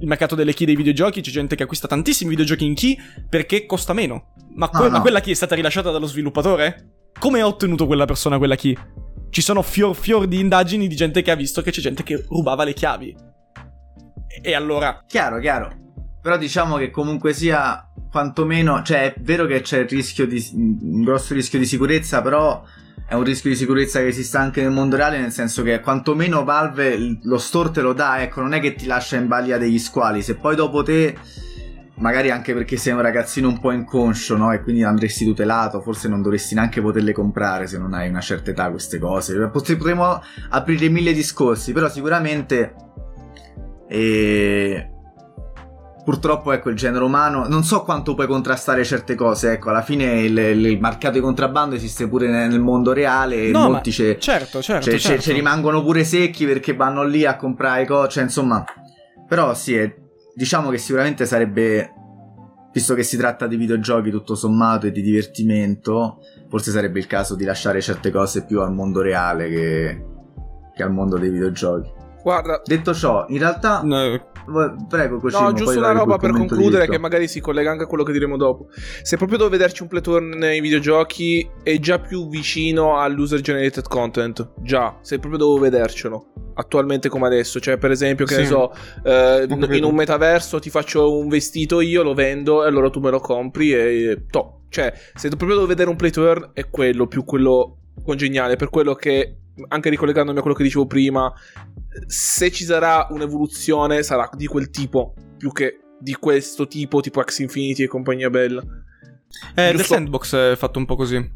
[0.00, 2.96] Il mercato delle key dei videogiochi, c'è gente che acquista tantissimi videogiochi in key
[3.28, 4.32] perché costa meno.
[4.54, 4.90] Ma, que- no, no.
[4.92, 7.10] ma quella key è stata rilasciata dallo sviluppatore?
[7.18, 8.74] Come ha ottenuto quella persona quella key?
[9.34, 12.24] Ci sono fior fior di indagini di gente che ha visto che c'è gente che
[12.28, 13.16] rubava le chiavi.
[14.40, 15.02] E allora...
[15.04, 15.72] Chiaro, chiaro.
[16.22, 21.02] Però diciamo che comunque sia quantomeno, cioè è vero che c'è il rischio di un
[21.02, 22.62] grosso rischio di sicurezza, però
[23.08, 26.44] è un rischio di sicurezza che esiste anche nel mondo reale, nel senso che quantomeno
[26.44, 29.80] Valve lo store te lo dà, ecco, non è che ti lascia in balia degli
[29.80, 31.18] squali, se poi dopo te
[31.96, 34.52] magari anche perché sei un ragazzino un po' inconscio, no?
[34.52, 38.50] E quindi andresti tutelato, forse non dovresti neanche poterle comprare se non hai una certa
[38.50, 39.48] età queste cose.
[39.48, 42.74] Potremmo aprire mille discorsi, però sicuramente...
[43.88, 44.88] E...
[46.04, 47.46] Purtroppo, ecco, il genere umano.
[47.48, 49.52] Non so quanto puoi contrastare certe cose.
[49.52, 53.50] Ecco, alla fine il, il mercato di contrabbando esiste pure nel mondo reale.
[53.50, 55.22] No, molti ce, certo, certo, ce, certo.
[55.22, 58.10] Ce, rimangono pure secchi perché vanno lì a comprare cose.
[58.10, 58.62] Cioè, insomma.
[59.26, 59.94] Però sì, è,
[60.34, 61.92] diciamo che sicuramente sarebbe,
[62.72, 67.34] visto che si tratta di videogiochi tutto sommato e di divertimento, forse sarebbe il caso
[67.34, 70.04] di lasciare certe cose più al mondo reale che,
[70.74, 72.03] che al mondo dei videogiochi.
[72.24, 74.32] Guarda, detto ciò, in realtà no.
[74.88, 78.02] Prego, Cosimo, No, giusto una roba per concludere che magari si collega anche a quello
[78.02, 78.68] che diremo dopo.
[79.02, 84.52] Se proprio devo vederci un playturn nei videogiochi è già più vicino all'user generated content.
[84.62, 86.32] Già, se proprio devo vedercelo.
[86.54, 88.40] Attualmente come adesso, cioè per esempio che sì.
[88.40, 88.72] ne so,
[89.04, 89.46] eh,
[89.76, 93.20] in un metaverso ti faccio un vestito io, lo vendo e allora tu me lo
[93.20, 94.62] compri e to.
[94.70, 99.40] Cioè, se proprio devo vedere un playturn è quello più quello congeniale, per quello che
[99.68, 101.32] anche ricollegandomi a quello che dicevo prima,
[102.06, 107.38] se ci sarà un'evoluzione sarà di quel tipo più che di questo tipo, tipo X
[107.38, 108.62] Infinity e compagnia bella.
[109.54, 109.76] Eh, Giusto...
[109.76, 111.32] The Sandbox è fatto un po' così.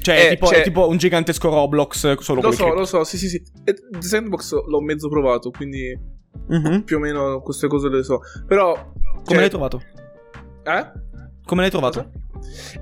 [0.00, 0.58] Cioè, eh, è, tipo, cioè...
[0.58, 3.42] è, tipo, un gigantesco Roblox solo Lo so, lo so, sì, sì, sì.
[3.64, 5.98] E The Sandbox l'ho mezzo provato, quindi
[6.50, 6.80] mm-hmm.
[6.80, 8.20] più o meno queste cose le so.
[8.46, 8.72] Però...
[8.74, 9.38] Come cioè...
[9.38, 9.82] l'hai trovato?
[10.64, 10.92] Eh?
[11.44, 12.10] Come l'hai trovato?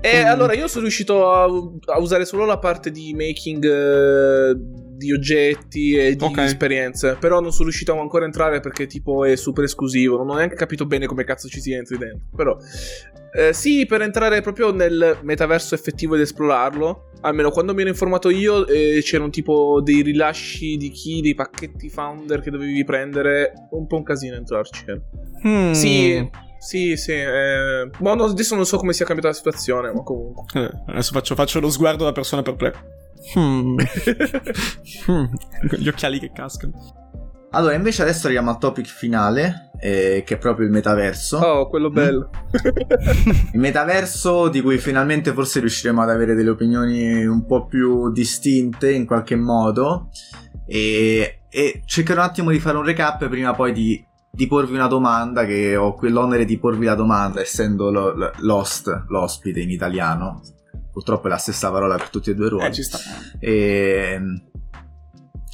[0.01, 0.23] E Come...
[0.23, 5.95] allora io sono riuscito a, a, usare solo la parte di making uh, di oggetti
[5.95, 6.45] e di okay.
[6.45, 7.17] esperienze.
[7.19, 10.17] Però non sono riuscito ancora a entrare perché tipo è super esclusivo.
[10.17, 12.27] Non ho neanche capito bene come cazzo ci si entri dentro.
[12.35, 12.57] Però
[13.37, 17.11] eh, sì, per entrare proprio nel metaverso effettivo ed esplorarlo.
[17.21, 21.89] Almeno quando mi ero informato io eh, c'erano tipo dei rilasci di key, dei pacchetti
[21.89, 23.51] founder che dovevi prendere.
[23.71, 24.85] Un po' un casino entrarci.
[25.45, 25.71] Hmm.
[25.73, 26.29] Sì,
[26.65, 27.11] sì, sì.
[27.11, 27.89] Eh...
[27.99, 30.45] Ma adesso non so come sia cambiata la situazione, ma comunque.
[30.59, 32.83] Eh, adesso faccio, faccio, lo sguardo da persona perplessa.
[33.37, 33.77] Hmm.
[35.09, 35.25] hmm.
[35.77, 36.73] Gli occhiali che cascano.
[37.51, 41.37] Allora, invece adesso arriviamo al topic finale, eh, che è proprio il metaverso.
[41.37, 42.31] Oh, quello bello.
[43.53, 48.91] il metaverso di cui finalmente forse riusciremo ad avere delle opinioni un po' più distinte
[48.91, 50.09] in qualche modo.
[50.65, 54.05] E, e cercherò un attimo di fare un recap prima poi di,
[54.35, 59.61] di porvi una domanda, che ho quell'onere di porvi la domanda, essendo lo, l'host, l'ospite
[59.61, 60.41] in italiano.
[60.91, 62.65] Purtroppo è la stessa parola per tutti e due i ruoli.
[62.65, 62.99] Eh, ci sta.
[63.39, 64.19] E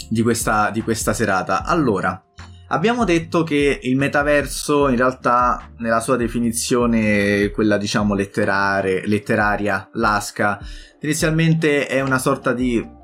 [0.10, 1.64] di questa, di questa serata.
[1.64, 2.24] Allora,
[2.70, 10.60] abbiamo detto che il metaverso in realtà nella sua definizione, quella diciamo letteraria, lasca,
[11.02, 12.99] inizialmente è una sorta di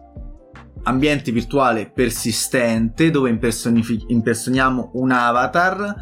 [0.87, 5.95] ambiente virtuale persistente dove impersoniamo un avatar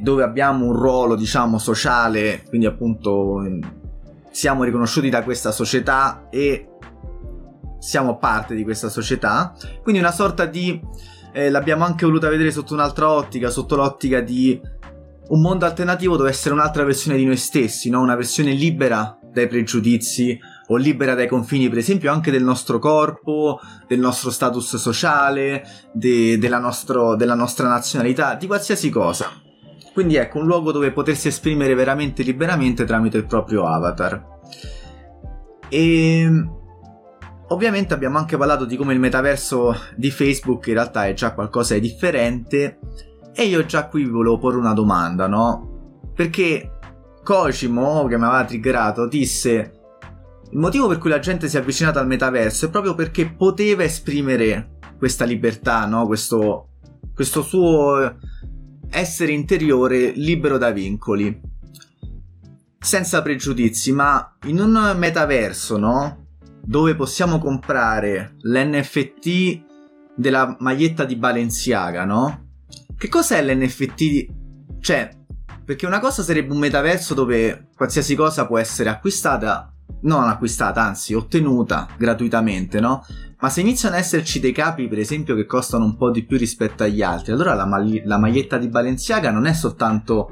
[0.00, 3.40] dove abbiamo un ruolo diciamo sociale, quindi appunto
[4.30, 6.68] siamo riconosciuti da questa società e
[7.78, 9.54] siamo parte di questa società.
[9.82, 10.80] Quindi una sorta di...
[11.32, 14.60] Eh, l'abbiamo anche voluta vedere sotto un'altra ottica, sotto l'ottica di
[15.28, 18.00] un mondo alternativo dove essere un'altra versione di noi stessi, no?
[18.00, 20.38] una versione libera dai pregiudizi
[20.74, 26.38] o libera dai confini, per esempio, anche del nostro corpo, del nostro status sociale, de-
[26.38, 29.30] della, nostro- della nostra nazionalità, di qualsiasi cosa.
[29.92, 34.32] Quindi ecco, un luogo dove potersi esprimere veramente liberamente tramite il proprio avatar.
[35.68, 36.62] E ehm,
[37.48, 41.74] Ovviamente abbiamo anche parlato di come il metaverso di Facebook in realtà è già qualcosa
[41.74, 42.78] di differente
[43.34, 46.00] e io già qui vi volevo porre una domanda, no?
[46.14, 46.74] Perché
[47.24, 49.83] Cosimo, che mi aveva triggerato, disse
[50.50, 53.82] il motivo per cui la gente si è avvicinata al metaverso è proprio perché poteva
[53.82, 56.06] esprimere questa libertà, no?
[56.06, 56.68] Questo,
[57.14, 58.18] questo suo
[58.90, 61.40] essere interiore libero da vincoli,
[62.78, 66.24] senza pregiudizi, ma in un metaverso, no?
[66.66, 69.62] dove possiamo comprare l'NFT
[70.16, 72.46] della maglietta di Balenciaga, no?
[72.96, 74.26] Che cos'è l'NFT?
[74.80, 75.10] Cioè,
[75.64, 79.73] perché una cosa sarebbe un metaverso dove qualsiasi cosa può essere acquistata,
[80.04, 83.04] non acquistata, anzi ottenuta gratuitamente, no?
[83.40, 86.38] Ma se iniziano ad esserci dei capi, per esempio, che costano un po' di più
[86.38, 90.28] rispetto agli altri, allora la, ma- la maglietta di Balenciaga non è soltanto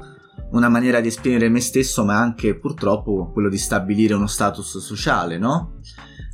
[0.51, 5.37] una maniera di esprimere me stesso, ma anche purtroppo quello di stabilire uno status sociale,
[5.37, 5.79] no?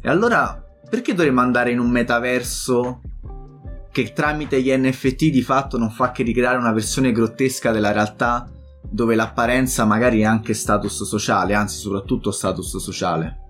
[0.01, 3.01] E allora, perché dovremmo andare in un metaverso
[3.91, 8.47] che tramite gli NFT di fatto non fa che ricreare una versione grottesca della realtà
[8.89, 13.47] dove l'apparenza magari è anche status sociale, anzi soprattutto status sociale?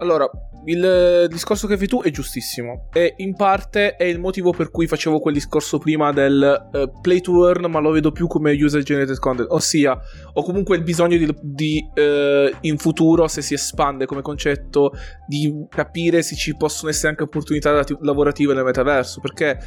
[0.00, 0.30] Allora,
[0.64, 2.88] il discorso che fai tu è giustissimo.
[2.92, 7.20] E in parte è il motivo per cui facevo quel discorso prima del uh, play
[7.20, 9.50] to earn ma lo vedo più come user generated content.
[9.50, 9.98] Ossia
[10.32, 14.92] ho comunque il bisogno di, di uh, in futuro se si espande come concetto
[15.26, 19.20] di capire se ci possono essere anche opportunità lavorative nel metaverso.
[19.20, 19.58] Perché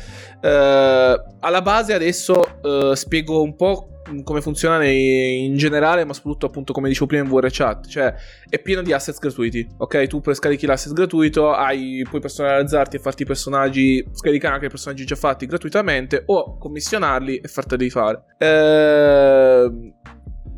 [0.41, 2.43] uh, alla base adesso
[2.93, 7.47] spiego un po' come funziona in generale, ma soprattutto appunto come dicevo prima in VR
[7.49, 8.13] chat, cioè
[8.49, 10.07] è pieno di assets gratuiti, ok?
[10.07, 15.05] Tu scarichi l'asset gratuito, hai, puoi personalizzarti e farti i personaggi, scaricare anche i personaggi
[15.05, 18.23] già fatti gratuitamente o commissionarli e farteli fare.
[18.37, 19.93] Ehm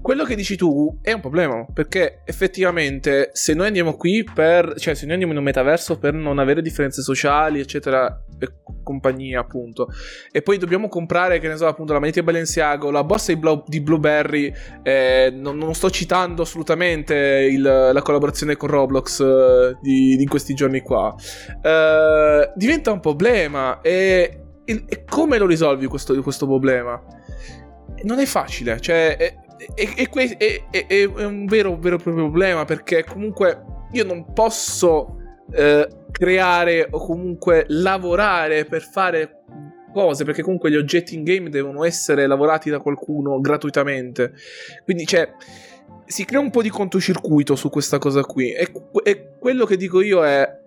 [0.04, 4.96] quello che dici tu è un problema, perché effettivamente se noi andiamo qui per, cioè
[4.96, 8.52] se noi andiamo in un metaverso per non avere differenze sociali, eccetera, e
[8.84, 9.88] compagnia, appunto,
[10.30, 13.40] e poi dobbiamo comprare, che ne so, appunto, la maglietta di Balenciago, la borsa di,
[13.40, 14.54] Blu- di Blueberry,
[14.84, 17.16] eh, non, non, sto citando assolutamente
[17.50, 21.16] il, la collaborazione con Roblox eh, di, di, questi giorni qua,
[21.62, 27.02] eh, diventa un problema e, e, e, come lo risolvi questo, questo problema?
[28.04, 29.38] Non è facile, cioè...
[29.74, 35.18] E, e que- è, è, è, un vero, vero problema perché comunque io non posso
[35.52, 39.44] eh, creare o comunque lavorare per fare
[39.94, 44.34] cose perché comunque gli oggetti in game devono essere lavorati da qualcuno gratuitamente.
[44.84, 45.32] Quindi cioè
[46.06, 48.52] si crea un po' di controcircuito su questa cosa qui.
[48.52, 48.72] E,
[49.04, 50.62] e quello che dico io è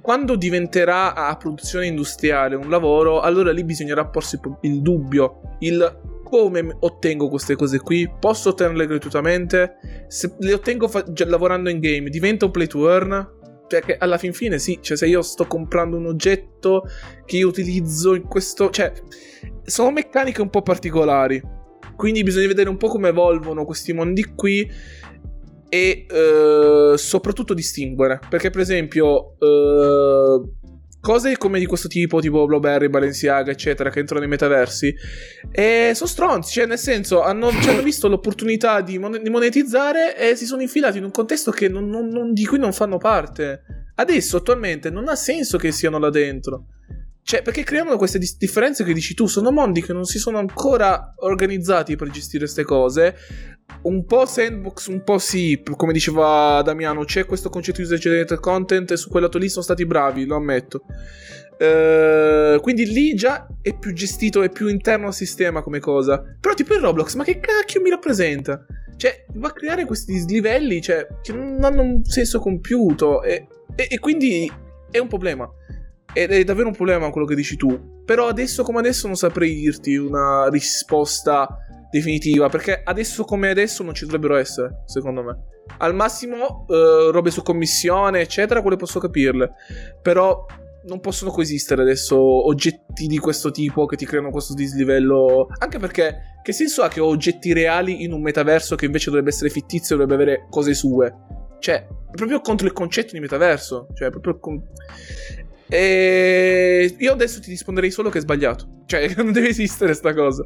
[0.00, 5.98] quando diventerà a produzione industriale un lavoro, allora lì bisognerà porsi il dubbio, il
[6.28, 8.10] come ottengo queste cose qui?
[8.18, 9.76] Posso ottenerle gratuitamente?
[10.08, 13.36] Se le ottengo fa- lavorando in game, diventa un play to earn?
[13.66, 16.84] Perché alla fin fine sì, cioè se io sto comprando un oggetto
[17.24, 18.70] che io utilizzo in questo...
[18.70, 18.92] cioè
[19.64, 21.42] sono meccaniche un po' particolari.
[21.96, 24.70] Quindi bisogna vedere un po' come evolvono questi mondi qui
[25.68, 28.20] e uh, soprattutto distinguere.
[28.28, 29.36] Perché per esempio...
[29.38, 30.56] Uh,
[31.08, 34.94] cose come di questo tipo, tipo Blowberry, Balenciaga, eccetera, che entrano nei metaversi,
[35.50, 40.18] e sono stronzi, cioè nel senso hanno, cioè, hanno visto l'opportunità di, mon- di, monetizzare
[40.18, 43.62] e si sono infilati in un contesto non, non, non, di cui non fanno parte.
[43.94, 46.66] Adesso, attualmente, non ha senso che siano là dentro.
[47.28, 49.26] Cioè, perché creano queste dis- differenze che dici tu?
[49.26, 53.16] Sono mondi che non si sono ancora organizzati per gestire queste cose.
[53.82, 58.40] Un po' sandbox, un po' sì, come diceva Damiano, c'è questo concetto di user generated
[58.40, 60.84] content e su quel lato lì sono stati bravi, lo ammetto.
[61.58, 66.22] Uh, quindi lì già è più gestito, è più interno al sistema come cosa.
[66.40, 68.64] Però tipo in Roblox, ma che cacchio mi rappresenta?
[68.96, 73.86] Cioè, va a creare questi dislivelli, cioè, che non hanno un senso compiuto e, e,
[73.90, 74.50] e quindi
[74.90, 75.46] è un problema.
[76.12, 78.02] Ed è davvero un problema quello che dici tu.
[78.04, 81.48] Però adesso come adesso non saprei dirti una risposta
[81.90, 82.48] definitiva.
[82.48, 85.38] Perché adesso come adesso non ci dovrebbero essere, secondo me.
[85.78, 89.52] Al massimo, uh, robe su commissione, eccetera, quelle posso capirle.
[90.02, 90.46] Però
[90.88, 95.48] non possono coesistere adesso oggetti di questo tipo che ti creano questo dislivello.
[95.58, 99.30] Anche perché, che senso ha che ho oggetti reali in un metaverso che invece dovrebbe
[99.30, 101.14] essere fittizio e dovrebbe avere cose sue?
[101.60, 103.88] Cioè, è proprio contro il concetto di metaverso.
[103.94, 104.38] Cioè, proprio.
[104.38, 104.62] Con...
[105.68, 108.82] E io adesso ti risponderei solo che è sbagliato.
[108.86, 110.44] Cioè, non deve esistere sta cosa.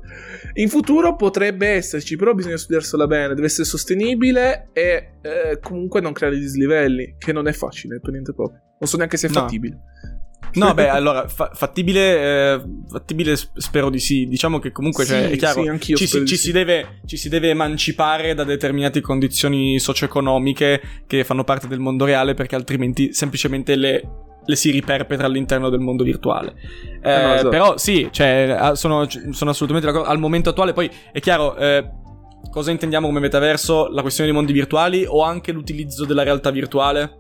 [0.55, 3.35] In futuro potrebbe esserci, però bisogna studiarsela bene.
[3.35, 8.35] Deve essere sostenibile e eh, comunque non creare dislivelli, che non è facile per niente
[8.35, 8.61] proprio.
[8.78, 9.40] Non so neanche se è no.
[9.40, 9.78] fattibile.
[10.55, 14.27] No, beh, allora, fa- fattibile, eh, fattibile spero di sì.
[14.27, 16.36] Diciamo che comunque, sì, cioè, è chiaro, sì, ci, si, ci, sì.
[16.36, 22.05] si deve, ci, si, deve, emancipare da determinate condizioni socio-economiche che fanno parte del mondo
[22.05, 24.03] reale, perché altrimenti semplicemente le
[24.44, 26.55] le si riperpetra all'interno del mondo virtuale.
[27.02, 27.48] Eh, eh no, esatto.
[27.48, 30.09] Però sì, cioè, sono, sono, assolutamente d'accordo.
[30.09, 31.89] Al momento attuale, poi è chiaro, eh,
[32.51, 33.89] cosa intendiamo come metaverso?
[33.89, 37.19] La questione dei mondi virtuali o anche l'utilizzo della realtà virtuale?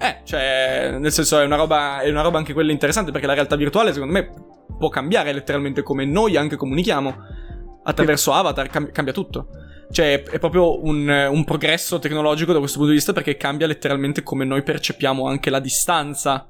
[0.00, 3.34] Eh, cioè, nel senso è una, roba, è una roba anche quella interessante perché la
[3.34, 4.30] realtà virtuale secondo me
[4.78, 7.36] può cambiare letteralmente come noi anche comunichiamo.
[7.82, 9.48] Attraverso avatar cam- cambia tutto.
[9.90, 14.22] Cioè, è proprio un, un, progresso tecnologico da questo punto di vista perché cambia letteralmente
[14.22, 16.48] come noi percepiamo anche la distanza.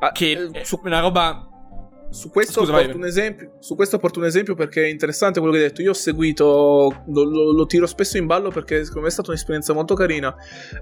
[0.00, 1.49] Ah, che eh, è una roba
[2.10, 5.62] su questo, Scusa, porto esempio, su questo, porto un esempio, perché è interessante quello che
[5.62, 5.82] hai detto.
[5.82, 9.30] Io ho seguito, lo, lo, lo tiro spesso in ballo perché secondo me è stata
[9.30, 10.34] un'esperienza molto carina.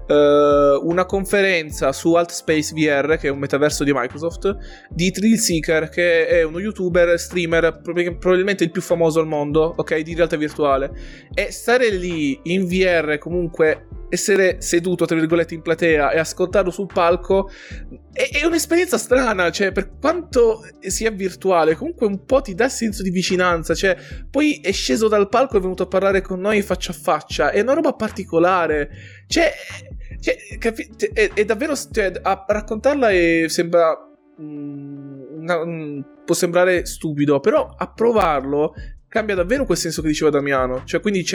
[0.07, 4.57] Uh, una conferenza su Altspace VR, che è un metaverso di Microsoft,
[4.89, 9.99] di Thrill Seeker, che è uno youtuber, streamer, probabilmente il più famoso al mondo, ok,
[9.99, 10.91] di realtà virtuale.
[11.33, 16.87] E stare lì in VR comunque essere seduto, tra virgolette, in platea e ascoltarlo sul
[16.91, 17.49] palco
[18.11, 23.03] è, è, un'esperienza strana, cioè, per quanto sia virtuale, comunque un po' ti dà senso
[23.03, 23.95] di vicinanza, cioè,
[24.29, 27.51] poi è sceso dal palco e è venuto a parlare con noi faccia a faccia,
[27.51, 28.89] è una roba particolare,
[29.27, 29.51] cioè,
[30.19, 33.95] cioè capi- è, è, davvero, cioè, a raccontarla è, sembra...
[34.41, 35.09] Mm,
[35.39, 38.73] una, mm, può sembrare stupido, però a provarlo
[39.09, 40.83] cambia davvero quel senso che diceva Damiano.
[40.85, 41.25] Cioè, quindi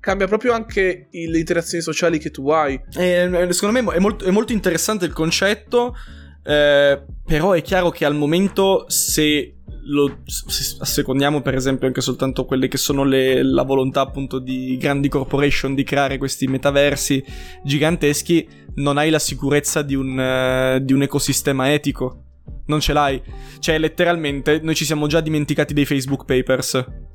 [0.00, 2.80] cambia proprio anche le interazioni sociali che tu hai.
[2.96, 5.94] Eh, secondo me è molto, è molto, interessante il concetto.
[6.42, 12.46] Eh, però è chiaro che al momento, se lo se assecondiamo, per esempio, anche soltanto
[12.46, 17.22] quelle che sono le, la volontà appunto di grandi corporation di creare questi metaversi
[17.62, 22.24] giganteschi, non hai la sicurezza di un, uh, di un ecosistema etico.
[22.66, 23.20] Non ce l'hai.
[23.58, 27.08] Cioè, letteralmente, noi ci siamo già dimenticati dei Facebook Papers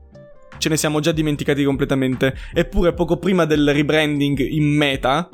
[0.57, 2.35] ce ne siamo già dimenticati completamente.
[2.53, 5.29] Eppure poco prima del rebranding in meta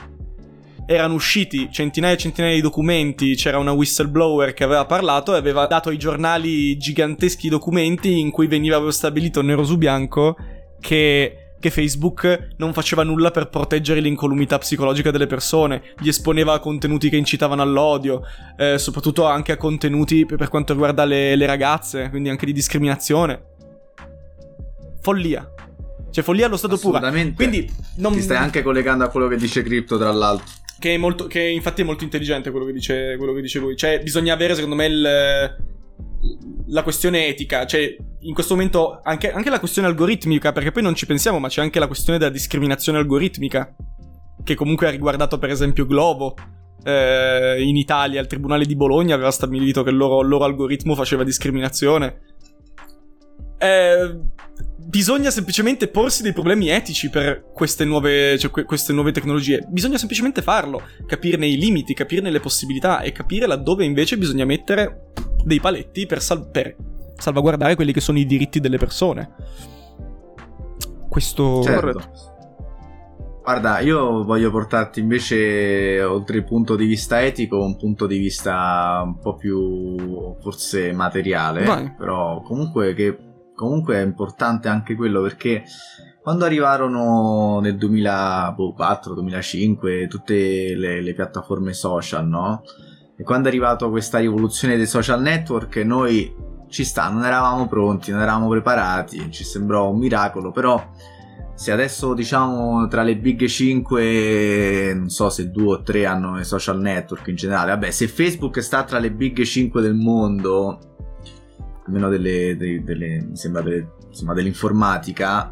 [0.85, 5.65] erano usciti centinaia e centinaia di documenti, c'era una whistleblower che aveva parlato e aveva
[5.65, 10.35] dato ai giornali giganteschi documenti in cui veniva stabilito nero su bianco
[10.79, 16.59] che che Facebook non faceva nulla per proteggere l'incolumità psicologica delle persone, gli esponeva a
[16.59, 18.23] contenuti che incitavano all'odio,
[18.57, 23.43] eh, soprattutto anche a contenuti per quanto riguarda le, le ragazze, quindi anche di discriminazione
[25.01, 25.49] follia.
[26.11, 26.99] Cioè, follia allo stato puro.
[27.35, 28.13] Quindi non...
[28.13, 30.45] Ti stai anche collegando a quello che dice Crypto, tra l'altro.
[30.77, 33.75] Che, è molto, che infatti è molto intelligente quello che, dice, quello che dice lui.
[33.75, 35.55] Cioè, bisogna avere, secondo me, il,
[36.67, 37.65] la questione etica.
[37.65, 41.47] Cioè, in questo momento anche, anche la questione algoritmica, perché poi non ci pensiamo, ma
[41.47, 43.75] c'è anche la questione della discriminazione algoritmica.
[44.43, 46.35] Che comunque ha riguardato, per esempio, Globo.
[46.83, 50.95] eh, in Italia il Tribunale di Bologna aveva stabilito che il loro, il loro algoritmo
[50.95, 52.21] faceva discriminazione.
[53.57, 54.19] Eh,
[54.91, 59.65] bisogna semplicemente porsi dei problemi etici per queste nuove, cioè, que- queste nuove tecnologie.
[59.69, 65.11] Bisogna semplicemente farlo, capirne i limiti, capirne le possibilità e capire laddove invece bisogna mettere
[65.45, 66.75] dei paletti per, sal- per
[67.15, 69.33] salvaguardare quelli che sono i diritti delle persone.
[71.07, 71.63] Questo...
[71.63, 72.29] Certo.
[73.43, 79.01] Guarda, io voglio portarti invece, oltre il punto di vista etico, un punto di vista
[79.03, 81.91] un po' più forse materiale, Vai.
[81.97, 83.30] però comunque che
[83.61, 85.63] comunque è importante anche quello perché
[86.19, 92.63] quando arrivarono nel 2004-2005 tutte le, le, piattaforme social, no?
[93.15, 96.35] E quando è arrivata questa rivoluzione dei social network, noi
[96.69, 100.83] ci sta, non eravamo pronti, non eravamo preparati, ci sembrò un miracolo, però
[101.53, 106.45] se adesso diciamo tra le big 5 non so se due o tre hanno i
[106.45, 110.90] social network in generale vabbè se Facebook sta tra le big 5 del mondo
[111.91, 113.63] almeno delle, delle, delle mi sembra
[114.07, 115.51] insomma, dell'informatica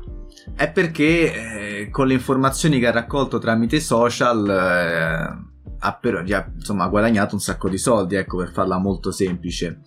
[0.55, 5.47] è perché eh, con le informazioni che ha raccolto tramite social eh,
[5.81, 9.81] ha, per, ha, insomma, guadagnato un sacco di soldi ecco per farla molto semplice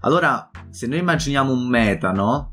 [0.00, 2.52] allora se noi immaginiamo un meta no?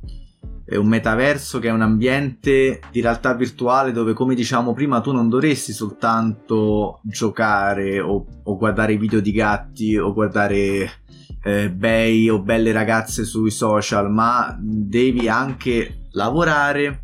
[0.66, 5.12] è un metaverso che è un ambiente di realtà virtuale dove, come diciamo prima, tu
[5.12, 11.04] non dovresti soltanto giocare o, o guardare video di gatti o guardare
[11.46, 17.04] eh, bei o belle ragazze sui social, ma devi anche lavorare,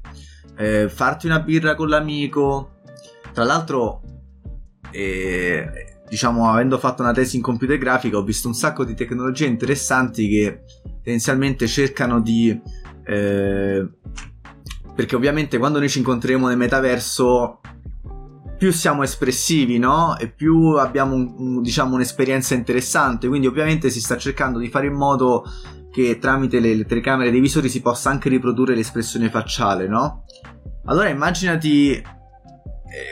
[0.57, 2.79] eh, farti una birra con l'amico.
[3.31, 4.01] Tra l'altro,
[4.89, 9.45] eh, diciamo, avendo fatto una tesi in computer grafica, ho visto un sacco di tecnologie
[9.45, 10.63] interessanti che
[11.03, 12.59] tendenzialmente cercano di
[13.05, 13.87] eh,
[14.95, 17.60] perché ovviamente quando noi ci incontreremo nel metaverso
[18.61, 20.15] più siamo espressivi, no?
[20.19, 23.27] E più abbiamo un, un, diciamo, un'esperienza interessante.
[23.27, 25.43] Quindi, ovviamente, si sta cercando di fare in modo
[25.91, 30.25] che tramite le, le telecamere dei visori si possa anche riprodurre l'espressione facciale, no?
[30.85, 32.03] Allora, immaginati eh,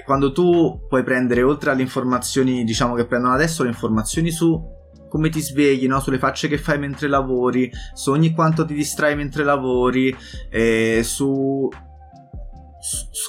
[0.05, 4.77] quando tu puoi prendere oltre alle informazioni, diciamo che prendono adesso le informazioni su
[5.09, 5.99] come ti svegli, no?
[5.99, 10.15] sulle facce che fai mentre lavori, su ogni quanto ti distrai mentre lavori,
[10.51, 11.67] eh, su,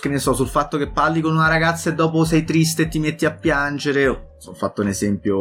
[0.01, 2.89] che ne so, sul fatto che parli con una ragazza e dopo sei triste e
[2.89, 4.07] ti metti a piangere.
[4.09, 5.37] Ho fatto un esempio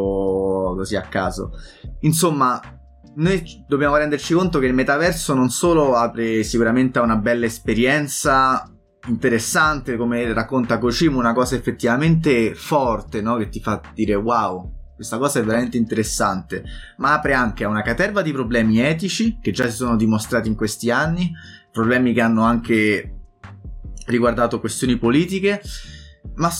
[0.74, 1.52] così a caso.
[2.00, 2.60] Insomma,
[3.14, 8.70] noi dobbiamo renderci conto che il metaverso non solo apre sicuramente a una bella esperienza
[9.06, 13.36] interessante, come racconta Kojima, una cosa effettivamente forte, no?
[13.36, 16.62] Che ti fa dire wow, questa cosa è veramente interessante,
[16.98, 20.54] ma apre anche a una caterva di problemi etici che già si sono dimostrati in
[20.54, 21.32] questi anni,
[21.72, 23.19] problemi che hanno anche
[24.10, 25.62] riguardato questioni politiche,
[26.34, 26.50] ma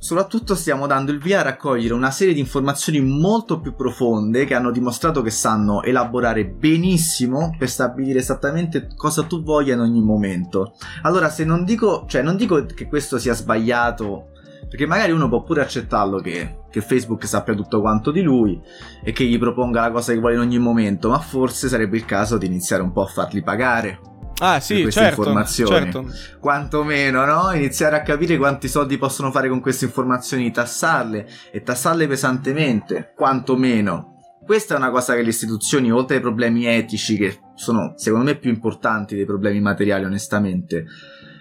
[0.00, 4.54] soprattutto stiamo dando il via a raccogliere una serie di informazioni molto più profonde che
[4.54, 10.74] hanno dimostrato che sanno elaborare benissimo per stabilire esattamente cosa tu voglia in ogni momento.
[11.02, 14.30] Allora, se non dico, cioè non dico che questo sia sbagliato
[14.68, 18.60] perché magari uno può pure accettarlo che, che, Facebook sappia tutto quanto di lui
[19.02, 22.04] e che gli proponga la cosa che vuole in ogni momento, ma forse sarebbe il
[22.04, 23.98] caso di iniziare un po' a farli pagare.
[24.40, 25.92] Ah sì, queste certo, informazioni.
[25.92, 26.06] Certo.
[26.38, 27.52] Quantomeno, no?
[27.52, 34.14] Iniziare a capire quanti soldi possono fare con queste informazioni, tassarle e tassarle pesantemente, quantomeno.
[34.44, 38.36] Questa è una cosa che le istituzioni, oltre ai problemi etici, che sono secondo me
[38.36, 40.86] più importanti dei problemi materiali, onestamente,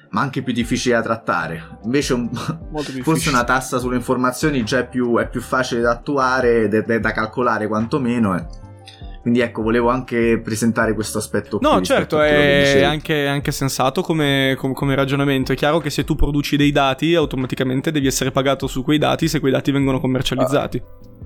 [0.09, 1.79] ma anche più difficile da trattare.
[1.83, 2.29] Invece, un,
[3.03, 6.99] forse una tassa sulle informazioni già è più, è più facile da attuare ed è
[6.99, 8.35] da calcolare quantomeno.
[8.35, 8.66] Eh.
[9.27, 11.59] Quindi ecco, volevo anche presentare questo aspetto.
[11.61, 15.51] No, certo, è anche, anche, sensato come, come, come, ragionamento.
[15.51, 19.27] È chiaro che se tu produci dei dati, automaticamente devi essere pagato su quei dati
[19.27, 20.81] se quei dati vengono commercializzati.
[20.81, 21.16] Ah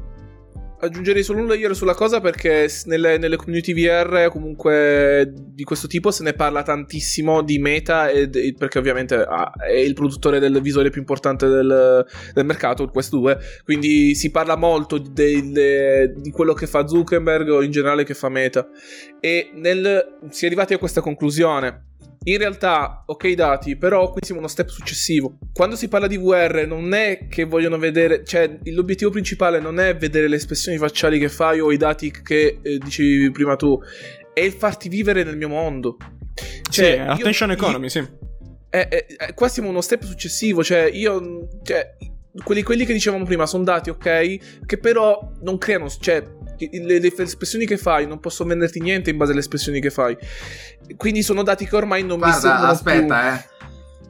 [0.81, 6.11] aggiungerei solo un layer sulla cosa perché nelle, nelle, community VR comunque di questo tipo
[6.11, 10.89] se ne parla tantissimo di Meta ed, perché ovviamente ah, è il produttore del visore
[10.89, 16.53] più importante del, del mercato, Quest 2, quindi si parla molto di, de, di, quello
[16.53, 18.67] che fa Zuckerberg o in generale che fa Meta.
[19.19, 21.89] E nel, si è arrivati a questa conclusione
[22.23, 25.39] in realtà, ok dati, però qui siamo uno step successivo.
[25.51, 29.95] Quando si parla di VR non è che vogliono vedere, cioè l'obiettivo principale non è
[29.95, 33.79] vedere le espressioni facciali che fai o i dati che eh, dicevi prima tu,
[34.33, 35.97] è il farti vivere nel mio mondo.
[36.69, 38.07] Cioè, sì, attention io, economy, io, sì.
[38.69, 41.47] Eh, eh, eh, qua siamo uno step successivo, cioè io...
[41.63, 41.95] Cioè,
[42.43, 44.65] quelli, quelli che dicevamo prima sono dati, ok?
[44.65, 46.23] Che però non creano, cioè
[46.71, 50.17] le, le, espressioni che fai, non posso venderti niente in base alle espressioni che fai.
[50.97, 53.29] Quindi sono dati che ormai non Guarda, mi servono aspetta, più.
[53.29, 53.60] eh.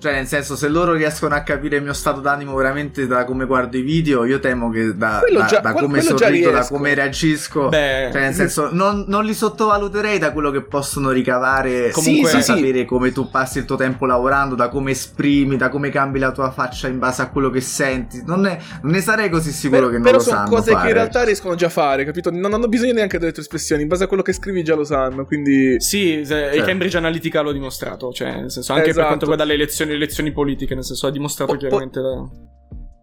[0.02, 3.46] Cioè, nel senso, se loro riescono a capire il mio stato d'animo veramente da come
[3.46, 7.70] guardo i video, io temo che da, da, già, da come sorrido, da come reagisco,
[7.70, 12.36] Beh, cioè, nel senso, non, non, li sottovaluterei da quello che possono ricavare comunque sì,
[12.36, 12.86] da sì, sapere sì.
[12.86, 16.50] come tu passi il tuo tempo lavorando, da come esprimi, da come cambi la tua
[16.50, 18.24] faccia in base a quello che senti.
[18.26, 20.36] Non ne, non ne sarei così sicuro per, che non lo sanno.
[20.36, 20.82] Però sono cose fare.
[20.82, 22.32] che in realtà riescono già a fare, capito?
[22.32, 24.84] Non hanno bisogno neanche delle tue espressioni, in base a quello che scrivi già lo
[24.84, 25.26] sanno.
[25.26, 25.80] Quindi.
[25.80, 26.54] Sì, cioè.
[26.56, 28.12] il Cambridge Analytica l'ho dimostrato.
[28.12, 28.98] Cioè, nel senso, anche esatto.
[28.98, 32.00] per quanto riguarda le elezioni, le elezioni politiche che nel senso ha dimostrato po- chiaramente
[32.00, 32.30] po- la...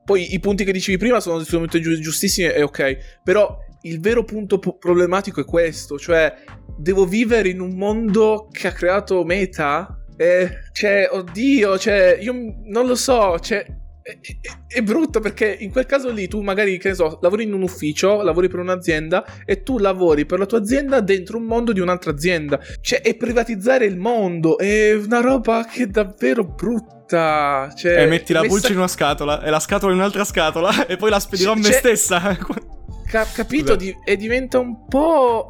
[0.04, 4.24] Poi i punti che dicevi prima sono assolutamente gi- giustissimi e ok, però il vero
[4.24, 6.34] punto po- problematico è questo, cioè
[6.78, 10.02] devo vivere in un mondo che ha creato Meta?
[10.16, 12.32] E, cioè, oddio, cioè, io
[12.64, 13.64] non lo so, cioè,
[14.08, 17.52] è, è, brutto perché in quel caso lì tu magari, che ne so, lavori in
[17.52, 21.72] un ufficio, lavori per un'azienda e tu lavori per la tua azienda dentro un mondo
[21.72, 22.58] di un'altra azienda.
[22.80, 27.70] Cioè, è privatizzare il mondo, è una roba che è davvero brutta.
[27.76, 28.52] Cioè, e metti la messa...
[28.52, 31.56] pulce in una scatola e la scatola in un'altra scatola e poi la spedirò a
[31.56, 32.38] me stessa.
[33.08, 33.74] Ca- capito?
[33.74, 35.46] Di- e diventa un po'.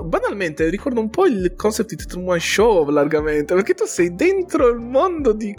[0.00, 3.54] Uh, banalmente, ricordo un po' il concept di Truman Show largamente.
[3.54, 5.54] Perché tu sei dentro il mondo di.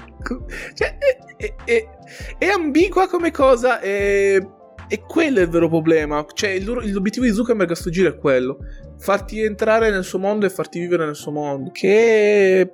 [0.74, 1.88] Cioè, è, è, è,
[2.38, 3.80] è ambigua come cosa.
[3.80, 4.46] E,
[4.90, 6.26] e quello è il vero problema.
[6.32, 8.58] Cioè, il, l'obiettivo di Zuckerberg a sto giro è quello:
[8.98, 11.72] farti entrare nel suo mondo e farti vivere nel suo mondo.
[11.72, 12.74] Che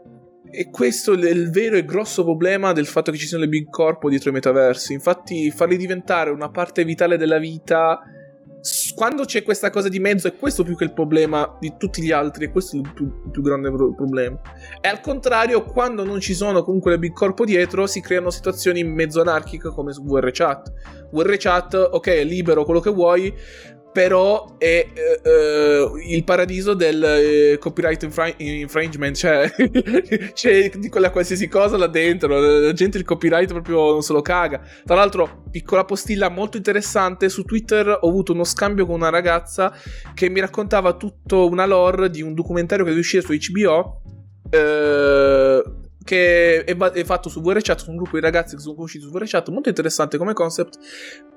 [0.49, 3.69] e questo è il vero e grosso problema del fatto che ci siano le big
[3.69, 4.93] corpo dietro i metaversi.
[4.93, 7.99] Infatti, farli diventare una parte vitale della vita.
[8.95, 12.11] Quando c'è questa cosa di mezzo, è questo più che il problema di tutti gli
[12.11, 14.39] altri, e questo è il più, il più grande problema.
[14.81, 18.83] E al contrario, quando non ci sono comunque le big corpo dietro, si creano situazioni
[18.83, 20.73] mezzo anarchiche come su VRChat.
[21.11, 23.33] VRChat, ok, è libero quello che vuoi,
[23.95, 24.85] però è
[25.23, 29.49] uh, il paradiso del uh, copyright infra- infringement, cioè
[30.35, 34.21] c'è di quella qualsiasi cosa là dentro, la gente il copyright proprio non se lo
[34.21, 34.61] caga.
[34.83, 39.73] Tra l'altro, piccola postilla molto interessante, su Twitter ho avuto uno scambio con una ragazza
[40.13, 44.01] che mi raccontava tutto una lore di un documentario che deve uscire su HBO.
[44.45, 49.11] Uh, che è, fatto su VRChat, su un gruppo di ragazzi che sono conosciuti su
[49.11, 50.77] VRChat, molto interessante come concept,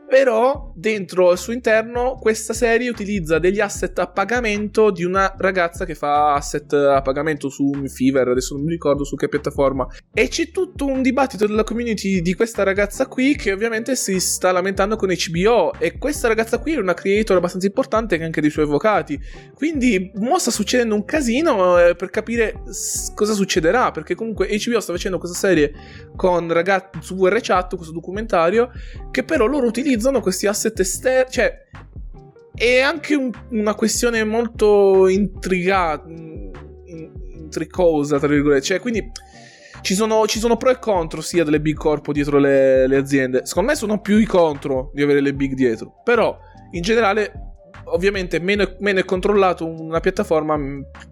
[0.09, 5.85] però dentro al suo interno questa serie utilizza degli asset a pagamento di una ragazza
[5.85, 9.87] che fa asset a pagamento su Fever, adesso non mi ricordo su che piattaforma.
[10.15, 14.51] E c'è tutto un dibattito della community di questa ragazza qui che ovviamente si sta
[14.51, 18.51] lamentando con HBO e questa ragazza qui è una creator abbastanza importante che anche dei
[18.51, 19.21] suoi avvocati.
[19.53, 24.81] Quindi mo sta succedendo un casino eh, per capire s- cosa succederà, perché comunque HBO
[24.81, 25.73] sta facendo questa serie
[26.17, 28.71] con ragazzi su VRChat, questo documentario,
[29.11, 31.31] che però loro utilizzano utilizzano questi asset esterni.
[31.31, 31.67] Cioè,
[32.55, 36.09] è anche un, una questione molto intrigata.
[37.37, 38.65] Intricosa, tra virgolette.
[38.65, 39.11] Cioè, quindi.
[39.81, 43.47] Ci sono, ci sono, pro e contro sia delle big corpo dietro le, le, aziende.
[43.47, 46.01] Secondo me sono più i contro di avere le big dietro.
[46.03, 46.37] Però,
[46.73, 47.33] in generale,
[47.85, 50.59] ovviamente, meno, meno è controllato una piattaforma,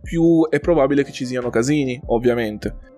[0.02, 2.95] più è probabile che ci siano casini, ovviamente.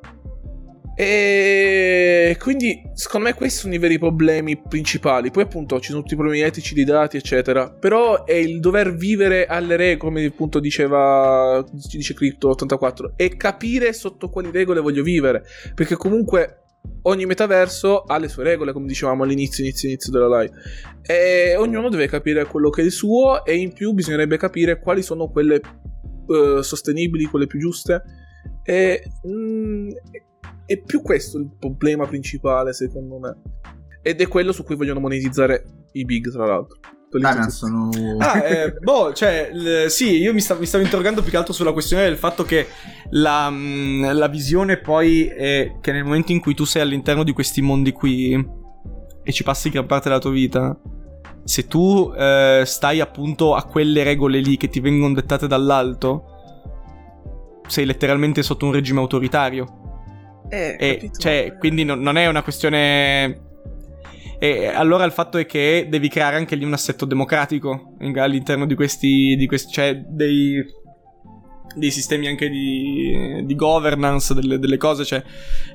[1.01, 5.31] E quindi secondo me questi sono i veri problemi principali.
[5.31, 7.71] Poi appunto ci sono tutti i problemi etici di dati, eccetera.
[7.71, 14.29] Però è il dover vivere alle regole, come appunto diceva dice Crypto84, e capire sotto
[14.29, 15.45] quali regole voglio vivere.
[15.73, 16.65] Perché comunque
[17.03, 20.53] ogni metaverso ha le sue regole, come dicevamo all'inizio, inizio, inizio della live.
[21.07, 25.03] E ognuno deve capire quello che è il suo e in più bisognerebbe capire quali
[25.03, 25.61] sono quelle
[26.27, 28.03] uh, sostenibili, quelle più giuste.
[28.65, 29.89] E, mm,
[30.69, 33.37] è più questo il problema principale, secondo me.
[34.03, 36.79] Ed è quello su cui vogliono monetizzare i big, tra l'altro.
[37.23, 37.89] Ah, sono...
[38.19, 41.55] ah eh, boh, cioè, l- sì, io mi, sta- mi, stavo interrogando più che altro
[41.55, 42.67] sulla questione del fatto che
[43.13, 47.25] la, mh, mm, la, visione poi è che nel momento in cui tu sei all'interno
[47.25, 48.35] di questi mondi qui
[49.23, 50.79] e ci passi gran parte della tua vita,
[51.45, 56.25] se tu eh, stai appunto a quelle regole lì che ti vengono dettate dall'alto,
[57.69, 59.78] sei letteralmente sotto un regime autoritario.
[60.49, 63.47] Eh, e, cioè, quindi non, non, è una questione.
[64.39, 68.75] E allora il fatto è che devi creare anche lì un assetto democratico all'interno di
[68.75, 69.37] questi.
[69.37, 70.65] Di questi cioè, dei,
[71.75, 75.05] dei sistemi anche di, di governance delle, delle, cose.
[75.05, 75.23] Cioè,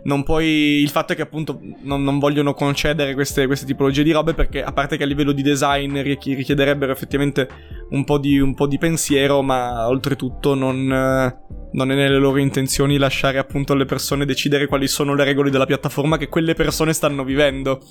[0.03, 0.81] non puoi.
[0.81, 4.63] Il fatto è che appunto non, non vogliono concedere queste, queste, tipologie di robe perché,
[4.63, 7.47] a parte che a livello di design richiederebbero effettivamente
[7.89, 11.41] un po' di, un po di pensiero, ma oltretutto non
[11.73, 15.65] non è nelle loro intenzioni lasciare appunto alle persone decidere quali sono le regole della
[15.65, 17.81] piattaforma che quelle persone stanno vivendo.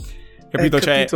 [0.51, 0.77] Capito?
[0.77, 1.07] Eh, cioè,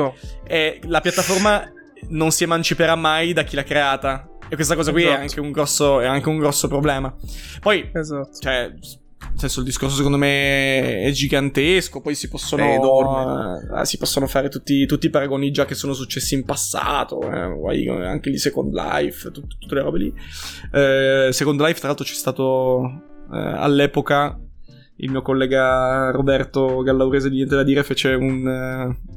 [0.44, 1.62] è, la piattaforma
[2.08, 4.28] non si emanciperà mai da chi l'ha creata.
[4.48, 5.18] E questa cosa qui esatto.
[5.18, 7.14] è, anche grosso, è, anche un grosso, problema.
[7.60, 8.30] Poi, esatto.
[8.38, 12.00] cioè, nel senso, il discorso secondo me è gigantesco.
[12.00, 16.34] Poi si possono, eh, si possono fare tutti, tutti, i paragoni già che sono successi
[16.34, 17.20] in passato.
[17.22, 20.14] Eh, anche lì Second Life, tut- tutte le robe lì.
[20.72, 23.02] Eh, Second Life, tra l'altro, c'è stato
[23.32, 24.38] eh, all'epoca
[24.96, 28.46] il mio collega Roberto Gallaurese di Niente da Dire fece un,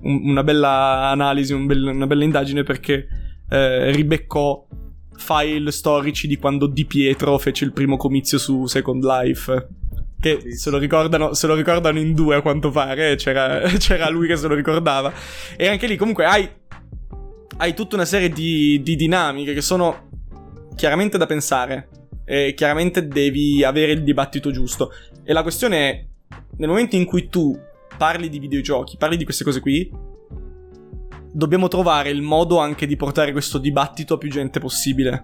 [0.02, 3.08] un, una bella analisi, un bel, una bella indagine perché
[3.50, 4.68] eh, ribeccò
[5.16, 9.68] file storici di quando Di Pietro fece il primo comizio su Second Life
[10.20, 14.28] che se lo, ricordano, se lo ricordano in due a quanto pare, c'era, c'era, lui
[14.28, 15.14] che se lo ricordava.
[15.56, 16.48] E anche lì comunque hai,
[17.58, 20.10] hai tutta una serie di, di, dinamiche che sono
[20.76, 21.88] chiaramente da pensare.
[22.30, 24.92] E chiaramente devi avere il dibattito giusto.
[25.24, 26.06] E la questione è,
[26.58, 27.60] nel momento in cui tu
[27.98, 29.92] parli di videogiochi, parli di queste cose qui,
[31.32, 35.24] dobbiamo trovare il modo anche di portare questo dibattito a più gente possibile.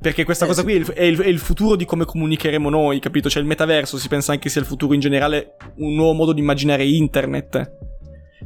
[0.00, 2.70] Perché questa eh, cosa qui è il, è, il, è il, futuro di come comunicheremo
[2.70, 3.28] noi, capito?
[3.28, 6.40] Cioè il metaverso si pensa anche sia il futuro in generale, un nuovo modo di
[6.40, 7.76] immaginare internet.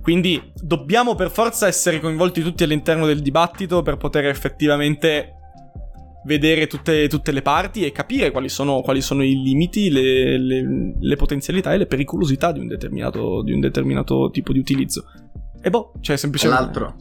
[0.01, 5.42] Quindi dobbiamo per forza essere coinvolti tutti all'interno del dibattito per poter effettivamente
[6.25, 10.95] vedere tutte, tutte le parti e capire quali sono, quali sono i limiti, le, le,
[10.99, 15.05] le, potenzialità e le pericolosità di un, determinato, di un determinato tipo di utilizzo.
[15.61, 16.63] E boh, cioè semplicemente...
[16.63, 16.97] L'altro,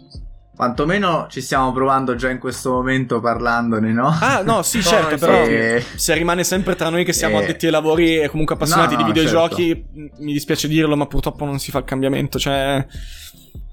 [0.62, 4.16] Quantomeno ci stiamo provando già in questo momento parlandone, no?
[4.20, 5.84] Ah, no, sì, certo, però e...
[5.96, 7.44] se rimane sempre tra noi che siamo e...
[7.44, 10.22] addetti ai lavori e comunque appassionati no, no, di videogiochi, certo.
[10.24, 12.86] mi dispiace dirlo, ma purtroppo non si fa il cambiamento, cioè...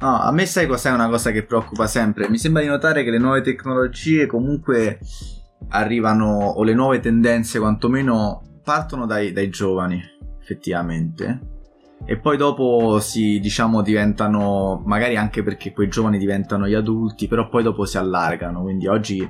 [0.01, 2.31] No, a me sai cos'è una cosa che preoccupa sempre?
[2.31, 5.01] Mi sembra di notare che le nuove tecnologie comunque
[5.69, 10.01] arrivano, o le nuove tendenze quantomeno, partono dai, dai giovani,
[10.41, 11.57] effettivamente.
[12.05, 17.49] E poi dopo si diciamo diventano magari anche perché quei giovani diventano gli adulti però
[17.49, 18.63] poi dopo si allargano.
[18.63, 19.29] Quindi oggi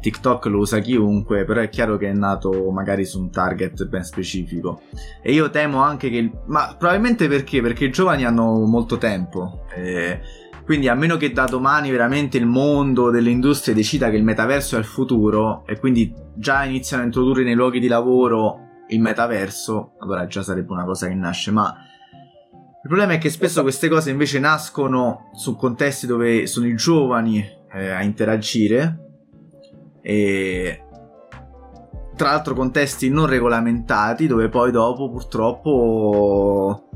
[0.00, 4.02] TikTok lo usa chiunque però è chiaro che è nato magari su un target ben
[4.02, 4.82] specifico.
[5.22, 7.62] E io temo anche che ma probabilmente perché?
[7.62, 10.20] Perché i giovani hanno molto tempo eh,
[10.70, 14.76] quindi a meno che da domani veramente il mondo delle industrie decida che il metaverso
[14.76, 19.94] è il futuro e quindi già iniziano a introdurre nei luoghi di lavoro il metaverso
[19.98, 24.12] allora già sarebbe una cosa che nasce ma il problema è che spesso queste cose
[24.12, 29.24] invece nascono su contesti dove sono i giovani eh, a interagire
[30.00, 30.84] e
[32.14, 36.90] tra l'altro contesti non regolamentati dove poi dopo purtroppo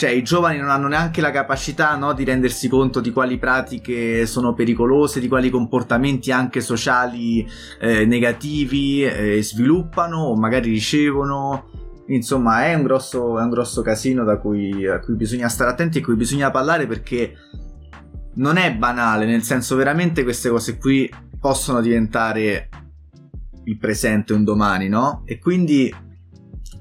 [0.00, 4.24] cioè i giovani non hanno neanche la capacità no, di rendersi conto di quali pratiche
[4.24, 7.46] sono pericolose, di quali comportamenti anche sociali
[7.78, 11.68] eh, negativi eh, sviluppano o magari ricevono
[12.06, 15.98] Insomma, è un grosso, è un grosso casino da cui, a cui bisogna stare attenti
[15.98, 17.34] e a cui bisogna parlare perché
[18.36, 21.08] non è banale, nel senso veramente queste cose qui
[21.38, 22.68] possono diventare
[23.62, 25.22] il presente un domani, no?
[25.24, 25.94] E quindi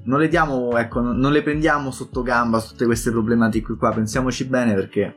[0.10, 4.73] non le diamo, ecco, non le prendiamo sotto gamba tutte queste problematiche qua, pensiamoci bene
[4.73, 5.15] perché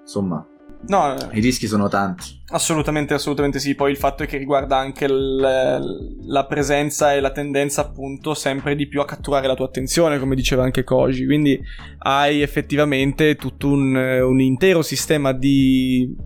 [0.00, 0.44] insomma
[0.86, 2.40] No, i rischi sono tanti.
[2.52, 3.74] Assolutamente, assolutamente sì.
[3.74, 8.74] Poi il fatto è che riguarda anche l- la presenza e la tendenza, appunto, sempre
[8.74, 11.26] di più a catturare la tua attenzione, come diceva anche Koji.
[11.26, 11.60] Quindi
[11.98, 16.16] hai effettivamente tutto un, un intero sistema di,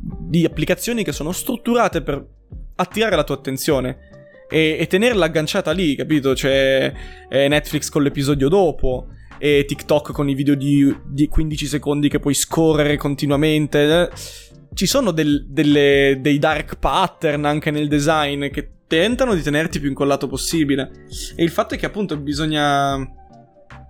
[0.00, 2.26] di applicazioni che sono strutturate per
[2.76, 4.11] attirare la tua attenzione.
[4.52, 6.34] E, e tenerla agganciata lì, capito?
[6.34, 6.92] C'è
[7.30, 9.06] Netflix con l'episodio dopo
[9.38, 14.10] e TikTok con i video di, di 15 secondi che puoi scorrere continuamente.
[14.74, 19.88] Ci sono del, delle, dei dark pattern anche nel design che tentano di tenerti più
[19.88, 21.06] incollato possibile.
[21.34, 23.20] E il fatto è che appunto bisogna...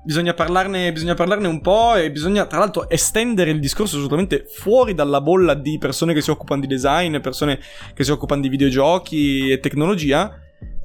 [0.05, 4.95] Bisogna parlarne, bisogna parlarne un po' e bisogna tra l'altro estendere il discorso assolutamente fuori
[4.95, 7.61] dalla bolla di persone che si occupano di design, persone
[7.95, 10.37] che si occupano di videogiochi e tecnologia,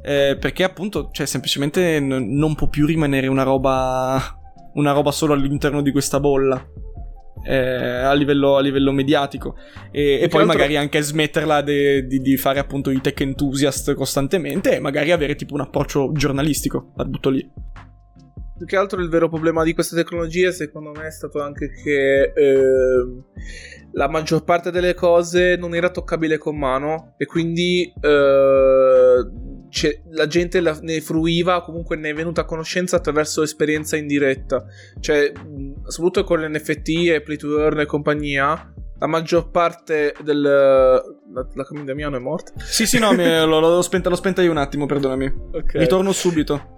[0.01, 4.37] eh, perché appunto cioè, semplicemente n- non può più rimanere una roba
[4.73, 6.65] una roba solo all'interno di questa bolla.
[7.43, 9.55] Eh, a, livello, a, livello, mediatico
[9.91, 10.57] e, e poi altro...
[10.57, 15.35] magari anche smetterla de, di, di, fare appunto i tech enthusiast costantemente e magari avere
[15.35, 17.49] tipo un approccio giornalistico la butto lì
[18.57, 22.33] più che altro il vero problema di queste tecnologie secondo me è stato anche che
[22.35, 23.23] eh,
[23.93, 29.46] la maggior parte delle cose non era toccabile con mano e quindi eh,
[30.11, 34.65] la gente la, ne fruiva, comunque ne è venuta a conoscenza attraverso esperienza indiretta.
[34.99, 35.31] Cioè,
[35.85, 40.41] soprattutto con l'NFT e Play to Earn e compagnia, la maggior parte del...
[40.41, 42.53] La, la cammin Damiano è morta?
[42.57, 45.33] Sì, sì, no, mi, l'ho, l'ho, spenta, l'ho spenta io un attimo, perdonami.
[45.51, 45.73] Ok.
[45.73, 46.75] Ritorno subito.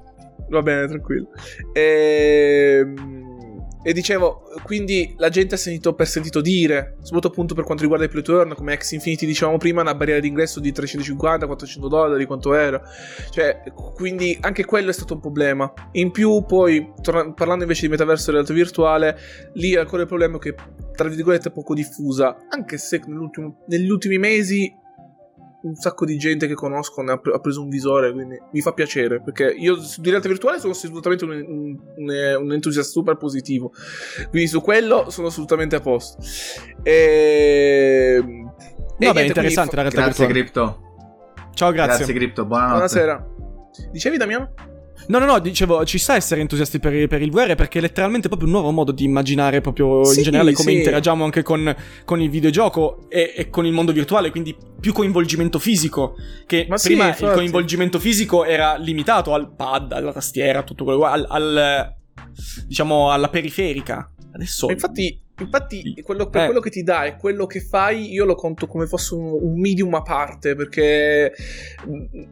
[0.49, 1.29] Va bene, tranquillo.
[1.73, 3.28] Ehm,
[3.81, 8.05] E dicevo, quindi la gente ha sentito per sentito dire, soprattutto appunto per quanto riguarda
[8.05, 12.25] i play turn, come X Infinity dicevamo prima, una barriera d'ingresso di 350, 400 dollari,
[12.25, 12.81] quanto era.
[13.29, 15.71] Cioè, quindi anche quello è stato un problema.
[15.93, 19.17] In più, poi, torna- parlando invece di metaverso e realtà virtuale,
[19.53, 20.55] lì ancora il problema che,
[20.93, 22.35] tra virgolette, è poco diffusa.
[22.49, 24.75] Anche se negli ultimi mesi
[25.61, 28.61] un sacco di gente che conosco ne ha, pre- ha, preso un visore, quindi mi
[28.61, 33.17] fa piacere, perché io di realtà virtuale sono assolutamente un, un, un, un entusiasta super
[33.17, 33.71] positivo,
[34.29, 36.23] quindi su quello sono assolutamente a posto.
[36.83, 38.23] E...
[38.97, 40.33] Vabbè, interessante fa- la realtà grazie, virtuale.
[40.33, 40.87] Crypto.
[41.53, 41.97] Ciao, grazie.
[41.97, 42.75] Grazie, Crypto, buonanotte.
[42.75, 43.27] Buonasera.
[43.91, 44.53] Dicevi, Damiano?
[45.07, 48.27] No, no, no, dicevo, ci sta essere entusiasti per, per, il VR perché è letteralmente
[48.27, 50.77] proprio un nuovo modo di immaginare proprio sì, in generale come sì.
[50.77, 55.57] interagiamo anche con, con il videogioco e, e, con il mondo virtuale, quindi più coinvolgimento
[55.57, 56.15] fisico,
[56.45, 61.03] che Ma prima sì, il coinvolgimento fisico era limitato al pad, alla tastiera, tutto quello,
[61.05, 61.95] al, al
[62.67, 64.11] diciamo alla periferica.
[64.31, 64.69] Adesso...
[64.69, 66.45] Infatti Infatti, quello, per eh.
[66.45, 69.59] quello che ti dà e quello che fai, io lo conto come fosse un, un,
[69.59, 71.33] medium a parte, perché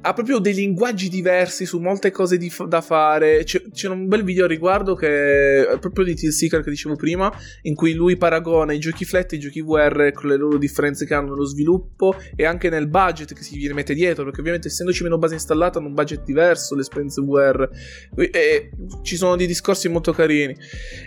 [0.02, 3.44] ha proprio dei linguaggi diversi su molte cose di, da fare.
[3.44, 6.96] C'è, c'è, un bel video a riguardo che è proprio di Till Seeker che dicevo
[6.96, 7.32] prima,
[7.64, 11.06] in cui lui paragona i giochi flat e i giochi VR con le loro differenze
[11.06, 15.04] che hanno nello sviluppo e anche nel budget che si mette dietro, perché ovviamente essendoci
[15.04, 17.70] meno base installata hanno un budget diverso le esperienze VR.
[18.32, 18.72] E
[19.04, 20.56] ci sono dei discorsi molto carini.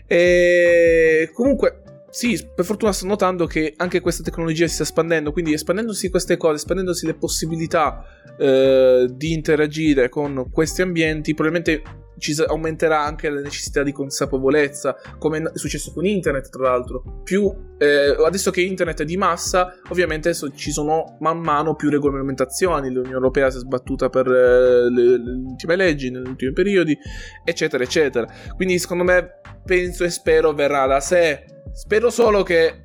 [0.07, 5.53] E comunque sì, per fortuna sto notando che anche questa tecnologia si sta espandendo, quindi
[5.53, 8.05] espandendosi queste cose, espandendosi le possibilità
[8.37, 11.83] eh, di interagire con questi ambienti, probabilmente
[12.19, 17.23] ci aumenterà anche la necessità di consapevolezza, come è successo con internet, tra l'altro.
[17.25, 22.89] Più eh, adesso che internet è di massa, ovviamente ci sono man mano più regolamentazioni.
[22.91, 26.97] L'Unione Europea si è sbattuta per eh, le, le ultime leggi negli ultimi periodi,
[27.45, 28.27] eccetera, eccetera.
[28.55, 32.83] Quindi, secondo me, penso e spero verrà da sé Spero solo che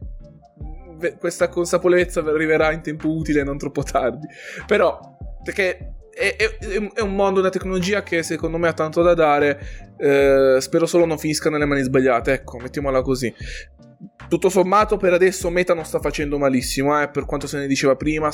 [1.20, 4.28] questa consapevolezza arriverà in tempo utile e non troppo tardi.
[4.66, 5.00] Però,
[5.44, 6.58] perché è, è,
[6.94, 9.60] è, un mondo, una tecnologia che secondo me ha tanto da dare.
[9.98, 12.32] Eh, spero solo non finisca nelle mani sbagliate.
[12.32, 13.34] Ecco, mettiamola così.
[14.28, 17.96] Tutto sommato, per adesso Meta non sta facendo malissimo, eh, per quanto se ne diceva
[17.96, 18.30] prima.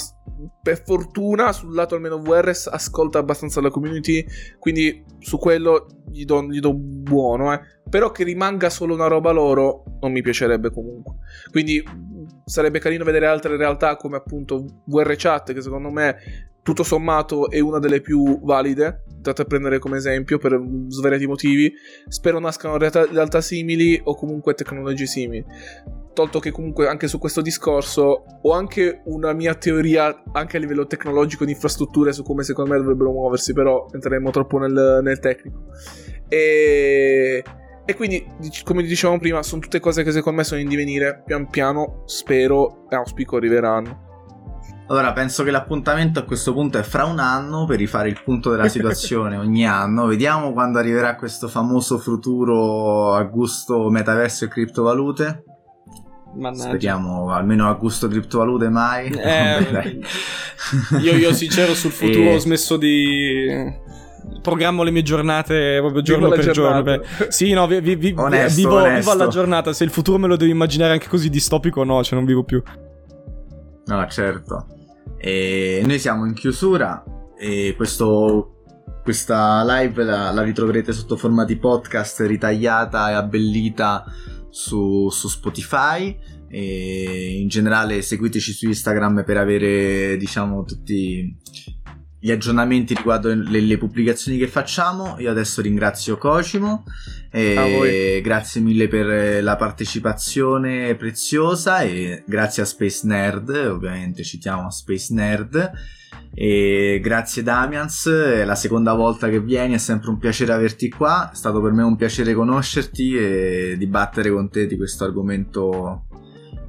[0.61, 4.23] Per fortuna, sul lato almeno VR, ascolta abbastanza la community.
[4.59, 7.59] Quindi su quello gli do, gli do buono, eh.
[7.91, 11.15] Però che rimanga solo una roba loro non mi piacerebbe comunque.
[11.51, 11.83] Quindi
[12.45, 17.59] sarebbe carino vedere altre realtà come appunto VR Chat, che secondo me tutto sommato è
[17.59, 21.73] una delle più valide, date a prendere come esempio per svariati motivi.
[22.07, 25.43] Spero nascano realtà, realtà simili o comunque tecnologie simili.
[26.13, 30.85] Tolto che comunque anche su questo discorso ho anche una mia teoria anche a livello
[30.85, 35.63] tecnologico di infrastrutture su come secondo me dovrebbero muoversi, però entreremo troppo nel, nel tecnico.
[36.27, 37.43] E...
[37.85, 38.25] E quindi,
[38.63, 41.23] come dicevamo prima, sono tutte cose che secondo me sono in divenire.
[41.25, 44.09] Pian piano, spero e auspico arriveranno.
[44.87, 48.51] Allora, penso che l'appuntamento a questo punto è fra un anno per rifare il punto
[48.51, 50.05] della situazione ogni anno.
[50.05, 55.43] Vediamo quando arriverà questo famoso futuro a gusto metaverso e criptovalute.
[56.35, 56.63] Mannaggia.
[56.63, 59.09] Speriamo almeno a gusto criptovalute mai.
[59.09, 59.99] Eh,
[61.01, 62.35] io, io sincero sul futuro e...
[62.35, 63.89] ho smesso di
[64.41, 66.81] programmo le mie giornate proprio giorno per giorno.
[66.83, 67.01] Beh.
[67.29, 68.97] Sì, no, vi, vi, vi, onesto, vivo, onesto.
[68.97, 69.73] vivo, alla giornata.
[69.73, 72.61] Se il futuro me lo devi immaginare anche così distopico, no, cioè non vivo più.
[73.85, 74.67] No, certo.
[75.17, 77.03] E noi siamo in chiusura
[77.37, 78.63] e questo,
[79.03, 84.05] questa live la, la, ritroverete sotto forma di podcast ritagliata e abbellita
[84.49, 86.17] su, su Spotify
[86.47, 91.37] e in generale seguiteci su Instagram per avere diciamo tutti
[92.23, 95.15] gli aggiornamenti riguardo le, le, pubblicazioni che facciamo.
[95.17, 96.83] Io adesso ringrazio Cosimo
[97.31, 105.11] e grazie mille per la partecipazione preziosa e grazie a Space Nerd, ovviamente citiamo Space
[105.15, 105.71] Nerd.
[106.31, 111.31] E grazie Damians, è la seconda volta che vieni, è sempre un piacere averti qua,
[111.31, 116.03] è stato per me un piacere conoscerti e dibattere con te di questo argomento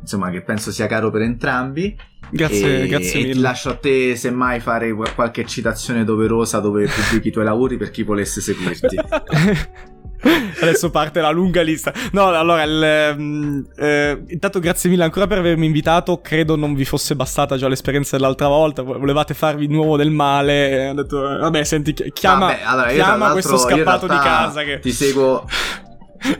[0.03, 1.97] insomma che penso sia caro per entrambi.
[2.31, 3.33] Grazie, e, grazie mille.
[3.33, 7.91] E lascio a te semmai fare qualche citazione doverosa dove pubblichi i tuoi lavori per
[7.91, 8.97] chi volesse seguirti.
[10.23, 11.93] Adesso parte la lunga lista.
[12.13, 16.21] No, allora, il, mm, eh, intanto grazie mille ancora per avermi invitato.
[16.21, 18.83] Credo non vi fosse bastata già l'esperienza dell'altra volta.
[18.83, 20.91] Volevate farvi di nuovo del male.
[20.91, 24.63] Ho detto, vabbè, senti, chiama, vabbè, allora, chiama questo scappato di casa.
[24.63, 24.79] Che...
[24.79, 25.45] Ti seguo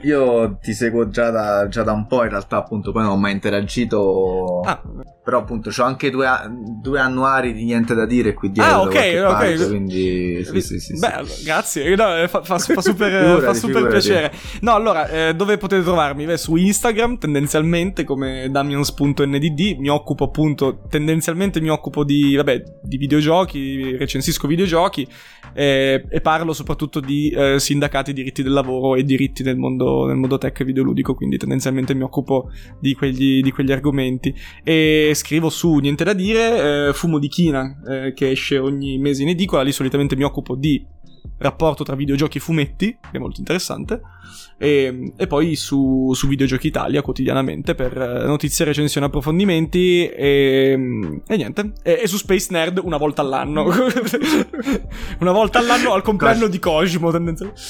[0.03, 3.17] io ti seguo già da, già da, un po', in realtà appunto poi non ho
[3.17, 4.61] mai interagito.
[4.61, 4.81] Ah.
[5.25, 6.29] Però appunto ho anche due,
[6.81, 8.73] due, annuari di niente da dire qui dietro.
[8.73, 9.23] Ah ok, ok.
[9.23, 13.87] Parte, quindi sì, sì, sì, Beh, grazie, no, fa, fa, fa, super, figurati, fa super
[13.87, 14.33] piacere.
[14.63, 16.27] No, allora, eh, dove potete trovarmi?
[16.27, 22.97] Beh, su Instagram tendenzialmente come damians.ndd, mi occupo appunto, tendenzialmente mi occupo di, vabbè, di
[22.97, 25.07] videogiochi, recensisco videogiochi
[25.55, 30.17] eh, e parlo soprattutto di eh, sindacati, diritti del lavoro e diritti nel mondo, nel
[30.17, 34.35] mondo tech videoludico, quindi tendenzialmente mi occupo di quegli, di quegli argomenti.
[34.63, 39.23] E scrivo su Niente da dire, eh, Fumo di China, eh, che esce ogni mese
[39.23, 40.85] in edicola, lì solitamente mi occupo di
[41.43, 44.01] rapporto tra videogiochi e fumetti, che è molto interessante,
[44.57, 51.37] e, e poi su, su, Videogiochi Italia quotidianamente per eh, notizie, recensioni, approfondimenti e, e
[51.37, 51.73] niente.
[51.83, 53.65] E, e, su Space Nerd una volta all'anno.
[55.19, 57.61] una volta all'anno al compleanno di Cosimo tendenzialmente.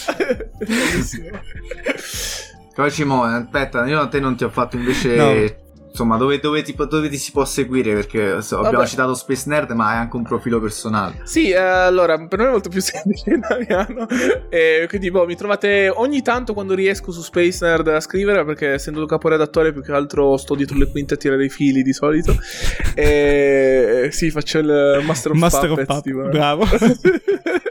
[2.74, 5.60] Cosimo, aspetta, io a te non ti ho fatto invece no
[5.92, 7.92] insomma, dove, dove, ti, dove, ti, si può seguire?
[7.94, 11.20] Perché so, abbiamo citato Space Nerd, ma hai anche un profilo personale.
[11.24, 14.06] Sì, eh, allora, per me è molto più semplice Damiano.
[14.48, 18.72] E quindi, boh, mi trovate ogni tanto quando riesco su Space Nerd a scrivere, perché
[18.72, 21.92] essendo il caporedattore, più che altro sto dietro le quinte a tirare i fili di
[21.92, 22.34] solito.
[22.94, 25.88] E sì, faccio il Master of Master Puppets.
[25.88, 26.64] Of Puppet, bravo.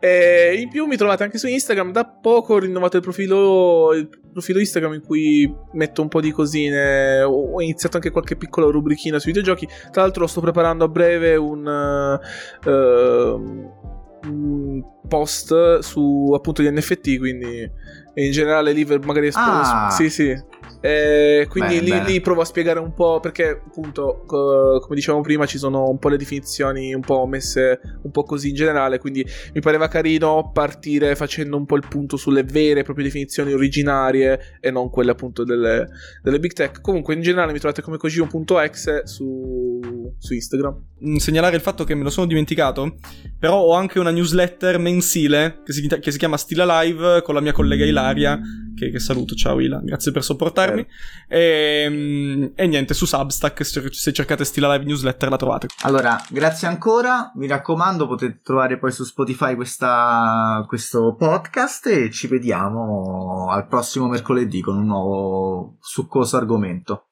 [0.00, 1.92] e in più mi trovate anche su Instagram.
[1.92, 6.30] Da poco ho rinnovato il profilo, il profilo Instagram in cui metto un po' di
[6.30, 7.22] cosine.
[7.22, 9.68] Ho iniziato anche qualche piccola rubrichina sui videogiochi.
[9.90, 12.20] Tra l'altro, sto preparando a breve un.
[12.64, 13.80] Uh,
[14.24, 17.70] un post su appunto gli NFT, quindi
[18.14, 19.72] in generale lì magari esploso.
[19.72, 19.90] Ah.
[19.90, 20.51] Sì, sì.
[20.82, 22.08] Eh, quindi bene, lì, bene.
[22.08, 25.98] lì, provo a spiegare un po' perché appunto co- come dicevamo prima ci sono un
[25.98, 30.50] po' le definizioni un po' messe un po' così in generale quindi mi pareva carino
[30.52, 35.12] partire facendo un po' il punto sulle vere e proprie definizioni originarie e non quelle
[35.12, 35.88] appunto delle,
[36.20, 36.80] delle big tech.
[36.80, 39.80] Comunque in generale mi trovate come cogio.exe su,
[40.18, 40.82] su Instagram.
[41.06, 42.96] Mm, segnalare il fatto che me lo sono dimenticato
[43.38, 47.40] però ho anche una newsletter mensile che si, che si chiama Stila Live con la
[47.40, 48.40] mia collega Ilaria
[48.74, 49.34] che, che saluto.
[49.34, 49.80] Ciao Ila.
[49.82, 50.86] Grazie per sopportarmi trovarmi.
[51.28, 55.68] E, ehm, e, niente, su Substack, se cercate Stila Live Newsletter la trovate.
[55.82, 57.32] Allora, grazie ancora.
[57.34, 64.08] Mi raccomando, potete trovare poi su Spotify questa, questo podcast e ci vediamo al prossimo
[64.08, 67.08] mercoledì con un nuovo succoso argomento.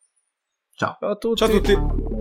[0.74, 0.96] Ciao.
[0.98, 1.36] Ciao a tutti.
[1.36, 2.19] Ciao a tutti.